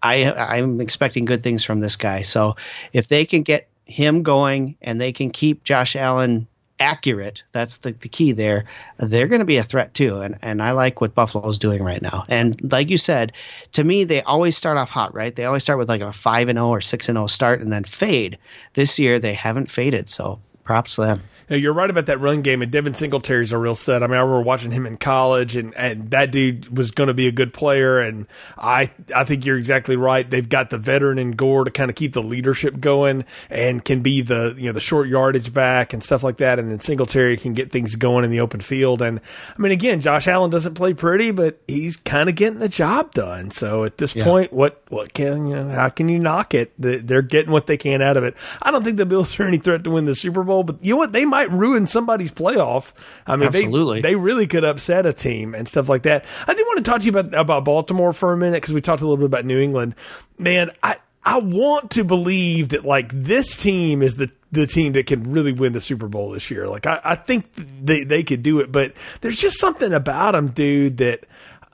I 0.04 0.58
I'm 0.60 0.82
expecting 0.82 1.26
good 1.26 1.42
things 1.42 1.64
from 1.64 1.80
this 1.80 1.96
guy. 1.96 2.24
So 2.24 2.58
if 2.92 3.08
they 3.08 3.26
can 3.26 3.42
get 3.44 3.70
him 3.86 4.24
going 4.24 4.76
and 4.82 5.00
they 5.00 5.14
can 5.14 5.32
keep 5.32 5.64
Josh 5.64 5.96
Allen 5.96 6.48
accurate, 6.84 7.44
that's 7.54 7.78
the, 7.78 7.94
the 7.94 8.10
key 8.10 8.32
there, 8.34 8.66
they're 9.00 9.28
going 9.28 9.40
to 9.40 9.46
be 9.46 9.58
a 9.58 9.64
threat 9.64 9.94
too. 9.94 10.20
And, 10.20 10.38
and 10.42 10.62
I 10.62 10.72
like 10.72 11.02
what 11.02 11.16
Buffalo 11.16 11.48
is 11.48 11.58
doing 11.58 11.82
right 11.82 12.02
now. 12.02 12.26
And 12.28 12.72
like 12.72 12.90
you 12.90 12.98
said, 12.98 13.32
to 13.72 13.84
me, 13.84 14.04
they 14.04 14.22
always 14.22 14.56
start 14.56 14.78
off 14.78 14.90
hot, 14.90 15.14
right? 15.16 15.36
They 15.36 15.46
always 15.46 15.64
start 15.64 15.80
with 15.80 15.90
like 15.90 16.02
a 16.02 16.14
5 16.14 16.50
and 16.50 16.58
0 16.58 16.68
or 16.68 16.82
6 16.82 17.10
and 17.10 17.16
0 17.16 17.28
start 17.28 17.62
and 17.62 17.72
then 17.72 17.86
fade. 17.86 18.38
This 18.76 19.00
year, 19.00 19.18
they 19.18 19.34
haven't 19.34 19.72
faded. 19.72 20.10
So 20.10 20.40
props 20.64 20.94
for 20.94 21.06
them 21.06 21.22
you're 21.50 21.74
right 21.74 21.90
about 21.90 22.06
that 22.06 22.20
run 22.20 22.42
game, 22.42 22.62
and 22.62 22.72
Devin 22.72 22.94
Singletary's 22.94 23.52
a 23.52 23.58
real 23.58 23.76
set. 23.76 24.02
I 24.02 24.08
mean, 24.08 24.16
I 24.16 24.22
remember 24.22 24.42
watching 24.42 24.72
him 24.72 24.86
in 24.86 24.98
college, 24.98 25.58
and, 25.58 25.76
and 25.76 26.10
that 26.12 26.32
dude 26.32 26.76
was 26.76 26.92
going 26.92 27.08
to 27.08 27.14
be 27.14 27.28
a 27.28 27.32
good 27.32 27.54
player. 27.54 28.00
And 28.00 28.28
I 28.58 28.92
I 29.14 29.24
think 29.26 29.46
you're 29.46 29.58
exactly 29.58 29.96
right. 29.96 30.30
They've 30.30 30.48
got 30.48 30.70
the 30.70 30.78
veteran 30.78 31.20
in 31.20 31.32
Gore 31.32 31.66
to 31.66 31.72
kind 31.72 31.90
of 31.90 31.96
keep 31.96 32.14
the 32.14 32.24
leadership 32.24 32.80
going, 32.80 33.26
and 33.50 33.84
can 33.84 34.02
be 34.02 34.22
the 34.22 34.56
you 34.58 34.68
know 34.68 34.72
the 34.72 34.80
short 34.80 35.08
yardage 35.08 35.54
back 35.54 35.94
and 35.94 36.04
stuff 36.04 36.24
like 36.24 36.38
that. 36.38 36.60
And 36.60 36.72
then 36.72 36.80
Singletary 36.80 37.38
can 37.38 37.54
get 37.54 37.72
things 37.72 37.96
going 37.96 38.24
in 38.24 38.32
the 38.32 38.40
open 38.40 38.62
field. 38.62 39.02
And 39.02 39.20
I 39.50 39.62
mean, 39.62 39.72
again, 39.72 40.02
Josh 40.02 40.28
Allen 40.28 40.50
doesn't 40.50 40.76
play 40.76 40.94
pretty, 40.94 41.32
but 41.32 41.60
he's 41.68 41.98
kind 41.98 42.30
of 42.30 42.36
getting 42.36 42.60
the 42.60 42.70
job 42.70 43.14
done. 43.14 43.52
So 43.52 43.84
at 43.84 43.98
this 43.98 44.16
yeah. 44.16 44.24
point, 44.24 44.54
what 44.54 44.82
what 44.90 45.14
can 45.14 45.48
you 45.48 45.56
know, 45.56 45.70
how 45.70 45.90
can 45.90 46.10
you 46.10 46.20
knock 46.20 46.54
it? 46.54 46.72
They're 46.78 47.22
getting 47.22 47.52
what 47.52 47.68
they 47.68 47.78
can 47.78 48.02
out 48.02 48.18
of 48.18 48.24
it. 48.24 48.36
I 48.62 48.72
don't 48.72 48.84
think 48.84 48.98
the 48.98 49.06
Bills 49.06 49.40
are 49.40 49.44
any 49.44 49.58
threat 49.58 49.84
to 49.84 49.92
win 49.92 50.06
the 50.06 50.16
Super 50.16 50.44
Bowl, 50.44 50.53
but 50.62 50.84
you 50.86 50.94
know 50.94 50.98
what? 50.98 51.14
They 51.14 51.26
might 51.26 51.50
ruin 51.52 51.88
somebody's 51.88 52.32
playoff. 52.32 52.92
I 53.26 53.36
mean, 53.36 53.48
Absolutely. 53.48 54.02
they 54.02 54.10
they 54.10 54.16
really 54.16 54.46
could 54.46 54.64
upset 54.64 55.06
a 55.06 55.14
team 55.14 55.56
and 55.56 55.68
stuff 55.68 55.90
like 55.90 56.04
that. 56.04 56.26
I 56.46 56.54
do 56.54 56.64
want 56.68 56.78
to 56.78 56.84
talk 56.84 57.00
to 57.00 57.06
you 57.06 57.18
about 57.18 57.34
about 57.34 57.66
Baltimore 57.66 58.14
for 58.14 58.34
a 58.34 58.38
minute 58.38 58.62
because 58.62 58.74
we 58.74 58.82
talked 58.82 59.02
a 59.02 59.06
little 59.06 59.18
bit 59.18 59.26
about 59.26 59.46
New 59.46 59.60
England. 59.60 59.96
Man, 60.38 60.70
I 60.84 60.98
I 61.26 61.40
want 61.40 61.92
to 61.92 62.04
believe 62.04 62.70
that 62.70 62.86
like 62.86 63.12
this 63.14 63.56
team 63.56 64.02
is 64.02 64.18
the 64.18 64.30
the 64.52 64.68
team 64.68 64.94
that 64.94 65.08
can 65.08 65.32
really 65.32 65.54
win 65.54 65.74
the 65.74 65.82
Super 65.82 66.08
Bowl 66.08 66.32
this 66.32 66.52
year. 66.52 66.68
Like 66.68 66.86
I, 66.86 67.00
I 67.04 67.16
think 67.16 67.48
they 67.56 68.04
they 68.04 68.24
could 68.24 68.44
do 68.44 68.60
it, 68.60 68.72
but 68.72 68.94
there's 69.22 69.38
just 69.38 69.60
something 69.60 69.94
about 69.94 70.34
them, 70.34 70.50
dude, 70.50 70.98
that 70.98 71.26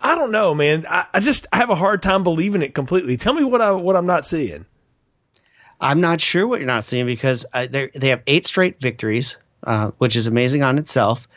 I 0.02 0.16
don't 0.16 0.32
know, 0.32 0.54
man. 0.54 0.86
I, 0.90 1.08
I 1.14 1.20
just 1.20 1.48
I 1.52 1.58
have 1.58 1.70
a 1.70 1.76
hard 1.76 2.02
time 2.02 2.24
believing 2.24 2.62
it 2.62 2.74
completely. 2.74 3.18
Tell 3.18 3.34
me 3.34 3.44
what 3.44 3.62
I 3.62 3.72
what 3.72 3.96
I'm 3.96 4.06
not 4.06 4.26
seeing. 4.26 4.66
I'm 5.80 6.02
not 6.02 6.22
sure 6.22 6.46
what 6.48 6.60
you're 6.60 6.68
not 6.68 6.84
seeing 6.84 7.06
because 7.06 7.46
uh, 7.54 7.68
they 7.68 8.10
have 8.10 8.22
eight 8.28 8.46
straight 8.46 8.80
victories. 8.80 9.38
Uh, 9.64 9.92
which 9.98 10.16
is 10.16 10.26
amazing 10.26 10.64
on 10.64 10.78
itself. 10.78 11.28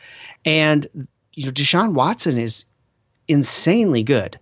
And 0.45 0.87
you 1.33 1.45
know, 1.45 1.51
Deshaun 1.51 1.91
Watson 1.91 2.37
is 2.37 2.63
insanely 3.27 4.01
good. 4.01 4.39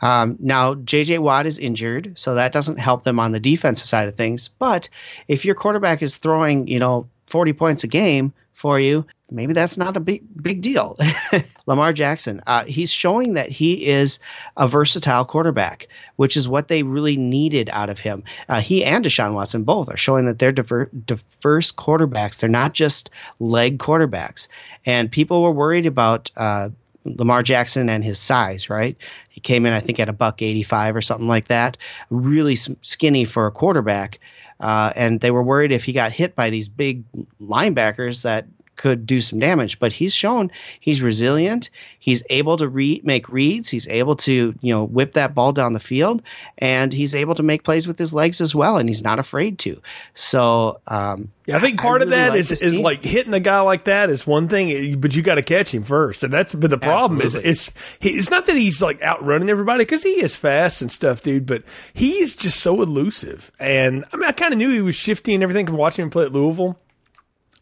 Um, 0.00 0.36
now, 0.38 0.76
J.J. 0.76 1.18
Watt 1.18 1.44
is 1.44 1.58
injured, 1.58 2.16
so 2.16 2.36
that 2.36 2.52
doesn't 2.52 2.78
help 2.78 3.02
them 3.02 3.18
on 3.18 3.32
the 3.32 3.40
defensive 3.40 3.88
side 3.88 4.06
of 4.06 4.14
things. 4.14 4.48
But 4.48 4.88
if 5.26 5.44
your 5.44 5.56
quarterback 5.56 6.00
is 6.00 6.16
throwing, 6.16 6.68
you 6.68 6.78
know, 6.78 7.08
40 7.26 7.54
points 7.54 7.82
a 7.82 7.88
game 7.88 8.32
for 8.64 8.80
you, 8.80 9.04
maybe 9.30 9.52
that's 9.52 9.76
not 9.76 9.94
a 9.94 10.00
big 10.00 10.22
big 10.42 10.62
deal. 10.62 10.96
Lamar 11.66 11.92
Jackson, 11.92 12.40
uh, 12.46 12.64
he's 12.64 12.90
showing 12.90 13.34
that 13.34 13.50
he 13.50 13.86
is 13.86 14.20
a 14.56 14.66
versatile 14.66 15.26
quarterback, 15.26 15.86
which 16.16 16.34
is 16.34 16.48
what 16.48 16.68
they 16.68 16.82
really 16.82 17.18
needed 17.18 17.68
out 17.74 17.90
of 17.90 17.98
him. 17.98 18.24
Uh, 18.48 18.62
he 18.62 18.82
and 18.82 19.04
Deshaun 19.04 19.34
Watson 19.34 19.64
both 19.64 19.90
are 19.90 19.98
showing 19.98 20.24
that 20.24 20.38
they're 20.38 20.50
diver- 20.50 20.88
diverse 21.04 21.72
quarterbacks. 21.72 22.40
They're 22.40 22.48
not 22.48 22.72
just 22.72 23.10
leg 23.38 23.76
quarterbacks. 23.76 24.48
And 24.86 25.12
people 25.12 25.42
were 25.42 25.52
worried 25.52 25.84
about 25.84 26.30
uh, 26.34 26.70
Lamar 27.04 27.42
Jackson 27.42 27.90
and 27.90 28.02
his 28.02 28.18
size, 28.18 28.70
right? 28.70 28.96
He 29.28 29.42
came 29.42 29.66
in, 29.66 29.74
I 29.74 29.80
think, 29.80 30.00
at 30.00 30.08
a 30.08 30.14
buck 30.14 30.40
85 30.40 30.96
or 30.96 31.02
something 31.02 31.28
like 31.28 31.48
that, 31.48 31.76
really 32.08 32.56
skinny 32.56 33.26
for 33.26 33.46
a 33.46 33.50
quarterback. 33.50 34.20
Uh, 34.58 34.92
and 34.96 35.20
they 35.20 35.30
were 35.30 35.42
worried 35.42 35.72
if 35.72 35.84
he 35.84 35.92
got 35.92 36.12
hit 36.12 36.34
by 36.34 36.48
these 36.48 36.68
big 36.68 37.04
linebackers 37.42 38.22
that 38.22 38.46
could 38.76 39.06
do 39.06 39.20
some 39.20 39.38
damage. 39.38 39.78
But 39.78 39.92
he's 39.92 40.14
shown 40.14 40.50
he's 40.80 41.02
resilient. 41.02 41.70
He's 41.98 42.22
able 42.30 42.56
to 42.58 42.68
re- 42.68 43.00
make 43.04 43.28
reads. 43.28 43.68
He's 43.68 43.88
able 43.88 44.16
to 44.16 44.54
you 44.60 44.74
know 44.74 44.84
whip 44.84 45.14
that 45.14 45.34
ball 45.34 45.52
down 45.52 45.72
the 45.72 45.80
field, 45.80 46.22
and 46.58 46.92
he's 46.92 47.14
able 47.14 47.34
to 47.36 47.42
make 47.42 47.64
plays 47.64 47.86
with 47.86 47.98
his 47.98 48.14
legs 48.14 48.40
as 48.40 48.54
well. 48.54 48.76
And 48.76 48.88
he's 48.88 49.04
not 49.04 49.18
afraid 49.18 49.58
to. 49.60 49.80
So 50.14 50.80
um, 50.86 51.30
yeah, 51.46 51.58
I 51.58 51.60
think 51.60 51.80
part 51.80 52.02
I 52.02 52.04
really 52.04 52.16
of 52.16 52.18
that 52.18 52.30
like 52.30 52.40
is, 52.40 52.62
is 52.62 52.72
like 52.72 53.02
hitting 53.02 53.34
a 53.34 53.40
guy 53.40 53.60
like 53.60 53.84
that 53.84 54.08
is 54.08 54.26
one 54.26 54.48
thing, 54.48 54.98
but 54.98 55.14
you 55.14 55.22
got 55.22 55.34
to 55.34 55.42
catch 55.42 55.74
him 55.74 55.82
first, 55.82 56.22
and 56.22 56.32
that's 56.32 56.54
but 56.54 56.70
the 56.70 56.78
problem 56.78 57.20
Absolutely. 57.20 57.50
is 57.50 57.68
it's 57.68 57.76
it's 58.00 58.30
not 58.30 58.46
that 58.46 58.56
he's 58.56 58.80
like 58.80 59.02
outrunning 59.02 59.50
everybody 59.50 59.84
because 59.84 60.02
he 60.02 60.22
is 60.22 60.34
fast 60.34 60.80
and 60.80 60.90
stuff, 60.90 61.22
dude. 61.22 61.44
But 61.44 61.64
he's 61.92 62.34
just 62.34 62.60
so 62.60 62.80
elusive, 62.80 63.52
and 63.58 64.04
I 64.12 64.16
mean 64.16 64.28
I 64.28 64.32
kind 64.32 64.54
of 64.54 64.58
knew 64.58 64.70
he 64.70 64.80
was 64.80 64.94
shifty 64.94 65.34
and 65.34 65.42
everything 65.42 65.66
from 65.66 65.76
watching 65.76 66.04
him 66.04 66.10
play 66.10 66.24
at 66.24 66.32
Louisville 66.32 66.78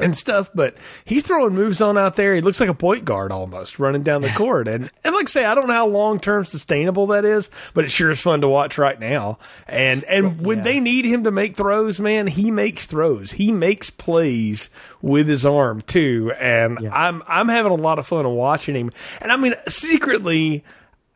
and 0.03 0.17
stuff, 0.17 0.51
but 0.55 0.77
he's 1.05 1.23
throwing 1.23 1.55
moves 1.55 1.81
on 1.81 1.97
out 1.97 2.17
there. 2.17 2.35
He 2.35 2.41
looks 2.41 2.61
like 2.61 2.69
a 2.69 2.75
point 2.75 3.05
guard 3.05 3.33
almost 3.33 3.79
running 3.79 4.03
down 4.03 4.23
the 4.23 4.31
court. 4.31 4.69
And, 4.69 4.91
and 5.05 5.15
like 5.15 5.29
I 5.29 5.31
say, 5.31 5.45
I 5.45 5.55
don't 5.55 5.69
know 5.69 5.75
how 5.75 5.87
long 5.87 6.21
term 6.21 6.45
sustainable 6.45 7.07
that 7.09 7.25
is, 7.25 7.51
but 7.75 7.85
it 7.85 7.91
sure 7.91 8.11
is 8.11 8.21
fun 8.21 8.41
to 8.41 8.49
watch 8.49 8.79
right 8.79 8.99
now. 8.99 9.38
And, 9.67 10.05
and 10.05 10.45
when 10.45 10.59
yeah. 10.59 10.65
they 10.65 10.81
need 10.81 11.05
him 11.05 11.25
to 11.25 11.31
make 11.31 11.57
throws, 11.57 12.01
man, 12.01 12.27
he 12.27 12.51
makes 12.51 12.87
throws. 12.87 13.33
He 13.33 13.53
makes 13.53 13.91
plays 13.91 14.71
with 15.01 15.29
his 15.29 15.47
arm 15.47 15.83
too. 15.83 16.33
And 16.38 16.79
yeah. 16.81 16.91
I'm, 16.93 17.23
I'm 17.27 17.49
having 17.49 17.73
a 17.73 17.77
lot 17.77 17.99
of 17.99 18.07
fun 18.07 18.29
watching 18.29 18.75
him. 18.75 18.91
And 19.21 19.31
I 19.31 19.37
mean, 19.37 19.55
secretly, 19.69 20.65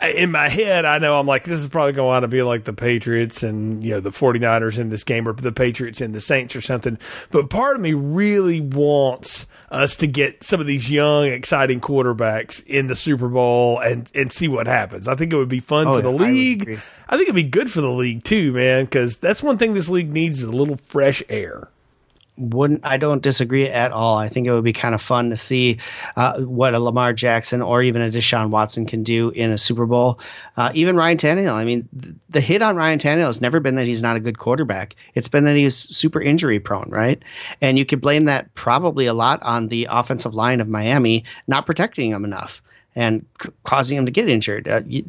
in 0.02 0.30
my 0.30 0.48
head, 0.48 0.84
I 0.84 0.98
know 0.98 1.18
I'm 1.18 1.26
like, 1.26 1.44
this 1.44 1.60
is 1.60 1.68
probably 1.68 1.92
going 1.92 2.22
to 2.22 2.28
be 2.28 2.42
like 2.42 2.64
the 2.64 2.74
Patriots 2.74 3.42
and, 3.42 3.82
you 3.82 3.92
know, 3.92 4.00
the 4.00 4.10
49ers 4.10 4.78
in 4.78 4.90
this 4.90 5.04
game 5.04 5.26
or 5.26 5.32
the 5.32 5.52
Patriots 5.52 6.00
and 6.00 6.14
the 6.14 6.20
Saints 6.20 6.54
or 6.54 6.60
something. 6.60 6.98
But 7.30 7.48
part 7.48 7.76
of 7.76 7.82
me 7.82 7.94
really 7.94 8.60
wants 8.60 9.46
us 9.70 9.96
to 9.96 10.06
get 10.06 10.44
some 10.44 10.60
of 10.60 10.66
these 10.66 10.90
young, 10.90 11.26
exciting 11.26 11.80
quarterbacks 11.80 12.64
in 12.66 12.88
the 12.88 12.94
Super 12.94 13.28
Bowl 13.28 13.78
and, 13.78 14.10
and 14.14 14.30
see 14.30 14.48
what 14.48 14.66
happens. 14.66 15.08
I 15.08 15.14
think 15.14 15.32
it 15.32 15.36
would 15.36 15.48
be 15.48 15.60
fun 15.60 15.88
oh, 15.88 15.96
for 15.96 16.02
the 16.02 16.12
league. 16.12 16.68
I, 16.68 17.14
I 17.14 17.16
think 17.16 17.28
it'd 17.28 17.34
be 17.34 17.44
good 17.44 17.72
for 17.72 17.80
the 17.80 17.90
league 17.90 18.22
too, 18.22 18.52
man, 18.52 18.84
because 18.84 19.18
that's 19.18 19.42
one 19.42 19.56
thing 19.56 19.72
this 19.72 19.88
league 19.88 20.12
needs 20.12 20.42
is 20.42 20.48
a 20.48 20.52
little 20.52 20.76
fresh 20.76 21.22
air. 21.30 21.70
Wouldn't 22.38 22.84
I 22.84 22.98
don't 22.98 23.22
disagree 23.22 23.68
at 23.68 23.92
all. 23.92 24.16
I 24.18 24.28
think 24.28 24.46
it 24.46 24.52
would 24.52 24.64
be 24.64 24.72
kind 24.72 24.94
of 24.94 25.00
fun 25.00 25.30
to 25.30 25.36
see 25.36 25.78
uh, 26.16 26.40
what 26.40 26.74
a 26.74 26.78
Lamar 26.78 27.12
Jackson 27.12 27.62
or 27.62 27.82
even 27.82 28.02
a 28.02 28.10
Deshaun 28.10 28.50
Watson 28.50 28.86
can 28.86 29.02
do 29.02 29.30
in 29.30 29.50
a 29.50 29.58
Super 29.58 29.86
Bowl. 29.86 30.20
Uh, 30.56 30.70
even 30.74 30.96
Ryan 30.96 31.18
Tannehill. 31.18 31.52
I 31.52 31.64
mean, 31.64 31.88
th- 32.00 32.14
the 32.30 32.40
hit 32.40 32.62
on 32.62 32.76
Ryan 32.76 32.98
Tannehill 32.98 33.26
has 33.26 33.40
never 33.40 33.60
been 33.60 33.76
that 33.76 33.86
he's 33.86 34.02
not 34.02 34.16
a 34.16 34.20
good 34.20 34.38
quarterback. 34.38 34.96
It's 35.14 35.28
been 35.28 35.44
that 35.44 35.56
he's 35.56 35.76
super 35.76 36.20
injury 36.20 36.60
prone, 36.60 36.90
right? 36.90 37.22
And 37.60 37.78
you 37.78 37.86
could 37.86 38.00
blame 38.00 38.26
that 38.26 38.54
probably 38.54 39.06
a 39.06 39.14
lot 39.14 39.42
on 39.42 39.68
the 39.68 39.88
offensive 39.90 40.34
line 40.34 40.60
of 40.60 40.68
Miami 40.68 41.24
not 41.46 41.66
protecting 41.66 42.10
him 42.10 42.24
enough 42.24 42.62
and 42.94 43.24
c- 43.42 43.50
causing 43.64 43.96
him 43.98 44.06
to 44.06 44.12
get 44.12 44.28
injured. 44.28 44.68
Uh, 44.68 44.82
you, 44.86 45.04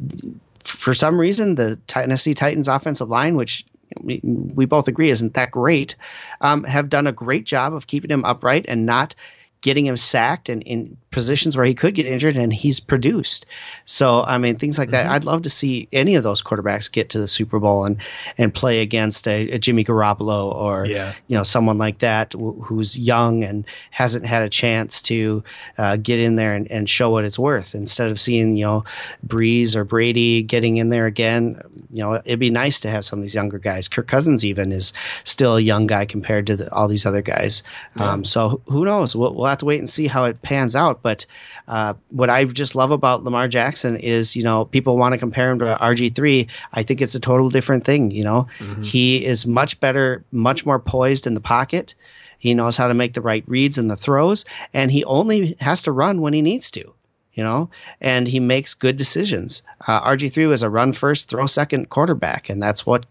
for 0.64 0.94
some 0.94 1.18
reason, 1.18 1.54
the 1.54 1.76
Tennessee 1.86 2.34
Titans 2.34 2.68
offensive 2.68 3.08
line, 3.08 3.36
which 3.36 3.64
we, 4.00 4.20
we 4.22 4.64
both 4.64 4.88
agree 4.88 5.10
isn't 5.10 5.34
that 5.34 5.50
great, 5.50 5.96
um, 6.40 6.64
have 6.64 6.88
done 6.88 7.06
a 7.06 7.12
great 7.12 7.44
job 7.44 7.74
of 7.74 7.86
keeping 7.86 8.10
him 8.10 8.24
upright 8.24 8.66
and 8.68 8.86
not 8.86 9.14
getting 9.60 9.86
him 9.86 9.96
sacked 9.96 10.48
and 10.48 10.62
in 10.62 10.96
positions 11.10 11.56
where 11.56 11.64
he 11.66 11.74
could 11.74 11.94
get 11.94 12.06
injured 12.06 12.36
and 12.36 12.52
he's 12.52 12.80
produced. 12.80 13.46
So 13.86 14.22
I 14.22 14.38
mean 14.38 14.58
things 14.58 14.78
like 14.78 14.90
that. 14.90 15.04
Mm-hmm. 15.06 15.14
I'd 15.14 15.24
love 15.24 15.42
to 15.42 15.50
see 15.50 15.88
any 15.92 16.16
of 16.16 16.22
those 16.22 16.42
quarterbacks 16.42 16.92
get 16.92 17.10
to 17.10 17.18
the 17.18 17.28
Super 17.28 17.58
Bowl 17.58 17.84
and 17.84 17.98
and 18.36 18.52
play 18.52 18.80
against 18.82 19.26
a, 19.26 19.50
a 19.52 19.58
Jimmy 19.58 19.84
Garoppolo 19.84 20.54
or 20.54 20.84
Yeah. 20.86 21.14
you 21.26 21.36
know 21.36 21.42
someone 21.44 21.78
like 21.78 21.98
that 22.00 22.34
wh- 22.34 22.60
who's 22.62 22.98
young 22.98 23.42
and 23.44 23.64
hasn't 23.90 24.26
had 24.26 24.42
a 24.42 24.48
chance 24.50 25.02
to 25.02 25.42
uh, 25.78 25.96
get 25.96 26.20
in 26.20 26.36
there 26.36 26.54
and, 26.54 26.70
and 26.70 26.88
show 26.90 27.10
what 27.10 27.24
it's 27.24 27.38
worth. 27.38 27.74
Instead 27.74 28.10
of 28.10 28.20
seeing 28.20 28.56
you 28.56 28.64
know 28.64 28.84
Brees 29.26 29.74
or 29.76 29.84
Brady 29.84 30.42
getting 30.42 30.76
in 30.76 30.88
there 30.90 31.06
again, 31.06 31.60
you 31.90 32.02
know 32.02 32.14
it'd 32.14 32.38
be 32.38 32.50
nice 32.50 32.80
to 32.80 32.90
have 32.90 33.04
some 33.04 33.18
of 33.18 33.22
these 33.22 33.34
younger 33.34 33.58
guys. 33.58 33.88
Kirk 33.88 34.06
Cousins 34.06 34.44
even 34.44 34.72
is 34.72 34.92
still 35.24 35.56
a 35.56 35.60
young 35.60 35.86
guy 35.86 36.04
compared 36.04 36.46
to 36.48 36.56
the, 36.56 36.72
all 36.72 36.88
these 36.88 37.06
other 37.06 37.22
guys. 37.22 37.62
Um, 37.96 38.24
so 38.24 38.60
who 38.66 38.84
knows? 38.84 39.16
We'll, 39.16 39.34
we'll 39.34 39.46
have 39.46 39.58
to 39.58 39.64
wait 39.64 39.78
and 39.78 39.88
see 39.88 40.06
how 40.06 40.24
it 40.24 40.42
pans 40.42 40.76
out. 40.76 40.97
But 41.02 41.26
uh, 41.66 41.94
what 42.10 42.30
I 42.30 42.44
just 42.44 42.74
love 42.74 42.90
about 42.90 43.24
Lamar 43.24 43.48
Jackson 43.48 43.96
is, 43.96 44.36
you 44.36 44.42
know, 44.42 44.64
people 44.64 44.96
want 44.96 45.12
to 45.12 45.18
compare 45.18 45.50
him 45.50 45.58
to 45.60 45.76
RG3. 45.80 46.48
I 46.72 46.82
think 46.82 47.00
it's 47.00 47.14
a 47.14 47.20
total 47.20 47.50
different 47.50 47.84
thing. 47.84 48.10
You 48.10 48.24
know, 48.24 48.46
he 48.82 49.24
is 49.24 49.46
much 49.46 49.80
better, 49.80 50.24
much 50.32 50.64
more 50.66 50.78
poised 50.78 51.26
in 51.26 51.34
the 51.34 51.40
pocket. 51.40 51.94
He 52.38 52.54
knows 52.54 52.76
how 52.76 52.88
to 52.88 52.94
make 52.94 53.14
the 53.14 53.20
right 53.20 53.44
reads 53.48 53.78
and 53.78 53.90
the 53.90 53.96
throws, 53.96 54.44
and 54.72 54.90
he 54.90 55.04
only 55.04 55.56
has 55.60 55.82
to 55.82 55.92
run 55.92 56.20
when 56.20 56.32
he 56.32 56.42
needs 56.42 56.70
to. 56.72 56.92
You 57.32 57.44
know, 57.44 57.70
and 58.00 58.26
he 58.26 58.40
makes 58.40 58.74
good 58.74 58.96
decisions. 58.96 59.62
Uh, 59.86 60.00
RG3 60.00 60.48
was 60.48 60.64
a 60.64 60.68
run 60.70 60.92
first, 60.92 61.28
throw 61.28 61.46
second 61.46 61.88
quarterback, 61.88 62.48
and 62.50 62.60
that's 62.60 62.84
what 62.84 63.06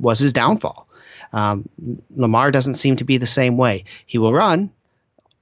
was 0.00 0.18
his 0.18 0.32
downfall. 0.32 0.88
Um, 1.32 1.68
Lamar 2.16 2.50
doesn't 2.50 2.74
seem 2.74 2.96
to 2.96 3.04
be 3.04 3.18
the 3.18 3.26
same 3.26 3.56
way. 3.56 3.84
He 4.06 4.18
will 4.18 4.32
run 4.32 4.70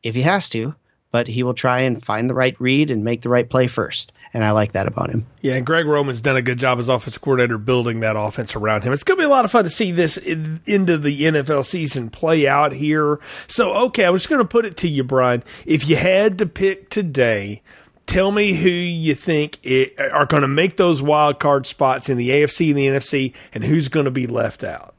if 0.02 0.14
he 0.14 0.22
has 0.22 0.48
to, 0.50 0.74
but 1.10 1.26
he 1.28 1.42
will 1.42 1.54
try 1.54 1.80
and 1.80 2.04
find 2.04 2.28
the 2.28 2.34
right 2.34 2.58
read 2.60 2.90
and 2.90 3.04
make 3.04 3.22
the 3.22 3.28
right 3.28 3.48
play 3.48 3.68
first. 3.68 4.12
And 4.34 4.44
I 4.44 4.50
like 4.50 4.72
that 4.72 4.86
about 4.86 5.10
him. 5.10 5.26
Yeah, 5.40 5.54
and 5.54 5.64
Greg 5.64 5.86
Roman's 5.86 6.20
done 6.20 6.36
a 6.36 6.42
good 6.42 6.58
job 6.58 6.78
as 6.78 6.88
offensive 6.88 7.22
coordinator 7.22 7.58
building 7.58 8.00
that 8.00 8.16
offense 8.16 8.54
around 8.54 8.82
him. 8.82 8.92
It's 8.92 9.04
going 9.04 9.16
to 9.16 9.22
be 9.22 9.26
a 9.26 9.30
lot 9.30 9.44
of 9.44 9.50
fun 9.50 9.64
to 9.64 9.70
see 9.70 9.92
this 9.92 10.16
in, 10.16 10.60
into 10.66 10.98
the 10.98 11.22
NFL 11.22 11.64
season 11.64 12.10
play 12.10 12.46
out 12.46 12.72
here. 12.72 13.18
So, 13.46 13.72
okay, 13.86 14.04
I'm 14.04 14.14
just 14.14 14.28
going 14.28 14.42
to 14.42 14.48
put 14.48 14.66
it 14.66 14.76
to 14.78 14.88
you, 14.88 15.04
Brian. 15.04 15.42
If 15.64 15.88
you 15.88 15.96
had 15.96 16.38
to 16.38 16.46
pick 16.46 16.90
today, 16.90 17.62
tell 18.06 18.32
me 18.32 18.54
who 18.54 18.68
you 18.68 19.14
think 19.14 19.58
it, 19.62 19.98
are 19.98 20.26
going 20.26 20.42
to 20.42 20.48
make 20.48 20.76
those 20.76 21.00
wild 21.00 21.38
card 21.40 21.66
spots 21.66 22.08
in 22.08 22.18
the 22.18 22.30
AFC 22.30 22.68
and 22.68 22.78
the 22.78 22.86
NFC, 22.88 23.34
and 23.54 23.64
who's 23.64 23.88
going 23.88 24.04
to 24.04 24.10
be 24.10 24.26
left 24.26 24.64
out. 24.64 24.95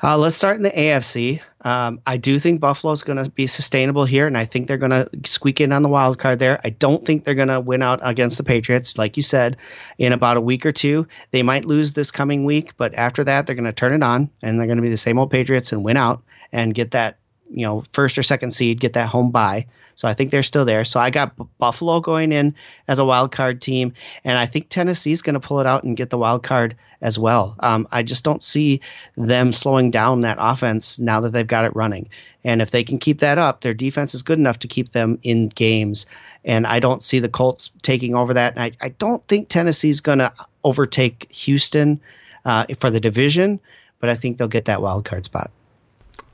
Uh, 0.00 0.16
let's 0.16 0.36
start 0.36 0.56
in 0.56 0.62
the 0.62 0.70
AFC. 0.70 1.40
Um, 1.62 2.00
I 2.06 2.18
do 2.18 2.38
think 2.38 2.60
Buffalo's 2.60 3.02
going 3.02 3.22
to 3.22 3.28
be 3.30 3.48
sustainable 3.48 4.04
here, 4.04 4.28
and 4.28 4.38
I 4.38 4.44
think 4.44 4.68
they're 4.68 4.76
going 4.76 4.92
to 4.92 5.10
squeak 5.24 5.60
in 5.60 5.72
on 5.72 5.82
the 5.82 5.88
wild 5.88 6.18
card 6.18 6.38
there. 6.38 6.60
I 6.62 6.70
don't 6.70 7.04
think 7.04 7.24
they're 7.24 7.34
going 7.34 7.48
to 7.48 7.58
win 7.58 7.82
out 7.82 7.98
against 8.02 8.38
the 8.38 8.44
Patriots, 8.44 8.96
like 8.96 9.16
you 9.16 9.24
said, 9.24 9.56
in 9.98 10.12
about 10.12 10.36
a 10.36 10.40
week 10.40 10.64
or 10.64 10.70
two. 10.70 11.08
They 11.32 11.42
might 11.42 11.64
lose 11.64 11.94
this 11.94 12.12
coming 12.12 12.44
week, 12.44 12.76
but 12.76 12.94
after 12.94 13.24
that, 13.24 13.46
they're 13.46 13.56
going 13.56 13.64
to 13.64 13.72
turn 13.72 13.92
it 13.92 14.04
on, 14.04 14.30
and 14.40 14.58
they're 14.58 14.68
going 14.68 14.76
to 14.78 14.82
be 14.82 14.88
the 14.88 14.96
same 14.96 15.18
old 15.18 15.32
Patriots 15.32 15.72
and 15.72 15.82
win 15.82 15.96
out 15.96 16.22
and 16.52 16.74
get 16.74 16.92
that, 16.92 17.18
you 17.50 17.66
know, 17.66 17.82
first 17.92 18.16
or 18.18 18.22
second 18.22 18.52
seed, 18.52 18.78
get 18.78 18.92
that 18.92 19.08
home 19.08 19.32
bye. 19.32 19.66
So 19.98 20.06
I 20.06 20.14
think 20.14 20.30
they're 20.30 20.44
still 20.44 20.64
there. 20.64 20.84
So 20.84 21.00
I 21.00 21.10
got 21.10 21.34
Buffalo 21.58 21.98
going 21.98 22.30
in 22.30 22.54
as 22.86 23.00
a 23.00 23.04
wild 23.04 23.32
card 23.32 23.60
team, 23.60 23.94
and 24.22 24.38
I 24.38 24.46
think 24.46 24.68
Tennessee's 24.68 25.22
going 25.22 25.34
to 25.34 25.40
pull 25.40 25.58
it 25.58 25.66
out 25.66 25.82
and 25.82 25.96
get 25.96 26.10
the 26.10 26.18
wild 26.18 26.44
card 26.44 26.76
as 27.00 27.18
well. 27.18 27.56
Um, 27.58 27.88
I 27.90 28.04
just 28.04 28.22
don't 28.22 28.40
see 28.40 28.80
them 29.16 29.50
slowing 29.50 29.90
down 29.90 30.20
that 30.20 30.36
offense 30.38 31.00
now 31.00 31.20
that 31.22 31.30
they've 31.30 31.44
got 31.44 31.64
it 31.64 31.74
running. 31.74 32.08
And 32.44 32.62
if 32.62 32.70
they 32.70 32.84
can 32.84 33.00
keep 33.00 33.18
that 33.18 33.38
up, 33.38 33.62
their 33.62 33.74
defense 33.74 34.14
is 34.14 34.22
good 34.22 34.38
enough 34.38 34.60
to 34.60 34.68
keep 34.68 34.92
them 34.92 35.18
in 35.24 35.48
games. 35.48 36.06
And 36.44 36.64
I 36.64 36.78
don't 36.78 37.02
see 37.02 37.18
the 37.18 37.28
Colts 37.28 37.72
taking 37.82 38.14
over 38.14 38.32
that. 38.34 38.54
And 38.54 38.62
I, 38.62 38.70
I 38.80 38.90
don't 38.90 39.26
think 39.26 39.48
Tennessee's 39.48 40.00
going 40.00 40.20
to 40.20 40.32
overtake 40.62 41.26
Houston 41.32 42.00
uh, 42.44 42.66
for 42.78 42.90
the 42.90 43.00
division, 43.00 43.58
but 43.98 44.10
I 44.10 44.14
think 44.14 44.38
they'll 44.38 44.46
get 44.46 44.66
that 44.66 44.80
wild 44.80 45.04
card 45.04 45.24
spot. 45.24 45.50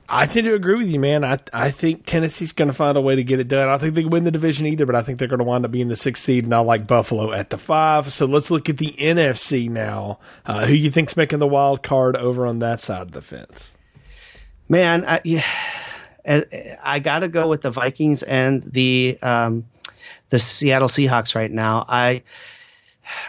I 0.07 0.27
tend 0.27 0.45
to 0.45 0.53
agree 0.53 0.77
with 0.77 0.87
you, 0.87 0.99
man. 0.99 1.23
I 1.23 1.39
I 1.51 1.71
think 1.71 2.05
Tennessee's 2.05 2.51
going 2.51 2.67
to 2.67 2.73
find 2.73 2.97
a 2.97 3.01
way 3.01 3.15
to 3.15 3.23
get 3.23 3.39
it 3.39 3.47
done. 3.47 3.67
I 3.67 3.71
don't 3.71 3.79
think 3.79 3.95
they 3.95 4.05
win 4.05 4.23
the 4.23 4.31
division 4.31 4.67
either, 4.67 4.85
but 4.85 4.95
I 4.95 5.01
think 5.01 5.17
they're 5.17 5.27
going 5.27 5.39
to 5.39 5.45
wind 5.45 5.65
up 5.65 5.71
being 5.71 5.87
the 5.87 5.95
sixth 5.95 6.23
seed, 6.23 6.43
and 6.43 6.53
I 6.53 6.59
like 6.59 6.85
Buffalo 6.85 7.31
at 7.31 7.49
the 7.49 7.57
five. 7.57 8.13
So 8.13 8.25
let's 8.25 8.51
look 8.51 8.69
at 8.69 8.77
the 8.77 8.93
NFC 8.99 9.69
now. 9.69 10.19
Uh, 10.45 10.67
who 10.67 10.73
you 10.73 10.91
think's 10.91 11.17
making 11.17 11.39
the 11.39 11.47
wild 11.47 11.81
card 11.81 12.15
over 12.15 12.45
on 12.45 12.59
that 12.59 12.81
side 12.81 13.01
of 13.01 13.11
the 13.13 13.21
fence? 13.21 13.71
Man, 14.69 15.05
I, 15.05 15.21
yeah, 15.23 15.43
I, 16.27 16.45
I 16.83 16.99
got 16.99 17.19
to 17.19 17.27
go 17.27 17.47
with 17.47 17.61
the 17.61 17.71
Vikings 17.71 18.21
and 18.21 18.61
the 18.61 19.17
um, 19.23 19.65
the 20.29 20.37
Seattle 20.37 20.87
Seahawks 20.87 21.35
right 21.35 21.51
now. 21.51 21.83
I 21.87 22.21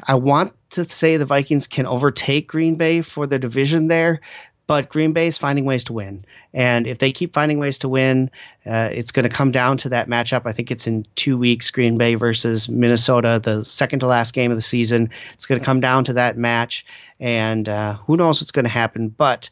I 0.02 0.16
want 0.16 0.52
to 0.70 0.88
say 0.90 1.16
the 1.16 1.26
Vikings 1.26 1.66
can 1.66 1.86
overtake 1.86 2.48
Green 2.48 2.74
Bay 2.74 3.00
for 3.02 3.26
the 3.26 3.38
division 3.38 3.88
there, 3.88 4.20
but 4.66 4.88
Green 4.88 5.12
Bay 5.12 5.26
is 5.26 5.38
finding 5.38 5.64
ways 5.64 5.84
to 5.84 5.92
win. 5.92 6.24
And 6.52 6.86
if 6.86 6.98
they 6.98 7.12
keep 7.12 7.34
finding 7.34 7.58
ways 7.58 7.78
to 7.78 7.88
win, 7.88 8.30
uh, 8.64 8.90
it's 8.92 9.12
going 9.12 9.28
to 9.28 9.34
come 9.34 9.50
down 9.50 9.76
to 9.78 9.88
that 9.90 10.08
matchup. 10.08 10.42
I 10.44 10.52
think 10.52 10.70
it's 10.70 10.86
in 10.86 11.06
two 11.14 11.38
weeks, 11.38 11.70
Green 11.70 11.96
Bay 11.98 12.14
versus 12.14 12.68
Minnesota, 12.68 13.40
the 13.42 13.64
second 13.64 14.00
to 14.00 14.06
last 14.06 14.34
game 14.34 14.50
of 14.50 14.56
the 14.56 14.62
season. 14.62 15.10
It's 15.34 15.46
going 15.46 15.60
to 15.60 15.64
come 15.64 15.80
down 15.80 16.04
to 16.04 16.14
that 16.14 16.36
match, 16.36 16.84
and 17.20 17.68
uh, 17.68 17.94
who 17.94 18.16
knows 18.16 18.40
what's 18.40 18.50
going 18.50 18.64
to 18.64 18.70
happen. 18.70 19.08
But 19.08 19.50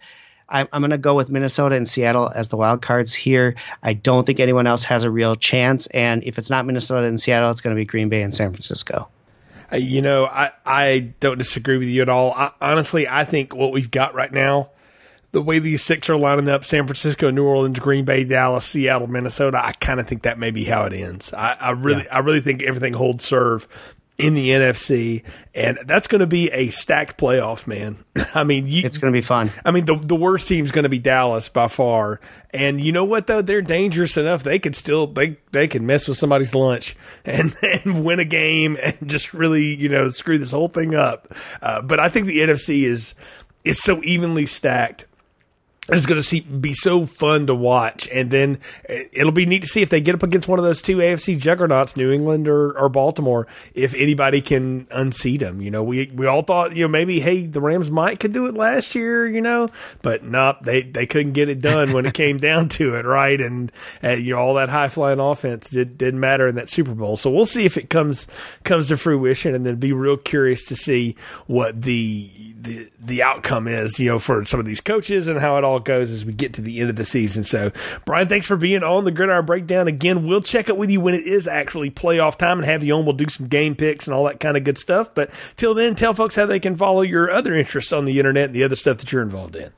I'm, 0.49 0.69
going 0.73 0.91
to 0.91 0.99
go 0.99 1.15
with 1.15 1.31
Minnesota 1.31 1.75
and 1.75 1.89
Seattle 1.89 2.31
as 2.35 2.49
the 2.49 2.57
wild 2.57 2.83
cards 2.83 3.15
here. 3.15 3.55
I 3.83 3.95
don't 3.95 4.27
think 4.27 4.41
anyone 4.41 4.67
else 4.67 4.85
has 4.85 5.03
a 5.03 5.11
real 5.11 5.37
chance. 5.37 5.87
And 5.89 6.23
if 6.25 6.39
it's 6.39 6.51
not 6.51 6.67
Minnesota 6.67 7.07
and 7.07 7.21
Seattle, 7.21 7.51
it's 7.51 7.61
going 7.61 7.75
to 7.75 7.81
be 7.81 7.85
Green 7.85 8.09
Bay 8.09 8.23
and 8.23 8.33
San 8.33 8.51
Francisco. 8.51 9.09
Uh, 9.73 9.77
You 9.77 10.03
know, 10.03 10.27
I, 10.27 10.53
I 10.67 10.99
don't 11.21 11.39
disagree 11.39 11.79
with 11.79 11.89
you 11.89 12.03
at 12.03 12.09
all. 12.09 12.33
I, 12.33 12.53
honestly, 12.61 13.09
I 13.09 13.25
think 13.25 13.55
what 13.55 13.73
we've 13.73 13.91
got 13.91 14.15
right 14.15 14.33
now, 14.33 14.71
the 15.35 15.43
way 15.43 15.59
these 15.59 15.83
six 15.83 16.09
are 16.09 16.17
lining 16.17 16.49
up 16.49 16.65
San 16.65 16.87
Francisco, 16.87 17.31
New 17.31 17.45
Orleans, 17.45 17.79
Green 17.79 18.05
Bay, 18.05 18.25
Dallas, 18.25 18.65
Seattle, 18.65 19.09
Minnesota 19.09 19.61
I 19.63 19.73
kind 19.73 20.01
of 20.01 20.07
think 20.07 20.23
that 20.23 20.39
may 20.39 20.51
be 20.51 20.65
how 20.65 20.85
it 20.85 20.93
ends. 20.93 21.35
I, 21.35 21.57
I 21.61 21.71
really, 21.73 22.09
I 22.09 22.21
really 22.21 22.41
think 22.41 22.63
everything 22.63 22.95
holds 22.95 23.25
serve 23.25 23.69
in 24.17 24.35
the 24.35 24.51
NFC, 24.51 25.25
and 25.57 25.77
that's 25.87 26.07
going 26.07 26.21
to 26.21 26.27
be 26.27 26.49
a 26.53 26.69
stacked 26.69 27.19
playoff, 27.19 27.67
man. 27.67 27.99
I 28.35 28.45
mean, 28.45 28.69
you, 28.69 28.83
It's 28.85 28.99
going 28.99 29.13
to 29.13 29.17
be 29.17 29.23
fun. 29.23 29.51
I 29.65 29.73
mean, 29.73 29.87
the 29.87 29.97
the 29.97 30.15
worst 30.15 30.47
team's 30.47 30.71
going 30.71 30.85
to 30.85 30.89
be 30.89 31.01
Dallas 31.01 31.49
by 31.49 31.67
far. 31.67 32.21
And 32.51 32.81
you 32.81 32.93
know 32.93 33.05
what 33.05 33.27
though? 33.27 33.43
They're 33.43 33.61
dangerous 33.63 34.17
enough. 34.17 34.45
They 34.45 34.61
could 34.61 34.77
still 34.77 35.09
they 35.09 35.39
they 35.51 35.67
can 35.67 35.85
mess 35.85 36.07
with 36.07 36.17
somebody's 36.17 36.55
lunch 36.55 36.97
and 37.25 37.55
and 37.85 38.05
win 38.05 38.21
a 38.21 38.25
game 38.25 38.77
and 38.83 38.97
just 39.11 39.35
really 39.35 39.75
you 39.75 39.89
know 39.89 40.09
screw 40.11 40.39
this 40.39 40.53
whole 40.53 40.69
thing 40.69 40.95
up. 40.95 41.35
Uh, 41.61 41.83
but 41.83 41.99
I 41.99 42.09
think 42.09 42.27
the 42.27 42.39
NFC 42.39 42.85
is 42.85 43.15
is 43.65 43.83
so 43.83 44.01
evenly 44.05 44.47
stacked. 44.47 45.07
It's 45.91 46.07
going 46.07 46.19
to 46.19 46.27
see, 46.27 46.41
be 46.41 46.73
so 46.73 47.05
fun 47.05 47.47
to 47.47 47.55
watch, 47.55 48.09
and 48.09 48.31
then 48.31 48.59
it'll 48.89 49.33
be 49.33 49.45
neat 49.45 49.61
to 49.63 49.69
see 49.69 49.83
if 49.83 49.91
they 49.91 50.01
get 50.01 50.15
up 50.15 50.23
against 50.23 50.49
one 50.49 50.59
of 50.59 50.65
those 50.65 50.81
two 50.81 50.97
AFC 50.97 51.39
juggernauts, 51.39 51.95
New 51.95 52.11
England 52.11 52.49
or, 52.49 52.73
or 52.79 52.89
Baltimore, 52.89 53.47
if 53.75 53.93
anybody 53.93 54.41
can 54.41 54.87
unseat 54.91 55.41
them. 55.41 55.61
You 55.61 55.71
know, 55.71 55.83
we 55.83 56.11
we 56.15 56.27
all 56.27 56.41
thought, 56.41 56.75
you 56.75 56.85
know, 56.85 56.89
maybe 56.89 57.21
hey, 57.21 57.45
the 57.45 57.61
Rams 57.61 57.91
might 57.91 58.19
could 58.19 58.33
do 58.33 58.47
it 58.47 58.55
last 58.55 58.95
year, 58.95 59.29
you 59.29 59.43
know, 59.43 59.69
but 60.01 60.25
nope, 60.25 60.57
they 60.63 60.81
they 60.83 61.07
couldn't 61.07 61.33
get 61.33 61.51
it 61.51 61.61
done 61.61 61.93
when 61.93 62.07
it 62.07 62.15
came 62.25 62.39
down 62.39 62.71
to 62.71 62.95
it, 62.95 63.05
right? 63.05 63.39
And 63.39 63.71
uh, 64.03 64.13
you 64.13 64.35
know, 64.35 64.41
all 64.41 64.55
that 64.55 64.71
high 64.71 64.89
flying 64.89 65.21
offense 65.21 65.69
did, 65.69 65.99
didn't 65.99 66.21
matter 66.21 66.49
in 66.49 66.55
that 66.55 66.71
Super 66.71 66.95
Bowl. 66.95 67.19
So 67.19 67.31
we'll 67.31 67.45
see 67.45 67.67
if 67.67 67.77
it 67.77 67.91
comes 67.91 68.27
comes 68.65 68.89
to 68.89 68.97
fruition, 68.97 69.55
and 69.55 69.67
then 69.67 69.77
be 69.77 69.93
real 69.93 70.17
curious 70.17 70.65
to 70.65 70.77
see 70.77 71.15
what 71.47 71.83
the 71.83 72.31
the 72.59 72.91
the 72.99 73.23
outcome 73.23 73.69
is, 73.69 74.01
you 74.01 74.09
know, 74.09 74.19
for 74.19 74.47
some 74.47 74.59
of 74.59 74.65
these 74.67 74.81
coaches 74.81 75.29
and 75.29 75.39
how 75.39 75.59
it 75.59 75.65
all 75.65 75.74
goes 75.81 76.11
as 76.11 76.25
we 76.25 76.33
get 76.33 76.55
to 76.55 76.61
the 76.61 76.81
end 76.81 76.91
of 76.91 76.97
the 76.97 77.05
season. 77.05 77.45
So, 77.45 77.73
Brian, 78.05 78.29
thanks 78.29 78.47
for 78.47 78.57
being 78.57 78.83
on 78.83 79.05
the 79.05 79.11
Gridiron 79.11 79.47
Breakdown 79.47 79.89
again. 79.89 80.27
We'll 80.27 80.43
check 80.43 80.69
it 80.69 80.77
with 80.77 80.91
you 80.91 81.01
when 81.01 81.15
it 81.15 81.27
is 81.27 81.49
actually 81.49 81.91
playoff 81.91 82.37
time 82.37 82.59
and 82.59 82.67
have 82.67 82.85
you 82.85 82.95
on. 82.95 83.05
We'll 83.05 83.15
do 83.15 83.29
some 83.29 83.49
game 83.49 83.75
picks 83.75 84.07
and 84.07 84.15
all 84.15 84.25
that 84.25 84.41
kind 84.41 84.57
of 84.57 84.65
good 84.65 84.79
stuff. 84.79 85.15
But 85.15 85.31
till 85.57 85.75
then, 85.75 85.95
tell 85.95 86.15
folks 86.15 86.35
how 86.35 86.47
they 86.47 86.61
can 86.61 86.77
follow 86.77 87.03
your 87.03 87.31
other 87.31 87.57
interests 87.57 87.93
on 87.93 88.05
the 88.05 88.19
internet 88.19 88.47
and 88.47 88.55
the 88.55 88.65
other 88.65 88.77
stuff 88.77 88.99
that 88.99 89.11
you're 89.11 89.23
involved 89.23 89.57
in. 89.57 89.73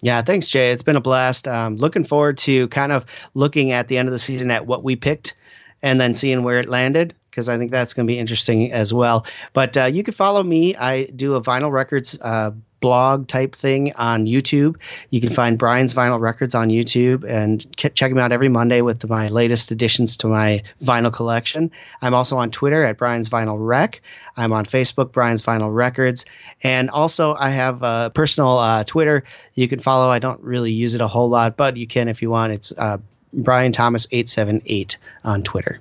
Yeah, 0.00 0.22
thanks, 0.22 0.46
Jay. 0.46 0.70
It's 0.70 0.82
been 0.82 0.96
a 0.96 1.00
blast. 1.00 1.48
Um, 1.48 1.76
looking 1.76 2.04
forward 2.04 2.38
to 2.38 2.68
kind 2.68 2.92
of 2.92 3.04
looking 3.34 3.72
at 3.72 3.88
the 3.88 3.98
end 3.98 4.08
of 4.08 4.12
the 4.12 4.18
season 4.18 4.50
at 4.50 4.66
what 4.66 4.84
we 4.84 4.96
picked 4.96 5.34
and 5.82 6.00
then 6.00 6.14
seeing 6.14 6.42
where 6.42 6.60
it 6.60 6.68
landed 6.68 7.14
because 7.30 7.48
I 7.48 7.58
think 7.58 7.70
that's 7.70 7.94
going 7.94 8.06
to 8.06 8.12
be 8.12 8.18
interesting 8.18 8.72
as 8.72 8.92
well. 8.92 9.26
But 9.52 9.76
uh, 9.76 9.84
you 9.84 10.02
can 10.02 10.14
follow 10.14 10.42
me. 10.42 10.74
I 10.76 11.04
do 11.04 11.34
a 11.34 11.40
vinyl 11.40 11.70
records 11.70 12.18
uh, 12.20 12.52
blog 12.80 13.28
type 13.28 13.54
thing 13.54 13.92
on 13.94 14.26
YouTube. 14.26 14.76
You 15.10 15.20
can 15.20 15.30
find 15.30 15.58
Brian's 15.58 15.94
Vinyl 15.94 16.20
Records 16.20 16.54
on 16.54 16.68
YouTube 16.68 17.24
and 17.28 17.66
check 17.76 18.10
him 18.10 18.18
out 18.18 18.32
every 18.32 18.48
Monday 18.48 18.80
with 18.80 19.08
my 19.08 19.28
latest 19.28 19.70
additions 19.70 20.16
to 20.18 20.28
my 20.28 20.62
vinyl 20.82 21.12
collection. 21.12 21.70
I'm 22.00 22.14
also 22.14 22.38
on 22.38 22.50
Twitter 22.50 22.84
at 22.84 22.98
Brian's 22.98 23.28
Vinyl 23.28 23.56
Rec. 23.58 24.00
I'm 24.36 24.52
on 24.52 24.64
Facebook, 24.64 25.12
Brian's 25.12 25.42
Vinyl 25.42 25.74
Records. 25.74 26.24
And 26.62 26.90
also, 26.90 27.34
I 27.34 27.50
have 27.50 27.82
a 27.82 28.10
personal 28.14 28.58
uh, 28.58 28.84
Twitter 28.84 29.24
you 29.54 29.68
can 29.68 29.80
follow. 29.80 30.08
I 30.08 30.18
don't 30.18 30.40
really 30.40 30.72
use 30.72 30.94
it 30.94 31.00
a 31.00 31.08
whole 31.08 31.28
lot, 31.28 31.56
but 31.56 31.76
you 31.76 31.86
can 31.86 32.08
if 32.08 32.22
you 32.22 32.30
want. 32.30 32.52
It's 32.52 32.72
uh, 32.72 32.98
Brian 33.32 33.72
Thomas 33.72 34.06
878 34.10 34.98
on 35.24 35.42
Twitter. 35.42 35.80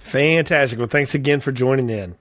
Fantastic. 0.00 0.78
Well, 0.78 0.88
thanks 0.88 1.14
again 1.14 1.40
for 1.40 1.52
joining 1.52 1.88
in. 1.88 2.16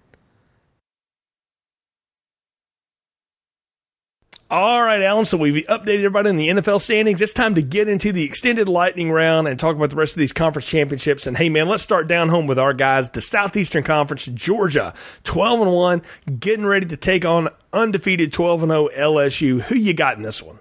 All 4.51 4.83
right, 4.83 5.01
Alan. 5.01 5.25
So 5.25 5.37
we've 5.37 5.65
updated 5.65 5.99
everybody 5.99 6.29
in 6.29 6.37
the 6.37 6.49
NFL 6.49 6.81
standings. 6.81 7.21
It's 7.21 7.33
time 7.33 7.55
to 7.55 7.61
get 7.61 7.87
into 7.87 8.11
the 8.11 8.23
extended 8.23 8.69
lightning 8.69 9.11
round 9.11 9.47
and 9.47 9.59
talk 9.59 9.75
about 9.75 9.89
the 9.89 9.95
rest 9.95 10.13
of 10.13 10.19
these 10.19 10.33
conference 10.33 10.67
championships. 10.67 11.25
And 11.25 11.37
hey, 11.37 11.49
man, 11.49 11.67
let's 11.67 11.81
start 11.81 12.07
down 12.07 12.29
home 12.29 12.45
with 12.45 12.59
our 12.59 12.73
guys. 12.73 13.09
The 13.09 13.21
Southeastern 13.21 13.83
Conference, 13.83 14.25
Georgia, 14.25 14.93
12 15.23 15.61
and 15.61 15.71
1, 15.71 16.01
getting 16.39 16.65
ready 16.65 16.85
to 16.85 16.97
take 16.97 17.25
on 17.25 17.49
undefeated 17.71 18.31
12 18.31 18.63
and 18.63 18.71
0 18.71 18.89
LSU. 18.95 19.61
Who 19.61 19.75
you 19.75 19.93
got 19.93 20.17
in 20.17 20.23
this 20.23 20.43
one? 20.43 20.59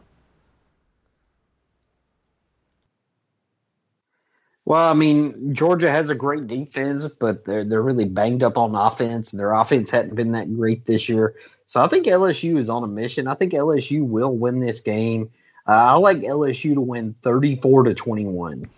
Well, 4.64 4.88
I 4.88 4.94
mean, 4.94 5.54
Georgia 5.54 5.90
has 5.90 6.08
a 6.08 6.14
great 6.14 6.46
defense, 6.46 7.06
but 7.08 7.44
they're 7.44 7.64
they're 7.64 7.82
really 7.82 8.04
banged 8.04 8.42
up 8.42 8.56
on 8.56 8.74
offense. 8.74 9.32
And 9.32 9.40
their 9.40 9.52
offense 9.52 9.90
hadn't 9.90 10.14
been 10.14 10.32
that 10.32 10.54
great 10.54 10.86
this 10.86 11.08
year. 11.08 11.34
So 11.72 11.82
I 11.82 11.88
think 11.88 12.04
LSU 12.04 12.58
is 12.58 12.68
on 12.68 12.84
a 12.84 12.86
mission. 12.86 13.26
I 13.26 13.32
think 13.32 13.54
LSU 13.54 14.06
will 14.06 14.36
win 14.36 14.60
this 14.60 14.80
game. 14.80 15.30
Uh, 15.66 15.72
I 15.72 15.94
like 15.94 16.18
LSU 16.18 16.74
to 16.74 16.82
win 16.82 17.14
34 17.22 17.84
to 17.84 17.94
21. 17.94 18.68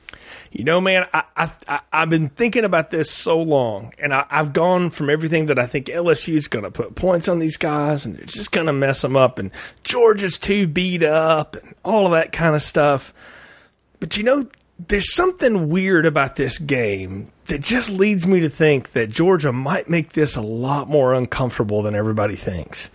You 0.53 0.63
know, 0.63 0.81
man, 0.81 1.05
I, 1.13 1.25
I, 1.37 1.51
I, 1.67 1.81
have 1.91 2.11
been 2.11 2.29
thinking 2.29 2.63
about 2.63 2.93
this 2.93 3.11
so 3.11 3.43
long, 3.43 3.93
and 3.99 4.15
I, 4.15 4.27
I've 4.31 4.53
gone 4.53 4.91
from 4.91 5.11
everything 5.11 5.47
that 5.47 5.59
I 5.59 5.67
think 5.67 5.87
LSU 5.87 6.35
is 6.35 6.47
going 6.47 6.63
to 6.63 6.71
put 6.71 6.95
points 6.95 7.27
on 7.27 7.41
these 7.41 7.57
guys, 7.57 8.07
and 8.07 8.15
they're 8.15 8.27
just 8.27 8.53
going 8.53 8.69
to 8.69 8.73
mess 8.73 9.03
them 9.03 9.17
up, 9.17 9.41
and 9.41 9.51
Georgia's 9.83 10.39
too 10.39 10.69
beat 10.69 11.03
up, 11.03 11.57
and 11.57 11.75
all 11.85 12.07
of 12.07 12.13
that 12.13 12.31
kind 12.31 12.55
of 12.55 12.63
stuff. 12.63 13.13
But 13.99 14.17
you 14.17 14.23
know, 14.23 14.45
there's 14.79 15.15
something 15.15 15.69
weird 15.69 16.07
about 16.07 16.37
this 16.37 16.59
game 16.59 17.31
that 17.47 17.61
just 17.61 17.91
leads 17.91 18.27
me 18.27 18.41
to 18.41 18.49
think 18.49 18.93
that 18.93 19.11
Georgia 19.11 19.53
might 19.53 19.89
make 19.89 20.13
this 20.13 20.37
a 20.37 20.41
lot 20.41 20.89
more 20.89 21.15
uncomfortable 21.15 21.83
than 21.83 21.95
everybody 21.95 22.37
thinks. 22.37 22.91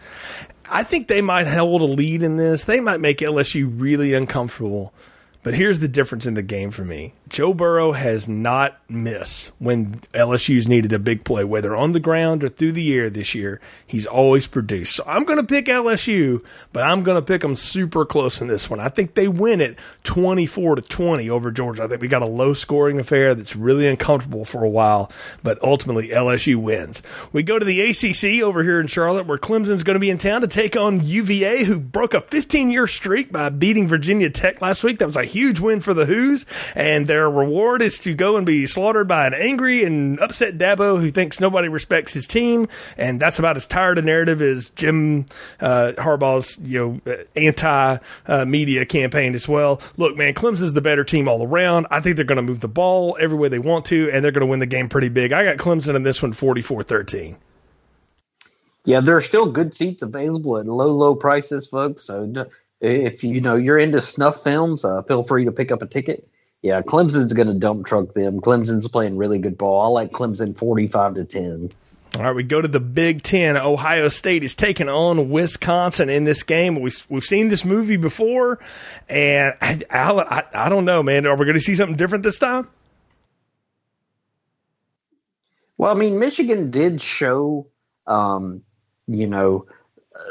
I 0.69 0.83
think 0.83 1.07
they 1.07 1.21
might 1.21 1.47
hold 1.47 1.81
a 1.81 1.85
lead 1.85 2.21
in 2.21 2.37
this. 2.37 2.65
They 2.65 2.79
might 2.79 2.99
make 2.99 3.19
LSU 3.19 3.71
really 3.73 4.13
uncomfortable. 4.13 4.93
But 5.41 5.53
here's 5.53 5.79
the 5.79 5.87
difference 5.87 6.25
in 6.25 6.33
the 6.33 6.43
game 6.43 6.71
for 6.71 6.83
me. 6.83 7.13
Joe 7.29 7.53
Burrow 7.53 7.91
has 7.91 8.27
not 8.27 8.79
missed 8.89 9.51
when 9.59 9.95
LSU's 10.13 10.67
needed 10.67 10.91
a 10.91 10.99
big 10.99 11.23
play, 11.23 11.43
whether 11.43 11.75
on 11.75 11.91
the 11.91 11.99
ground 11.99 12.43
or 12.43 12.49
through 12.49 12.71
the 12.71 12.93
air 12.93 13.09
this 13.09 13.35
year. 13.35 13.61
He's 13.85 14.05
always 14.05 14.47
produced. 14.47 14.95
So 14.95 15.03
I'm 15.07 15.23
going 15.23 15.37
to 15.37 15.45
pick 15.45 15.65
LSU, 15.65 16.43
but 16.73 16.83
I'm 16.83 17.03
going 17.03 17.15
to 17.15 17.25
pick 17.25 17.41
them 17.41 17.55
super 17.55 18.05
close 18.05 18.41
in 18.41 18.47
this 18.47 18.69
one. 18.69 18.79
I 18.79 18.89
think 18.89 19.13
they 19.13 19.27
win 19.27 19.61
it 19.61 19.77
24 20.03 20.75
to 20.77 20.81
20 20.81 21.29
over 21.29 21.51
Georgia. 21.51 21.83
I 21.83 21.87
think 21.87 22.01
we 22.01 22.07
got 22.07 22.21
a 22.21 22.27
low 22.27 22.53
scoring 22.53 22.99
affair 22.99 23.35
that's 23.35 23.55
really 23.55 23.87
uncomfortable 23.87 24.43
for 24.45 24.63
a 24.63 24.69
while, 24.69 25.11
but 25.43 25.61
ultimately 25.63 26.09
LSU 26.09 26.55
wins. 26.55 27.03
We 27.31 27.43
go 27.43 27.59
to 27.59 27.65
the 27.65 27.81
ACC 27.81 28.43
over 28.43 28.63
here 28.63 28.79
in 28.79 28.87
Charlotte, 28.87 29.27
where 29.27 29.37
Clemson's 29.37 29.83
going 29.83 29.95
to 29.95 29.99
be 29.99 30.09
in 30.09 30.17
town 30.17 30.41
to 30.41 30.47
take 30.47 30.75
on 30.75 31.05
UVA, 31.05 31.63
who 31.65 31.79
broke 31.79 32.13
a 32.13 32.21
15 32.21 32.71
year 32.71 32.87
streak 32.87 33.31
by 33.31 33.49
beating 33.49 33.87
Virginia 33.87 34.29
Tech 34.29 34.61
last 34.61 34.83
week. 34.83 34.97
That 34.99 35.05
was 35.05 35.15
a 35.15 35.23
huge 35.23 35.59
win 35.59 35.79
for 35.79 35.93
the 35.93 36.05
Hoos, 36.05 36.45
and 36.75 37.05
their 37.19 37.29
reward 37.29 37.81
is 37.81 37.97
to 37.97 38.13
go 38.13 38.37
and 38.37 38.45
be 38.45 38.65
slaughtered 38.65 39.05
by 39.05 39.27
an 39.27 39.33
angry 39.33 39.83
and 39.83 40.17
upset 40.21 40.57
Dabo 40.57 41.01
who 41.01 41.11
thinks 41.11 41.41
nobody 41.41 41.67
respects 41.67 42.13
his 42.13 42.25
team, 42.25 42.69
and 42.97 43.19
that's 43.19 43.37
about 43.39 43.57
as 43.57 43.67
tired 43.67 43.97
a 43.97 44.01
narrative 44.01 44.41
as 44.41 44.69
Jim 44.69 45.25
uh, 45.59 45.91
Harbaugh's 45.97 46.57
you 46.59 47.01
know 47.05 47.17
anti 47.35 47.97
uh, 48.25 48.45
media 48.45 48.85
campaign 48.85 49.35
as 49.35 49.49
well. 49.49 49.81
Look, 49.97 50.15
man, 50.15 50.33
Clemson's 50.33 50.71
the 50.71 50.81
better 50.81 51.03
team 51.03 51.27
all 51.27 51.45
around. 51.45 51.87
I 51.91 51.99
think 51.99 52.15
they're 52.15 52.23
going 52.23 52.37
to 52.37 52.41
move 52.41 52.61
the 52.61 52.69
ball 52.69 53.17
every 53.19 53.37
way 53.37 53.49
they 53.49 53.59
want 53.59 53.83
to, 53.87 54.09
and 54.11 54.23
they're 54.23 54.31
going 54.31 54.47
to 54.47 54.49
win 54.49 54.59
the 54.59 54.65
game 54.65 54.87
pretty 54.87 55.09
big. 55.09 55.33
I 55.33 55.43
got 55.43 55.57
Clemson 55.57 55.95
in 55.95 56.03
this 56.03 56.21
one 56.21 56.31
44 56.31 56.83
13. 56.83 57.35
Yeah, 58.85 59.01
there 59.01 59.17
are 59.17 59.21
still 59.21 59.51
good 59.51 59.75
seats 59.75 60.03
available 60.03 60.57
at 60.57 60.67
low, 60.67 60.91
low 60.91 61.15
prices, 61.15 61.67
folks. 61.67 62.05
So 62.05 62.47
if 62.79 63.25
you 63.25 63.41
know 63.41 63.57
you're 63.57 63.77
into 63.77 63.99
snuff 63.99 64.41
films, 64.41 64.85
uh, 64.85 65.01
feel 65.01 65.25
free 65.25 65.43
to 65.43 65.51
pick 65.51 65.73
up 65.73 65.81
a 65.81 65.85
ticket. 65.85 66.25
Yeah, 66.61 66.81
Clemson's 66.81 67.33
going 67.33 67.47
to 67.47 67.53
dump 67.53 67.85
truck 67.85 68.13
them. 68.13 68.41
Clemson's 68.41 68.87
playing 68.87 69.15
really 69.17 69.39
good 69.39 69.57
ball. 69.57 69.81
I 69.81 69.87
like 69.87 70.11
Clemson 70.11 70.57
45 70.57 71.13
to 71.15 71.25
10. 71.25 71.71
All 72.15 72.23
right, 72.23 72.35
we 72.35 72.43
go 72.43 72.59
to 72.59 72.67
the 72.67 72.79
Big 72.79 73.21
Ten. 73.21 73.55
Ohio 73.55 74.07
State 74.07 74.43
is 74.43 74.55
taking 74.55 74.89
on 74.89 75.29
Wisconsin 75.29 76.09
in 76.09 76.23
this 76.23 76.41
game. 76.41 76.81
We've, 76.81 77.05
we've 77.07 77.23
seen 77.23 77.49
this 77.49 77.63
movie 77.63 77.97
before, 77.97 78.59
and 79.07 79.53
I, 79.61 79.83
I, 79.91 80.43
I 80.53 80.69
don't 80.69 80.85
know, 80.85 81.03
man. 81.03 81.27
Are 81.27 81.35
we 81.37 81.45
going 81.45 81.55
to 81.55 81.61
see 81.61 81.75
something 81.75 81.95
different 81.95 82.23
this 82.23 82.39
time? 82.39 82.67
Well, 85.77 85.91
I 85.91 85.93
mean, 85.93 86.17
Michigan 86.19 86.71
did 86.71 86.99
show, 86.99 87.67
um, 88.07 88.63
you 89.07 89.27
know, 89.27 89.67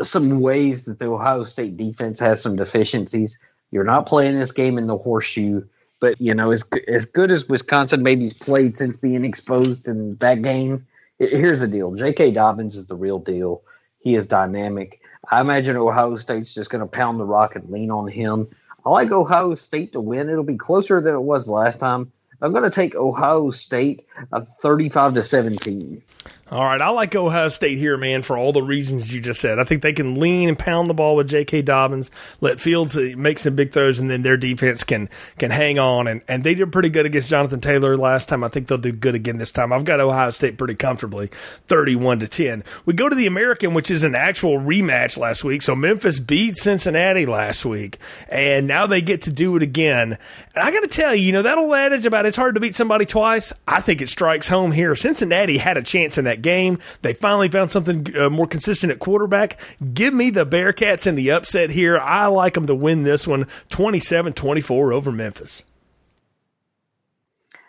some 0.03 0.41
ways 0.41 0.85
that 0.85 0.99
the 0.99 1.07
Ohio 1.07 1.45
State 1.45 1.77
defense 1.77 2.19
has 2.19 2.43
some 2.43 2.57
deficiencies. 2.57 3.39
You're 3.71 3.85
not 3.85 4.07
playing 4.07 4.39
this 4.39 4.53
game 4.53 4.79
in 4.79 4.89
the 4.89 4.99
horseshoe, 4.99 5.63
but 6.01 6.21
you 6.21 6.35
know, 6.35 6.51
as 6.51 6.65
as 6.87 7.05
good 7.05 7.31
as 7.31 7.49
Wisconsin 7.49 8.03
maybe 8.03 8.31
played 8.41 8.77
since 8.77 8.97
being 8.97 9.25
exposed 9.25 9.87
in 9.87 10.17
that 10.17 10.43
game, 10.43 10.87
here's 11.19 11.61
the 11.61 11.69
deal: 11.69 11.95
J.K. 11.95 12.33
Dobbins 12.33 12.77
is 12.77 12.87
the 12.87 12.97
real 12.97 13.19
deal. 13.19 13.63
He 13.99 14.15
is 14.15 14.27
dynamic. 14.27 15.01
I 15.31 15.41
imagine 15.41 15.77
Ohio 15.77 16.17
State's 16.17 16.55
just 16.55 16.71
going 16.71 16.81
to 16.81 16.87
pound 16.87 17.19
the 17.19 17.25
rock 17.25 17.57
and 17.57 17.69
lean 17.71 17.91
on 17.91 18.07
him. 18.07 18.49
I 18.87 18.91
like 18.91 19.11
Ohio 19.11 19.55
State 19.55 19.93
to 19.93 20.01
win. 20.01 20.31
It'll 20.31 20.45
be 20.45 20.57
closer 20.57 21.01
than 21.01 21.15
it 21.15 21.23
was 21.23 21.49
last 21.49 21.79
time. 21.79 22.13
I'm 22.41 22.53
going 22.53 22.65
to 22.65 22.71
take 22.71 22.95
Ohio 22.95 23.51
State 23.51 24.07
of 24.31 24.47
35 24.47 25.15
to 25.15 25.23
17. 25.23 26.03
All 26.51 26.65
right, 26.65 26.81
I 26.81 26.89
like 26.89 27.15
Ohio 27.15 27.51
State 27.51 27.77
here, 27.77 27.99
man, 27.99 28.23
for 28.23 28.39
all 28.39 28.55
the 28.55 28.63
reasons 28.63 29.13
you 29.13 29.21
just 29.21 29.39
said. 29.39 29.59
I 29.59 29.65
think 29.65 29.83
they 29.83 29.93
can 29.93 30.15
lean 30.15 30.49
and 30.49 30.59
pound 30.59 30.89
the 30.89 30.95
ball 30.95 31.15
with 31.15 31.29
J.K. 31.29 31.61
Dobbins, 31.61 32.11
let 32.41 32.59
Fields 32.59 32.97
uh, 32.97 33.13
make 33.19 33.39
some 33.39 33.55
big 33.55 33.71
throws, 33.71 33.99
and 33.99 34.11
then 34.11 34.23
their 34.23 34.39
defense 34.39 34.83
can 34.83 35.11
can 35.37 35.51
hang 35.51 35.79
on. 35.79 36.09
And, 36.09 36.23
and 36.27 36.45
they 36.45 36.55
did 36.55 36.73
pretty 36.73 36.89
good 36.89 37.05
against 37.05 37.29
Jonathan 37.29 37.61
Taylor 37.61 37.99
last 37.99 38.31
time. 38.31 38.43
I 38.43 38.49
think 38.49 38.67
they'll 38.67 38.79
do 38.79 38.93
good 38.93 39.15
again 39.15 39.37
this 39.37 39.53
time. 39.53 39.75
I've 39.75 39.85
got 39.85 40.01
Ohio 40.01 40.31
State 40.31 40.57
pretty 40.57 40.75
comfortably, 40.75 41.29
thirty-one 41.67 42.19
to 42.21 42.29
ten. 42.29 42.65
We 42.87 42.95
go 42.95 43.11
to 43.11 43.15
the 43.15 43.27
American, 43.27 43.75
which 43.75 43.91
is 43.91 44.03
an 44.03 44.15
actual 44.15 44.59
rematch 44.59 45.19
last 45.19 45.45
week. 45.45 45.61
So 45.61 45.77
Memphis 45.77 46.19
beat 46.19 46.57
Cincinnati 46.57 47.27
last 47.27 47.67
week, 47.67 47.99
and 48.27 48.67
now 48.67 48.87
they 48.87 49.03
get 49.03 49.21
to 49.23 49.31
do 49.31 49.55
it 49.57 49.63
again. 49.63 50.17
And 50.55 50.65
I 50.65 50.71
got 50.71 50.81
to 50.81 50.89
tell 50.89 51.15
you, 51.15 51.27
you 51.27 51.33
know 51.33 51.43
that 51.43 51.59
old 51.59 51.75
adage 51.75 52.07
about 52.07 52.25
it's 52.25 52.39
hard 52.39 52.55
to 52.55 52.61
beat 52.61 52.75
somebody 52.75 53.05
twice. 53.05 53.53
I 53.67 53.83
think 53.83 54.01
it 54.01 54.09
strikes 54.09 54.49
home 54.49 54.73
here. 54.73 54.97
Cincinnati 54.97 55.59
had 55.59 55.77
a 55.77 55.83
chance 55.83 56.17
in 56.17 56.25
that 56.25 56.38
that 56.39 56.49
game. 56.49 56.79
They 57.03 57.15
finally 57.15 57.49
found 57.49 57.71
something 57.71 58.17
uh, 58.17 58.31
more 58.31 58.47
consistent 58.47 58.93
at 58.93 58.99
quarterback. 58.99 59.59
Give 59.95 60.15
me 60.15 60.31
the 60.31 60.47
Bearcats 60.47 61.07
in 61.07 61.15
the 61.15 61.31
upset 61.31 61.71
here. 61.71 61.99
I 61.99 62.27
like 62.27 62.55
them 62.55 62.67
to 62.67 62.75
win 62.75 63.03
this 63.03 63.27
one 63.27 63.47
27 63.69 64.33
24 64.33 64.93
over 64.93 65.13
Memphis. 65.13 65.65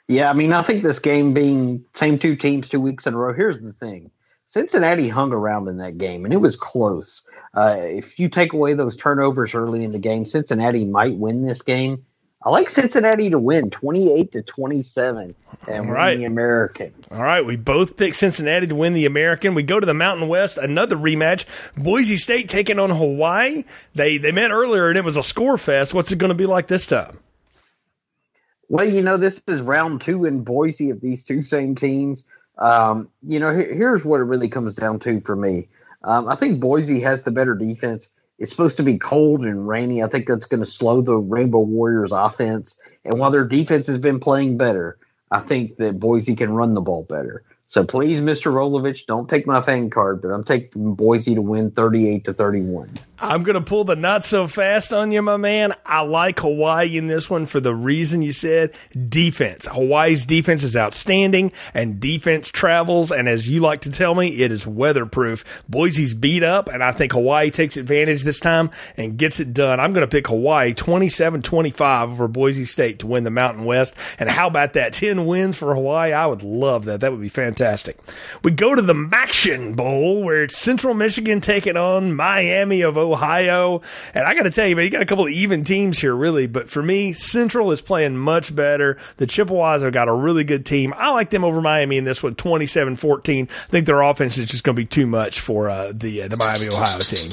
Yeah, 0.08 0.30
I 0.30 0.34
mean, 0.34 0.54
I 0.54 0.64
think 0.64 0.82
this 0.82 1.00
game 1.00 1.34
being 1.34 1.86
same 1.94 2.18
two 2.18 2.36
teams 2.36 2.68
two 2.68 2.82
weeks 2.82 3.06
in 3.06 3.14
a 3.14 3.18
row. 3.18 3.34
Here's 3.34 3.60
the 3.60 3.74
thing: 3.74 4.10
Cincinnati 4.48 5.08
hung 5.08 5.32
around 5.32 5.68
in 5.68 5.78
that 5.78 5.98
game, 5.98 6.26
and 6.26 6.34
it 6.34 6.38
was 6.38 6.56
close. 6.56 7.24
Uh, 7.54 7.76
if 7.80 8.20
you 8.20 8.28
take 8.30 8.54
away 8.54 8.74
those 8.74 8.98
turnovers 8.98 9.54
early 9.54 9.84
in 9.84 9.92
the 9.92 10.00
game, 10.00 10.26
Cincinnati 10.26 10.86
might 10.86 11.16
win 11.16 11.44
this 11.44 11.62
game. 11.62 12.06
I 12.42 12.50
like 12.52 12.70
Cincinnati 12.70 13.30
to 13.32 13.38
win 13.40 13.70
28 13.70 14.32
to 14.32 14.42
27 14.42 15.36
and 15.68 15.86
All 15.88 15.92
right. 15.94 16.12
win 16.12 16.20
the 16.20 16.26
American. 16.26 16.94
All 17.12 17.22
right, 17.22 17.46
we 17.46 17.58
both 17.58 17.98
pick 17.98 18.14
Cincinnati 18.14 18.66
to 18.68 18.76
win 18.76 18.94
the 18.94 19.06
American. 19.06 19.56
We 19.56 19.64
go 19.64 19.78
to 19.78 19.86
the 19.86 19.94
Mountain 19.94 20.30
West, 20.30 20.58
another 20.58 20.96
rematch. 20.96 21.44
Boise 21.76 22.16
State 22.16 22.48
taking 22.48 22.80
on 22.80 22.92
Hawaii. 22.92 23.66
They 23.94 24.18
they 24.18 24.32
met 24.32 24.52
earlier 24.52 24.88
and 24.88 24.98
it 24.98 25.04
was 25.04 25.18
a 25.18 25.24
score 25.24 25.58
fest. 25.58 25.94
What's 25.94 26.14
it 26.14 26.18
going 26.18 26.30
to 26.30 26.36
be 26.36 26.46
like 26.46 26.68
this 26.68 26.86
time? 26.88 27.20
Well, 28.70 28.88
you 28.88 29.02
know, 29.02 29.18
this 29.18 29.42
is 29.48 29.62
round 29.62 30.02
two 30.02 30.26
in 30.26 30.44
Boise 30.44 30.92
of 30.92 31.02
these 31.02 31.24
two 31.24 31.42
same 31.42 31.76
teams. 31.76 32.24
Um, 32.58 33.10
you 33.22 33.40
know, 33.40 33.54
here, 33.54 33.74
here's 33.74 34.06
what 34.06 34.22
it 34.22 34.26
really 34.26 34.48
comes 34.50 34.74
down 34.76 35.00
to 35.00 35.20
for 35.22 35.36
me. 35.36 35.68
Um, 36.04 36.30
I 36.30 36.36
think 36.36 36.62
Boise 36.62 37.02
has 37.02 37.24
the 37.24 37.32
better 37.32 37.56
defense 37.56 38.10
It's 38.40 38.52
supposed 38.52 38.78
to 38.78 38.84
be 38.84 38.98
cold 38.98 39.42
and 39.42 39.68
rainy. 39.68 40.02
I 40.02 40.08
think 40.08 40.28
that's 40.28 40.46
going 40.46 40.62
to 40.62 40.66
slow 40.66 41.02
the 41.02 41.18
Rainbow 41.18 41.60
Warriors 41.60 42.12
offense. 42.12 42.80
And 43.04 43.20
while 43.20 43.32
their 43.32 43.46
defense 43.46 43.88
has 43.88 43.98
been 43.98 44.20
playing 44.20 44.58
better, 44.58 44.98
I 45.30 45.42
think 45.42 45.78
that 45.78 46.00
Boise 46.00 46.36
can 46.36 46.52
run 46.52 46.74
the 46.74 46.82
ball 46.82 47.04
better. 47.04 47.44
So 47.68 47.84
please, 47.84 48.20
Mr. 48.20 48.52
Rolovich, 48.52 49.06
don't 49.06 49.30
take 49.30 49.46
my 49.46 49.62
fan 49.62 49.90
card, 49.90 50.22
but 50.22 50.30
I'm 50.30 50.44
taking 50.44 50.96
Boise 50.96 51.36
to 51.36 51.42
win 51.42 51.70
38 51.72 52.26
to 52.26 52.34
31. 52.34 52.92
I'm 53.22 53.44
going 53.44 53.56
to 53.56 53.62
pull 53.62 53.84
the 53.84 53.98
not 53.98 54.24
so 54.24 54.48
fast 54.48 54.94
on 54.94 55.12
you, 55.12 55.22
my 55.22 55.36
man. 55.36 55.74
I 55.86 56.02
like 56.02 56.40
Hawaii 56.40 56.98
in 56.98 57.08
this 57.08 57.30
one 57.30 57.48
for 57.48 57.60
the 57.60 57.76
reason 57.76 58.22
you 58.22 58.32
said 58.32 58.74
defense. 59.10 59.68
Hawaii's 59.70 60.26
defense 60.26 60.64
is 60.64 60.78
outstanding 60.78 61.52
and 61.74 62.00
defense 62.00 62.50
travels. 62.50 63.12
And 63.12 63.28
as 63.28 63.50
you 63.50 63.60
like 63.60 63.82
to 63.82 63.92
tell 63.92 64.16
me, 64.16 64.42
it 64.42 64.54
is 64.54 64.66
weatherproof. 64.66 65.44
Boise's 65.68 66.14
beat 66.14 66.44
up, 66.44 66.70
and 66.70 66.82
I 66.82 66.94
think 66.94 67.12
Hawaii 67.12 67.52
takes 67.52 67.76
advantage 67.76 68.24
this 68.24 68.40
time 68.40 68.72
and 68.96 69.18
gets 69.18 69.42
it 69.42 69.54
done. 69.54 69.82
I'm 69.82 69.92
going 69.92 70.08
to 70.08 70.12
pick 70.12 70.28
Hawaii 70.28 70.74
27 70.74 71.42
25 71.42 72.12
over 72.12 72.28
Boise 72.30 72.64
State 72.64 73.00
to 73.00 73.08
win 73.08 73.26
the 73.26 73.30
Mountain 73.30 73.66
West. 73.66 73.96
And 74.18 74.30
how 74.30 74.48
about 74.48 74.74
that? 74.74 74.94
10 74.94 75.26
wins 75.26 75.58
for 75.58 75.76
Hawaii. 75.76 76.14
I 76.14 76.26
would 76.26 76.44
love 76.44 76.86
that. 76.86 77.02
That 77.02 77.12
would 77.12 77.22
be 77.22 77.28
fantastic. 77.28 77.98
We 78.44 78.52
go 78.52 78.76
to 78.76 78.82
the 78.82 78.94
MACtion 78.94 79.76
Bowl 79.76 80.24
where 80.24 80.44
it's 80.44 80.58
Central 80.58 80.94
Michigan 80.94 81.42
taking 81.42 81.76
on 81.76 82.16
Miami 82.16 82.82
of 82.82 82.98
Ohio. 83.12 83.82
And 84.14 84.26
I 84.26 84.36
got 84.36 84.44
to 84.44 84.50
tell 84.50 84.68
you, 84.68 84.76
man, 84.76 84.86
you 84.86 84.92
got 84.92 85.02
a 85.02 85.06
couple 85.06 85.26
of 85.26 85.32
even 85.32 85.64
teams 85.64 86.00
here, 86.00 86.16
really. 86.16 86.48
But 86.48 86.70
for 86.70 86.82
me, 86.82 87.14
Central 87.14 87.72
is 87.72 87.82
playing 87.82 88.18
much 88.18 88.56
better. 88.56 88.98
The 89.18 89.28
Chippewas 89.28 89.84
have 89.84 89.94
got 89.94 90.08
a 90.08 90.14
really 90.14 90.44
good 90.44 90.66
team. 90.66 90.94
I 90.98 91.12
like 91.12 91.30
them 91.30 91.44
over 91.44 91.62
Miami 91.62 91.98
in 91.98 92.04
this 92.04 92.24
one, 92.24 92.36
27 92.36 92.96
14. 92.96 93.48
I 93.50 93.70
think 93.70 93.86
their 93.86 94.02
offense 94.02 94.38
is 94.38 94.48
just 94.48 94.64
going 94.64 94.76
to 94.76 94.82
be 94.82 94.86
too 94.86 95.08
much 95.08 95.40
for 95.40 95.70
uh, 95.70 95.92
the, 95.94 96.24
uh, 96.24 96.28
the 96.28 96.38
Miami 96.38 96.68
Ohio 96.68 97.00
team. 97.00 97.32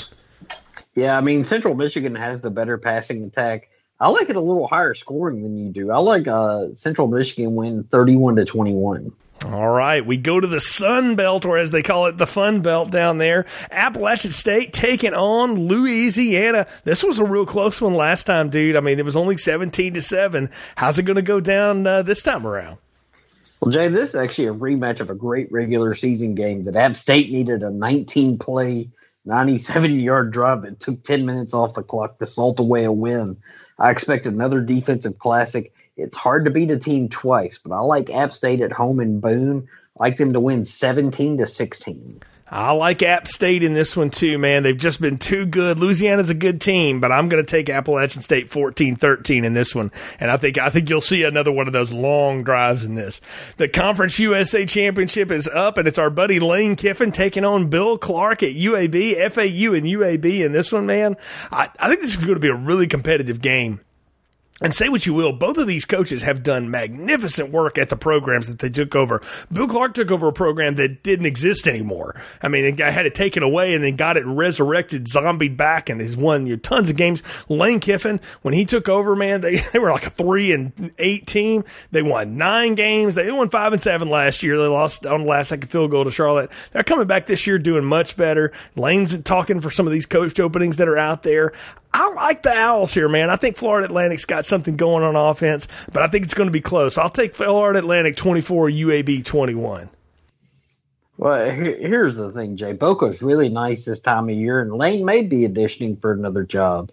Yeah, 0.95 1.17
I 1.17 1.21
mean, 1.21 1.45
Central 1.45 1.75
Michigan 1.75 2.15
has 2.15 2.41
the 2.41 2.51
better 2.51 2.79
passing 2.79 3.23
attack. 3.25 3.69
I 4.01 4.09
like 4.09 4.29
it 4.29 4.37
a 4.37 4.41
little 4.41 4.67
higher 4.67 4.95
scoring 4.95 5.43
than 5.43 5.57
you 5.57 5.71
do. 5.71 5.91
I 5.91 5.99
like 5.99 6.29
uh, 6.29 6.75
Central 6.75 7.09
Michigan 7.09 7.55
win 7.55 7.85
31 7.85 8.37
to 8.37 8.45
21. 8.45 9.13
All 9.45 9.69
right, 9.69 10.05
we 10.05 10.17
go 10.17 10.41
to 10.41 10.47
the 10.47 10.61
Sun 10.61 11.15
Belt, 11.15 11.45
or 11.45 11.59
as 11.59 11.71
they 11.71 11.83
call 11.83 12.07
it, 12.07 12.17
the 12.17 12.27
Fun 12.27 12.63
Belt 12.63 12.91
down 12.91 13.19
there. 13.19 13.45
Appalachian 13.71 14.33
State 14.33 14.73
taking 14.73 15.13
on 15.13 15.67
Louisiana. 15.67 16.67
This 16.85 17.05
was 17.05 17.19
a 17.19 17.25
real 17.25 17.45
close 17.45 17.81
one 17.81 17.95
last 17.95 18.25
time, 18.25 18.49
dude. 18.49 18.77
I 18.77 18.81
mean, 18.81 18.99
it 18.99 19.05
was 19.05 19.17
only 19.17 19.37
seventeen 19.37 19.93
to 19.95 20.03
seven. 20.03 20.51
How's 20.77 20.99
it 20.99 21.03
going 21.03 21.17
to 21.17 21.23
go 21.23 21.41
down 21.41 21.87
uh, 21.87 22.01
this 22.03 22.23
time 22.23 22.47
around? 22.47 22.79
Well, 23.61 23.71
Jay, 23.71 23.89
this 23.89 24.11
is 24.11 24.15
actually 24.15 24.49
a 24.49 24.55
rematch 24.55 25.01
of 25.01 25.11
a 25.11 25.15
great 25.15 25.53
regular 25.53 25.93
season 25.93 26.35
game 26.35 26.63
that 26.65 26.77
App 26.77 26.97
State 26.97 27.31
needed 27.31 27.63
a 27.63 27.71
19 27.71 28.39
play, 28.39 28.89
97 29.27 30.01
yard 30.01 30.31
drive 30.31 30.63
that 30.63 30.81
took 30.81 31.03
10 31.03 31.27
minutes 31.27 31.53
off 31.53 31.75
the 31.75 31.83
clock 31.83 32.19
to 32.19 32.27
salt 32.27 32.59
away 32.59 32.85
a 32.85 32.93
win. 32.93 33.37
I 33.79 33.91
expect 33.91 34.25
another 34.25 34.61
defensive 34.61 35.19
classic 35.19 35.73
it's 35.97 36.17
hard 36.17 36.45
to 36.45 36.51
beat 36.51 36.71
a 36.71 36.79
team 36.79 37.09
twice, 37.09 37.59
but 37.63 37.75
I 37.75 37.81
like 37.81 38.11
App 38.11 38.33
State 38.33 38.61
at 38.61 38.73
home 38.73 39.01
in 39.01 39.21
Boone. 39.21 39.69
I 39.99 40.05
like 40.05 40.17
them 40.19 40.33
to 40.35 40.41
win 40.41 40.65
17 40.65 41.39
to 41.39 41.47
16. 41.47 42.23
I 42.49 42.71
like 42.71 43.03
App 43.03 43.27
State 43.27 43.65
in 43.65 43.75
this 43.75 43.97
one 43.97 44.11
too, 44.11 44.39
man. 44.39 44.63
They've 44.63 44.77
just 44.77 45.01
been 45.01 45.19
too 45.19 45.47
good. 45.47 45.81
Louisiana's 45.81 46.31
a 46.31 46.35
good 46.35 46.61
team, 46.61 47.01
but 47.01 47.11
I'm 47.11 47.29
going 47.29 47.43
to 47.43 47.51
take 47.51 47.69
Appalachian 47.69 48.23
State 48.23 48.49
14-13 48.49 49.45
in 49.45 49.55
this 49.55 49.75
one. 49.75 49.91
And 50.21 50.31
I 50.31 50.37
think 50.37 50.57
I 50.57 50.71
think 50.71 50.89
you'll 50.89 51.01
see 51.01 51.25
another 51.25 51.51
one 51.51 51.67
of 51.67 51.73
those 51.73 51.91
long 51.91 52.45
drives 52.45 52.85
in 52.85 52.95
this. 52.95 53.21
The 53.57 53.69
Conference 53.69 54.21
USA 54.21 54.65
Championship 54.65 55.33
is 55.33 55.49
up 55.49 55.77
and 55.77 55.89
it's 55.89 55.99
our 55.99 56.11
buddy 56.11 56.39
Lane 56.39 56.77
Kiffin 56.77 57.11
taking 57.11 57.45
on 57.45 57.69
Bill 57.69 57.99
Clark 57.99 58.45
at 58.45 58.53
UAB, 58.53 59.17
FAU 59.33 59.75
and 59.75 59.85
UAB 59.85 60.45
in 60.45 60.53
this 60.53 60.71
one, 60.71 60.87
man. 60.87 61.17
I, 61.51 61.69
I 61.81 61.89
think 61.89 62.01
this 62.01 62.11
is 62.11 62.17
going 62.17 62.35
to 62.35 62.41
be 62.41 62.49
a 62.49 62.55
really 62.55 62.87
competitive 62.87 63.41
game. 63.41 63.81
And 64.63 64.75
say 64.75 64.89
what 64.89 65.05
you 65.05 65.13
will, 65.13 65.33
both 65.33 65.59
of 65.59 65.67
these 65.67 65.85
coaches 65.85 66.23
have 66.23 66.43
done 66.43 66.71
magnificent 66.71 67.51
work 67.51 67.77
at 67.77 67.91
the 67.91 67.97
programs 67.97 68.49
that 68.49 68.59
they 68.59 68.71
took 68.71 68.97
over. 68.97 69.21
Bill 69.53 69.69
Clark 69.69 69.93
took 69.93 70.11
over 70.11 70.29
a 70.29 70.33
program 70.33 70.77
that 70.77 71.03
didn't 71.03 71.27
exist 71.27 71.69
anymore. 71.69 72.19
I 72.41 72.49
mean, 72.49 72.81
I 72.81 72.91
had 72.91 73.05
it 73.05 73.15
taken 73.15 73.43
away 73.43 73.75
and 73.75 73.85
then 73.85 73.97
got 73.97 74.17
it 74.17 74.25
resurrected, 74.25 75.09
zombied 75.09 75.59
back, 75.59 75.91
and 75.91 76.01
has 76.01 76.17
won 76.17 76.47
you 76.47 76.57
tons 76.57 76.89
of 76.89 76.97
games. 76.97 77.23
Lane 77.51 77.81
Kiffin, 77.81 78.19
when 78.41 78.55
he 78.55 78.65
took 78.65 78.89
over, 78.89 79.15
man, 79.15 79.43
they, 79.43 79.57
they 79.73 79.79
were 79.79 79.91
like 79.91 80.07
a 80.07 80.11
three 80.11 80.53
and 80.53 80.91
eight 80.99 81.27
team. 81.27 81.63
They 81.91 82.01
won 82.01 82.39
nine 82.39 82.77
games. 82.77 83.15
They 83.15 83.31
won 83.31 83.51
five 83.51 83.75
and 83.75 83.83
seven 83.83 84.09
last 84.09 84.43
year. 84.43 84.57
They 84.57 84.69
lost 84.69 85.05
on 85.05 85.25
the 85.25 85.29
last 85.29 85.49
second 85.49 85.69
field 85.69 85.91
goal 85.91 86.05
to 86.05 86.11
Charlotte. 86.11 86.51
They're 86.73 86.83
coming 86.83 87.07
back 87.07 87.27
this 87.27 87.47
year 87.47 87.59
doing 87.59 87.85
much 87.85 88.17
better. 88.17 88.53
Lane's 88.75 89.19
talking 89.19 89.61
for 89.61 89.71
some 89.71 89.87
of 89.87 89.93
these 89.93 90.07
coach 90.07 90.41
openings 90.41 90.79
that 90.79 90.89
are 90.89 90.99
out 90.99 91.25
there. 91.25 91.53
I 91.99 92.13
like 92.13 92.43
the 92.43 92.53
Owls 92.53 92.93
here, 92.93 93.09
man. 93.09 93.31
I 93.31 93.37
think 93.37 93.57
Florida 93.57 93.87
Atlantic's 93.87 94.27
got 94.27 94.45
something 94.45 94.77
going 94.77 95.03
on 95.03 95.17
offense, 95.17 95.67
but 95.91 96.03
I 96.03 96.09
think 96.09 96.25
it's 96.25 96.35
going 96.35 96.47
to 96.47 96.53
be 96.53 96.61
close. 96.61 96.99
I'll 96.99 97.09
take 97.09 97.35
Florida 97.35 97.79
Atlantic 97.79 98.17
24, 98.17 98.69
UAB 98.69 99.25
21. 99.25 99.89
Well, 101.17 101.49
here's 101.49 102.17
the 102.17 102.33
thing, 102.33 102.59
Jay. 102.59 102.75
Boca's 102.75 103.23
really 103.23 103.49
nice 103.49 103.87
this 103.87 103.99
time 103.99 104.29
of 104.29 104.37
year, 104.37 104.61
and 104.61 104.75
Lane 104.75 105.07
may 105.07 105.23
be 105.23 105.49
auditioning 105.49 105.99
for 105.99 106.13
another 106.13 106.45
job. 106.45 106.93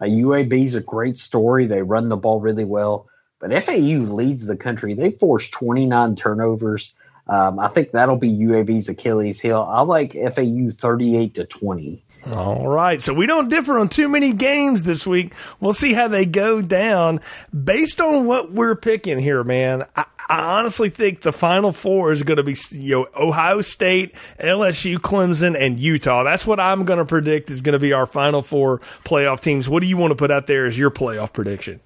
Uh, 0.00 0.04
UAB's 0.04 0.76
a 0.76 0.80
great 0.80 1.18
story. 1.18 1.66
They 1.66 1.82
run 1.82 2.08
the 2.08 2.16
ball 2.16 2.40
really 2.40 2.64
well, 2.64 3.08
but 3.40 3.50
FAU 3.64 4.04
leads 4.04 4.46
the 4.46 4.56
country. 4.56 4.94
They 4.94 5.10
forced 5.10 5.50
29 5.50 6.14
turnovers. 6.14 6.94
Um, 7.26 7.58
I 7.58 7.66
think 7.66 7.90
that'll 7.90 8.18
be 8.18 8.32
UAB's 8.32 8.88
Achilles 8.88 9.40
heel. 9.40 9.66
I 9.68 9.82
like 9.82 10.12
FAU 10.12 10.70
38 10.70 11.34
to 11.34 11.44
20. 11.44 12.04
All 12.32 12.66
right. 12.66 13.02
So 13.02 13.12
we 13.12 13.26
don't 13.26 13.50
differ 13.50 13.78
on 13.78 13.88
too 13.88 14.08
many 14.08 14.32
games 14.32 14.84
this 14.84 15.06
week. 15.06 15.34
We'll 15.60 15.74
see 15.74 15.92
how 15.92 16.08
they 16.08 16.24
go 16.24 16.62
down 16.62 17.20
based 17.52 18.00
on 18.00 18.26
what 18.26 18.52
we're 18.52 18.76
picking 18.76 19.18
here, 19.18 19.44
man. 19.44 19.84
I, 19.94 20.06
I 20.28 20.58
honestly 20.58 20.88
think 20.88 21.20
the 21.20 21.32
final 21.32 21.70
four 21.70 22.12
is 22.12 22.22
going 22.22 22.38
to 22.38 22.42
be 22.42 22.56
you 22.70 22.94
know, 22.94 23.06
Ohio 23.14 23.60
State, 23.60 24.14
LSU, 24.40 24.96
Clemson, 24.96 25.58
and 25.58 25.78
Utah. 25.78 26.24
That's 26.24 26.46
what 26.46 26.58
I'm 26.58 26.84
going 26.84 26.98
to 26.98 27.04
predict 27.04 27.50
is 27.50 27.60
going 27.60 27.74
to 27.74 27.78
be 27.78 27.92
our 27.92 28.06
final 28.06 28.42
four 28.42 28.80
playoff 29.04 29.40
teams. 29.40 29.68
What 29.68 29.82
do 29.82 29.88
you 29.88 29.98
want 29.98 30.12
to 30.12 30.16
put 30.16 30.30
out 30.30 30.46
there 30.46 30.64
as 30.64 30.78
your 30.78 30.90
playoff 30.90 31.32
prediction? 31.32 31.80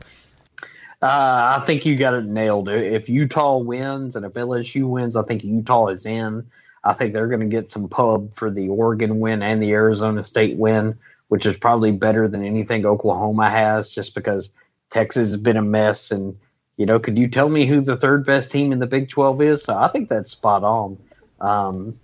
Uh, 1.00 1.60
I 1.60 1.64
think 1.64 1.84
you 1.86 1.96
got 1.96 2.14
it 2.14 2.24
nailed. 2.24 2.68
If 2.68 3.08
Utah 3.08 3.58
wins 3.58 4.16
and 4.16 4.24
if 4.24 4.32
LSU 4.32 4.88
wins, 4.88 5.16
I 5.16 5.22
think 5.22 5.44
Utah 5.44 5.88
is 5.88 6.06
in. 6.06 6.46
I 6.84 6.92
think 6.92 7.12
they're 7.12 7.28
going 7.28 7.40
to 7.40 7.46
get 7.46 7.70
some 7.70 7.88
pub 7.88 8.34
for 8.34 8.50
the 8.50 8.68
Oregon 8.68 9.20
win 9.20 9.42
and 9.42 9.62
the 9.62 9.72
Arizona 9.72 10.24
State 10.24 10.56
win, 10.56 10.98
which 11.28 11.46
is 11.46 11.56
probably 11.56 11.92
better 11.92 12.28
than 12.28 12.44
anything 12.44 12.86
Oklahoma 12.86 13.50
has, 13.50 13.88
just 13.88 14.14
because 14.14 14.50
Texas 14.90 15.30
has 15.30 15.40
been 15.40 15.56
a 15.56 15.62
mess. 15.62 16.10
And 16.10 16.38
you 16.76 16.86
know, 16.86 16.98
could 16.98 17.18
you 17.18 17.28
tell 17.28 17.48
me 17.48 17.66
who 17.66 17.80
the 17.80 17.96
third 17.96 18.24
best 18.24 18.50
team 18.50 18.72
in 18.72 18.78
the 18.78 18.86
Big 18.86 19.10
Twelve 19.10 19.42
is? 19.42 19.64
So 19.64 19.76
I 19.76 19.88
think 19.88 20.08
that's 20.08 20.30
spot 20.30 20.64
on. 20.64 20.98
Um, 21.40 22.00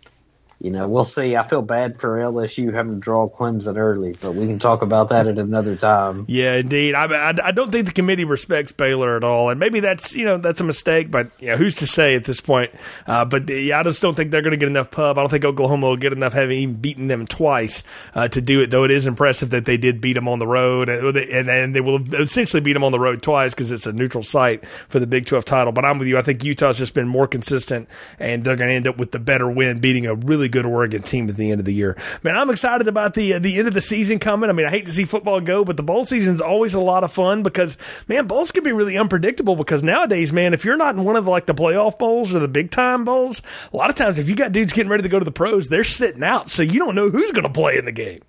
you 0.64 0.70
know, 0.70 0.88
we'll 0.88 1.04
see. 1.04 1.36
I 1.36 1.46
feel 1.46 1.60
bad 1.60 2.00
for 2.00 2.18
LSU 2.18 2.72
having 2.72 2.94
to 2.94 2.98
draw 2.98 3.28
Clemson 3.28 3.76
early, 3.76 4.16
but 4.18 4.34
we 4.34 4.46
can 4.46 4.58
talk 4.58 4.80
about 4.80 5.10
that 5.10 5.26
at 5.26 5.38
another 5.38 5.76
time. 5.76 6.24
Yeah, 6.26 6.54
indeed. 6.54 6.94
I, 6.94 7.04
I, 7.04 7.34
I, 7.48 7.50
don't 7.50 7.70
think 7.70 7.84
the 7.84 7.92
committee 7.92 8.24
respects 8.24 8.72
Baylor 8.72 9.14
at 9.14 9.24
all, 9.24 9.50
and 9.50 9.60
maybe 9.60 9.80
that's 9.80 10.14
you 10.14 10.24
know 10.24 10.38
that's 10.38 10.62
a 10.62 10.64
mistake. 10.64 11.10
But 11.10 11.28
you 11.38 11.48
know, 11.48 11.58
who's 11.58 11.74
to 11.76 11.86
say 11.86 12.14
at 12.14 12.24
this 12.24 12.40
point? 12.40 12.70
Uh, 13.06 13.26
but 13.26 13.46
yeah, 13.50 13.78
I 13.78 13.82
just 13.82 14.00
don't 14.00 14.14
think 14.14 14.30
they're 14.30 14.40
going 14.40 14.52
to 14.52 14.56
get 14.56 14.70
enough 14.70 14.90
pub. 14.90 15.18
I 15.18 15.20
don't 15.20 15.28
think 15.28 15.44
Oklahoma 15.44 15.86
will 15.86 15.98
get 15.98 16.14
enough, 16.14 16.32
having 16.32 16.56
even 16.56 16.76
beaten 16.76 17.08
them 17.08 17.26
twice 17.26 17.82
uh, 18.14 18.28
to 18.28 18.40
do 18.40 18.62
it. 18.62 18.70
Though 18.70 18.84
it 18.84 18.90
is 18.90 19.06
impressive 19.06 19.50
that 19.50 19.66
they 19.66 19.76
did 19.76 20.00
beat 20.00 20.14
them 20.14 20.28
on 20.28 20.38
the 20.38 20.46
road, 20.46 20.88
and 20.88 21.50
and 21.50 21.74
they 21.74 21.82
will 21.82 22.00
essentially 22.14 22.62
beat 22.62 22.72
them 22.72 22.84
on 22.84 22.92
the 22.92 22.98
road 22.98 23.20
twice 23.20 23.52
because 23.52 23.70
it's 23.70 23.84
a 23.84 23.92
neutral 23.92 24.24
site 24.24 24.64
for 24.88 24.98
the 24.98 25.06
Big 25.06 25.26
Twelve 25.26 25.44
title. 25.44 25.74
But 25.74 25.84
I'm 25.84 25.98
with 25.98 26.08
you. 26.08 26.16
I 26.16 26.22
think 26.22 26.42
Utah's 26.42 26.78
just 26.78 26.94
been 26.94 27.06
more 27.06 27.26
consistent, 27.26 27.86
and 28.18 28.44
they're 28.44 28.56
going 28.56 28.70
to 28.70 28.74
end 28.74 28.88
up 28.88 28.96
with 28.96 29.10
the 29.10 29.18
better 29.18 29.50
win, 29.50 29.78
beating 29.78 30.06
a 30.06 30.14
really 30.14 30.53
good 30.55 30.64
Oregon 30.64 31.02
team 31.02 31.28
at 31.28 31.36
the 31.36 31.50
end 31.50 31.61
of 31.61 31.64
the 31.64 31.74
year. 31.74 31.96
Man, 32.22 32.36
I'm 32.36 32.48
excited 32.48 32.86
about 32.86 33.14
the 33.14 33.34
uh, 33.34 33.38
the 33.40 33.59
end 33.59 33.66
of 33.66 33.74
the 33.74 33.80
season 33.80 34.20
coming. 34.20 34.48
I 34.48 34.52
mean, 34.52 34.66
I 34.66 34.70
hate 34.70 34.86
to 34.86 34.92
see 34.92 35.05
football 35.05 35.40
go, 35.40 35.64
but 35.64 35.76
the 35.76 35.82
bowl 35.82 36.05
season's 36.05 36.40
always 36.40 36.74
a 36.74 36.80
lot 36.80 37.02
of 37.02 37.12
fun 37.12 37.42
because 37.42 37.76
man, 38.07 38.28
bowls 38.28 38.52
can 38.52 38.62
be 38.62 38.70
really 38.70 38.96
unpredictable. 38.96 39.57
Because 39.57 39.82
nowadays, 39.82 40.32
man, 40.32 40.55
if 40.55 40.64
you're 40.64 40.76
not 40.76 40.94
in 40.94 41.02
one 41.02 41.16
of 41.16 41.24
the, 41.24 41.30
like 41.30 41.46
the 41.46 41.55
playoff 41.55 41.98
bowls 41.98 42.32
or 42.32 42.38
the 42.38 42.46
big 42.46 42.70
time 42.70 43.05
bowls, 43.05 43.42
a 43.72 43.76
lot 43.76 43.90
of 43.90 43.96
times 43.96 44.16
if 44.16 44.28
you 44.28 44.36
got 44.36 44.52
dudes 44.52 44.72
getting 44.72 44.90
ready 44.90 45.02
to 45.02 45.09
go 45.09 45.18
to 45.18 45.24
the 45.24 45.32
pros, 45.32 45.68
they're 45.68 45.82
sitting 45.82 46.22
out, 46.22 46.48
so 46.48 46.62
you 46.62 46.78
don't 46.78 46.94
know 46.94 47.11
who's 47.11 47.32
going 47.32 47.42
to 47.42 47.50
play 47.50 47.76
in 47.76 47.84
the 47.84 47.92
game. 47.92 48.20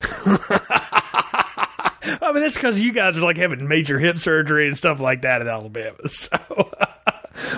I 2.22 2.32
mean, 2.32 2.42
that's 2.42 2.54
because 2.54 2.80
you 2.80 2.92
guys 2.92 3.16
are 3.16 3.20
like 3.22 3.36
having 3.36 3.66
major 3.66 3.98
hip 3.98 4.18
surgery 4.18 4.66
and 4.66 4.76
stuff 4.76 5.00
like 5.00 5.22
that 5.22 5.42
in 5.42 5.48
Alabama. 5.48 5.96
So 6.08 6.38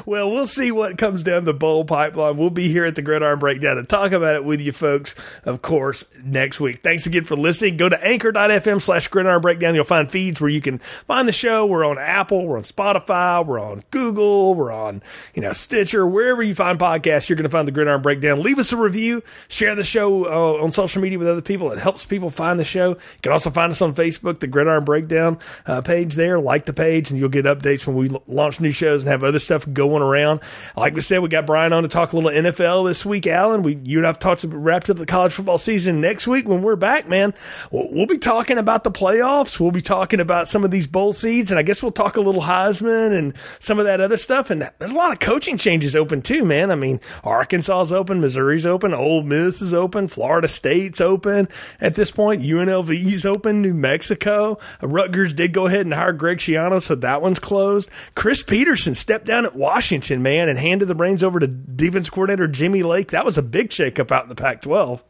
well, 0.06 0.30
we'll 0.30 0.46
see 0.46 0.70
what 0.70 0.98
comes 0.98 1.22
down 1.22 1.44
the 1.44 1.54
bowl 1.54 1.84
pipeline. 1.84 2.36
We'll 2.36 2.50
be 2.50 2.68
here 2.68 2.84
at 2.84 2.94
the 2.94 3.02
Gridiron 3.02 3.38
Breakdown 3.38 3.76
to 3.76 3.84
talk 3.84 4.12
about 4.12 4.36
it 4.36 4.44
with 4.44 4.60
you 4.60 4.72
folks, 4.72 5.14
of 5.44 5.62
course, 5.62 6.04
next 6.22 6.60
week. 6.60 6.82
Thanks 6.82 7.06
again 7.06 7.24
for 7.24 7.36
listening. 7.36 7.76
Go 7.76 7.88
to 7.88 8.02
anchor.fm 8.04 8.82
slash 8.82 9.08
Gridiron 9.08 9.40
Breakdown. 9.40 9.74
You'll 9.74 9.84
find 9.84 10.10
feeds 10.10 10.40
where 10.40 10.50
you 10.50 10.60
can 10.60 10.78
find 10.78 11.28
the 11.28 11.32
show. 11.32 11.66
We're 11.66 11.84
on 11.84 11.98
Apple, 11.98 12.46
we're 12.46 12.58
on 12.58 12.64
Spotify, 12.64 13.44
we're 13.44 13.60
on 13.60 13.84
Google, 13.90 14.54
we're 14.54 14.72
on, 14.72 15.02
you 15.34 15.42
know, 15.42 15.52
Stitcher, 15.52 16.06
wherever 16.06 16.42
you 16.42 16.54
find 16.54 16.78
podcasts, 16.78 17.28
you're 17.28 17.36
going 17.36 17.44
to 17.44 17.50
find 17.50 17.68
the 17.68 17.72
Gridiron 17.72 18.02
Breakdown. 18.02 18.42
Leave 18.42 18.58
us 18.58 18.72
a 18.72 18.76
review, 18.76 19.22
share 19.48 19.74
the 19.74 19.84
show 19.84 20.26
uh, 20.26 20.62
on 20.62 20.70
social 20.70 21.02
media 21.02 21.18
with 21.18 21.28
other 21.28 21.42
people. 21.42 21.70
It 21.72 21.78
helps 21.78 22.04
people 22.04 22.30
find 22.30 22.58
the 22.58 22.64
show. 22.64 22.90
You 22.90 23.20
can 23.22 23.32
also 23.32 23.50
find 23.50 23.70
us 23.70 23.82
on 23.82 23.94
Facebook, 23.94 24.40
the 24.40 24.46
Gridiron 24.46 24.84
Breakdown 24.84 25.38
uh, 25.66 25.80
page 25.82 26.14
there. 26.14 26.38
Like 26.38 26.66
the 26.66 26.72
page, 26.72 27.10
and 27.10 27.18
you'll 27.18 27.28
get 27.28 27.44
updates 27.44 27.86
when 27.86 27.96
we 27.96 28.08
launch 28.26 28.60
new 28.60 28.70
shows 28.70 29.02
and 29.02 29.10
have 29.10 29.22
other 29.22 29.38
stuff 29.38 29.66
going 29.72 30.02
around. 30.02 30.40
Like 30.76 30.94
we 30.94 31.00
said, 31.00 31.20
we 31.20 31.28
got 31.28 31.46
Brian 31.46 31.72
on 31.72 31.82
to 31.82 31.88
talk 31.88 32.12
a 32.12 32.16
little 32.16 32.30
NFL 32.30 32.88
this 32.88 33.04
week, 33.04 33.26
Alan. 33.26 33.62
We 33.62 33.78
you 33.84 33.98
and 33.98 34.06
I've 34.06 34.18
talked 34.18 34.44
wrapped 34.44 34.90
up 34.90 34.96
the 34.96 35.06
college 35.06 35.32
football 35.32 35.58
season. 35.58 36.00
Next 36.00 36.26
week 36.26 36.48
when 36.48 36.62
we're 36.62 36.76
back, 36.76 37.08
man, 37.08 37.34
we'll, 37.70 37.88
we'll 37.92 38.06
be 38.06 38.18
talking 38.18 38.58
about 38.58 38.84
the 38.84 38.90
playoffs. 38.90 39.58
We'll 39.58 39.70
be 39.70 39.82
talking 39.82 40.20
about 40.20 40.48
some 40.48 40.64
of 40.64 40.70
these 40.70 40.86
bowl 40.86 41.12
seeds, 41.12 41.50
and 41.50 41.58
I 41.58 41.62
guess 41.62 41.82
we'll 41.82 41.92
talk 41.92 42.16
a 42.16 42.20
little 42.20 42.42
Heisman 42.42 43.16
and 43.16 43.34
some 43.58 43.78
of 43.78 43.84
that 43.84 44.00
other 44.00 44.16
stuff. 44.16 44.50
And 44.50 44.70
there's 44.78 44.92
a 44.92 44.96
lot 44.96 45.12
of 45.12 45.20
coaching 45.20 45.58
changes 45.58 45.94
open 45.94 46.22
too, 46.22 46.44
man. 46.44 46.70
I 46.70 46.74
mean, 46.74 47.00
Arkansas's 47.24 47.92
open, 47.92 48.20
Missouri's 48.20 48.66
open, 48.66 48.94
Ole 48.94 49.22
Miss 49.22 49.60
is 49.62 49.74
open, 49.74 50.08
Florida 50.08 50.48
State's 50.48 51.00
open 51.00 51.48
at 51.80 51.94
this 51.94 52.10
point, 52.10 52.42
UNLV's 52.42 53.24
open, 53.24 53.62
New 53.62 53.74
Mexico. 53.74 54.58
Uh, 54.82 54.88
Rutgers 54.88 55.34
did 55.34 55.52
go 55.52 55.66
ahead 55.66 55.86
and 55.86 55.94
hire 55.94 56.12
Greg 56.12 56.38
Schiano, 56.38 56.82
so 56.82 56.94
that 56.96 57.22
one's 57.22 57.38
closed. 57.38 57.88
Chris 58.14 58.42
Petersen 58.42 58.94
stepped 58.94 59.26
down 59.26 59.46
at 59.46 59.54
Washington, 59.58 60.22
man, 60.22 60.48
and 60.48 60.58
handed 60.58 60.86
the 60.86 60.94
reins 60.94 61.22
over 61.22 61.40
to 61.40 61.46
defense 61.46 62.08
coordinator 62.08 62.48
Jimmy 62.48 62.82
Lake. 62.82 63.10
That 63.10 63.24
was 63.24 63.36
a 63.36 63.42
big 63.42 63.70
shakeup 63.70 64.10
out 64.10 64.22
in 64.22 64.28
the 64.28 64.34
Pac 64.34 64.62
12. 64.62 65.04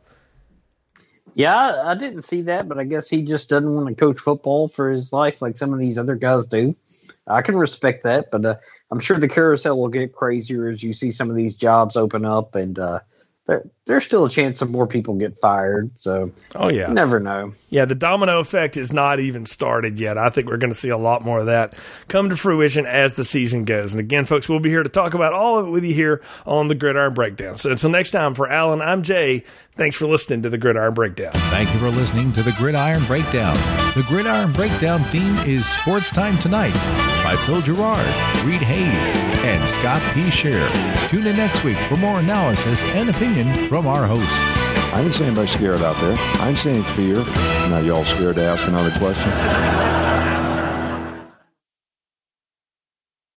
Yeah, 1.35 1.83
I 1.85 1.95
didn't 1.95 2.23
see 2.23 2.43
that, 2.43 2.69
but 2.69 2.79
I 2.79 2.85
guess 2.85 3.09
he 3.09 3.23
just 3.23 3.49
doesn't 3.49 3.73
want 3.73 3.89
to 3.89 3.95
coach 3.95 4.19
football 4.19 4.67
for 4.67 4.91
his 4.91 5.13
life 5.13 5.41
like 5.41 5.57
some 5.57 5.73
of 5.73 5.79
these 5.79 5.99
other 5.99 6.17
guys 6.17 6.47
do. 6.47 6.75
I 7.27 7.43
can 7.43 7.57
respect 7.57 8.05
that, 8.05 8.31
but 8.31 8.45
uh, 8.45 8.57
I'm 8.91 9.01
sure 9.01 9.19
the 9.19 9.29
carousel 9.29 9.79
will 9.79 9.89
get 9.89 10.15
crazier 10.15 10.69
as 10.69 10.83
you 10.83 10.93
see 10.93 11.11
some 11.11 11.29
of 11.29 11.37
these 11.37 11.55
jobs 11.55 11.97
open 11.97 12.25
up, 12.25 12.55
and 12.55 12.79
uh, 12.79 13.01
there's 13.89 14.05
still 14.05 14.27
a 14.27 14.31
chance 14.31 14.59
some 14.59 14.71
more 14.71 14.87
people 14.87 15.15
get 15.15 15.41
fired. 15.41 15.91
So, 15.97 16.31
oh 16.55 16.69
yeah, 16.69 16.93
never 16.93 17.19
know. 17.19 17.55
Yeah, 17.71 17.87
the 17.87 17.95
domino 17.95 18.39
effect 18.41 18.77
is 18.77 18.93
not 18.93 19.19
even 19.19 19.47
started 19.47 19.99
yet. 19.99 20.17
I 20.19 20.29
think 20.29 20.49
we're 20.49 20.59
going 20.59 20.73
to 20.73 20.79
see 20.79 20.91
a 20.91 20.97
lot 20.97 21.25
more 21.25 21.41
of 21.41 21.47
that 21.47 21.75
come 22.07 22.29
to 22.29 22.37
fruition 22.37 22.87
as 22.87 23.15
the 23.15 23.25
season 23.25 23.65
goes. 23.65 23.93
And 23.93 24.01
again, 24.01 24.27
folks, 24.27 24.49
we'll 24.49 24.61
be 24.61 24.71
here 24.71 24.83
to 24.83 24.89
talk 24.89 25.15
about 25.15 25.33
all 25.33 25.59
of 25.59 25.67
it 25.67 25.71
with 25.71 25.85
you 25.85 25.95
here 25.95 26.23
on 26.47 26.69
the 26.69 26.75
Gridiron 26.75 27.15
Breakdown. 27.15 27.57
So 27.57 27.71
until 27.71 27.91
next 27.91 28.11
time, 28.11 28.35
for 28.35 28.51
Alan, 28.51 28.81
I'm 28.81 29.03
Jay. 29.03 29.45
Thanks 29.75 29.97
for 29.97 30.07
listening 30.07 30.43
to 30.43 30.51
the 30.51 30.59
Gridiron 30.59 30.93
Breakdown. 30.93 31.33
Thank 31.35 31.73
you 31.73 31.79
for 31.79 31.91
listening 31.91 32.33
to 32.33 32.43
the 32.43 32.53
Gridiron 32.59 33.05
Breakdown. 33.05 33.55
The 33.95 34.05
Gridiron 34.09 34.53
Breakdown 34.53 35.01
theme 35.01 35.37
is 35.49 35.67
Sports 35.67 36.11
Time 36.11 36.37
Tonight 36.39 36.75
by 37.23 37.37
Phil 37.47 37.61
Gerard, 37.61 38.05
Reed 38.45 38.61
Hayes, 38.61 39.15
and 39.45 39.71
Scott 39.71 40.03
P. 40.15 40.31
Scheer. 40.31 40.69
Tune 41.11 41.27
in 41.27 41.37
next 41.37 41.63
week 41.63 41.77
for 41.77 41.97
more 41.97 42.19
analysis 42.19 42.83
and 42.87 43.09
opinion 43.09 43.69
from 43.83 43.87
our 43.87 44.09
hosts. 44.09 44.93
I 44.93 45.05
didn't 45.05 45.15
anybody 45.27 45.47
scared 45.47 45.83
out 45.83 45.95
there. 46.01 46.17
I 46.41 46.49
didn't 46.49 46.83
fear. 46.83 47.15
Now 47.71 47.79
y'all 47.79 48.05
scared 48.05 48.35
to 48.35 48.43
ask 48.43 48.67
another 48.67 48.91
question? 48.99 50.08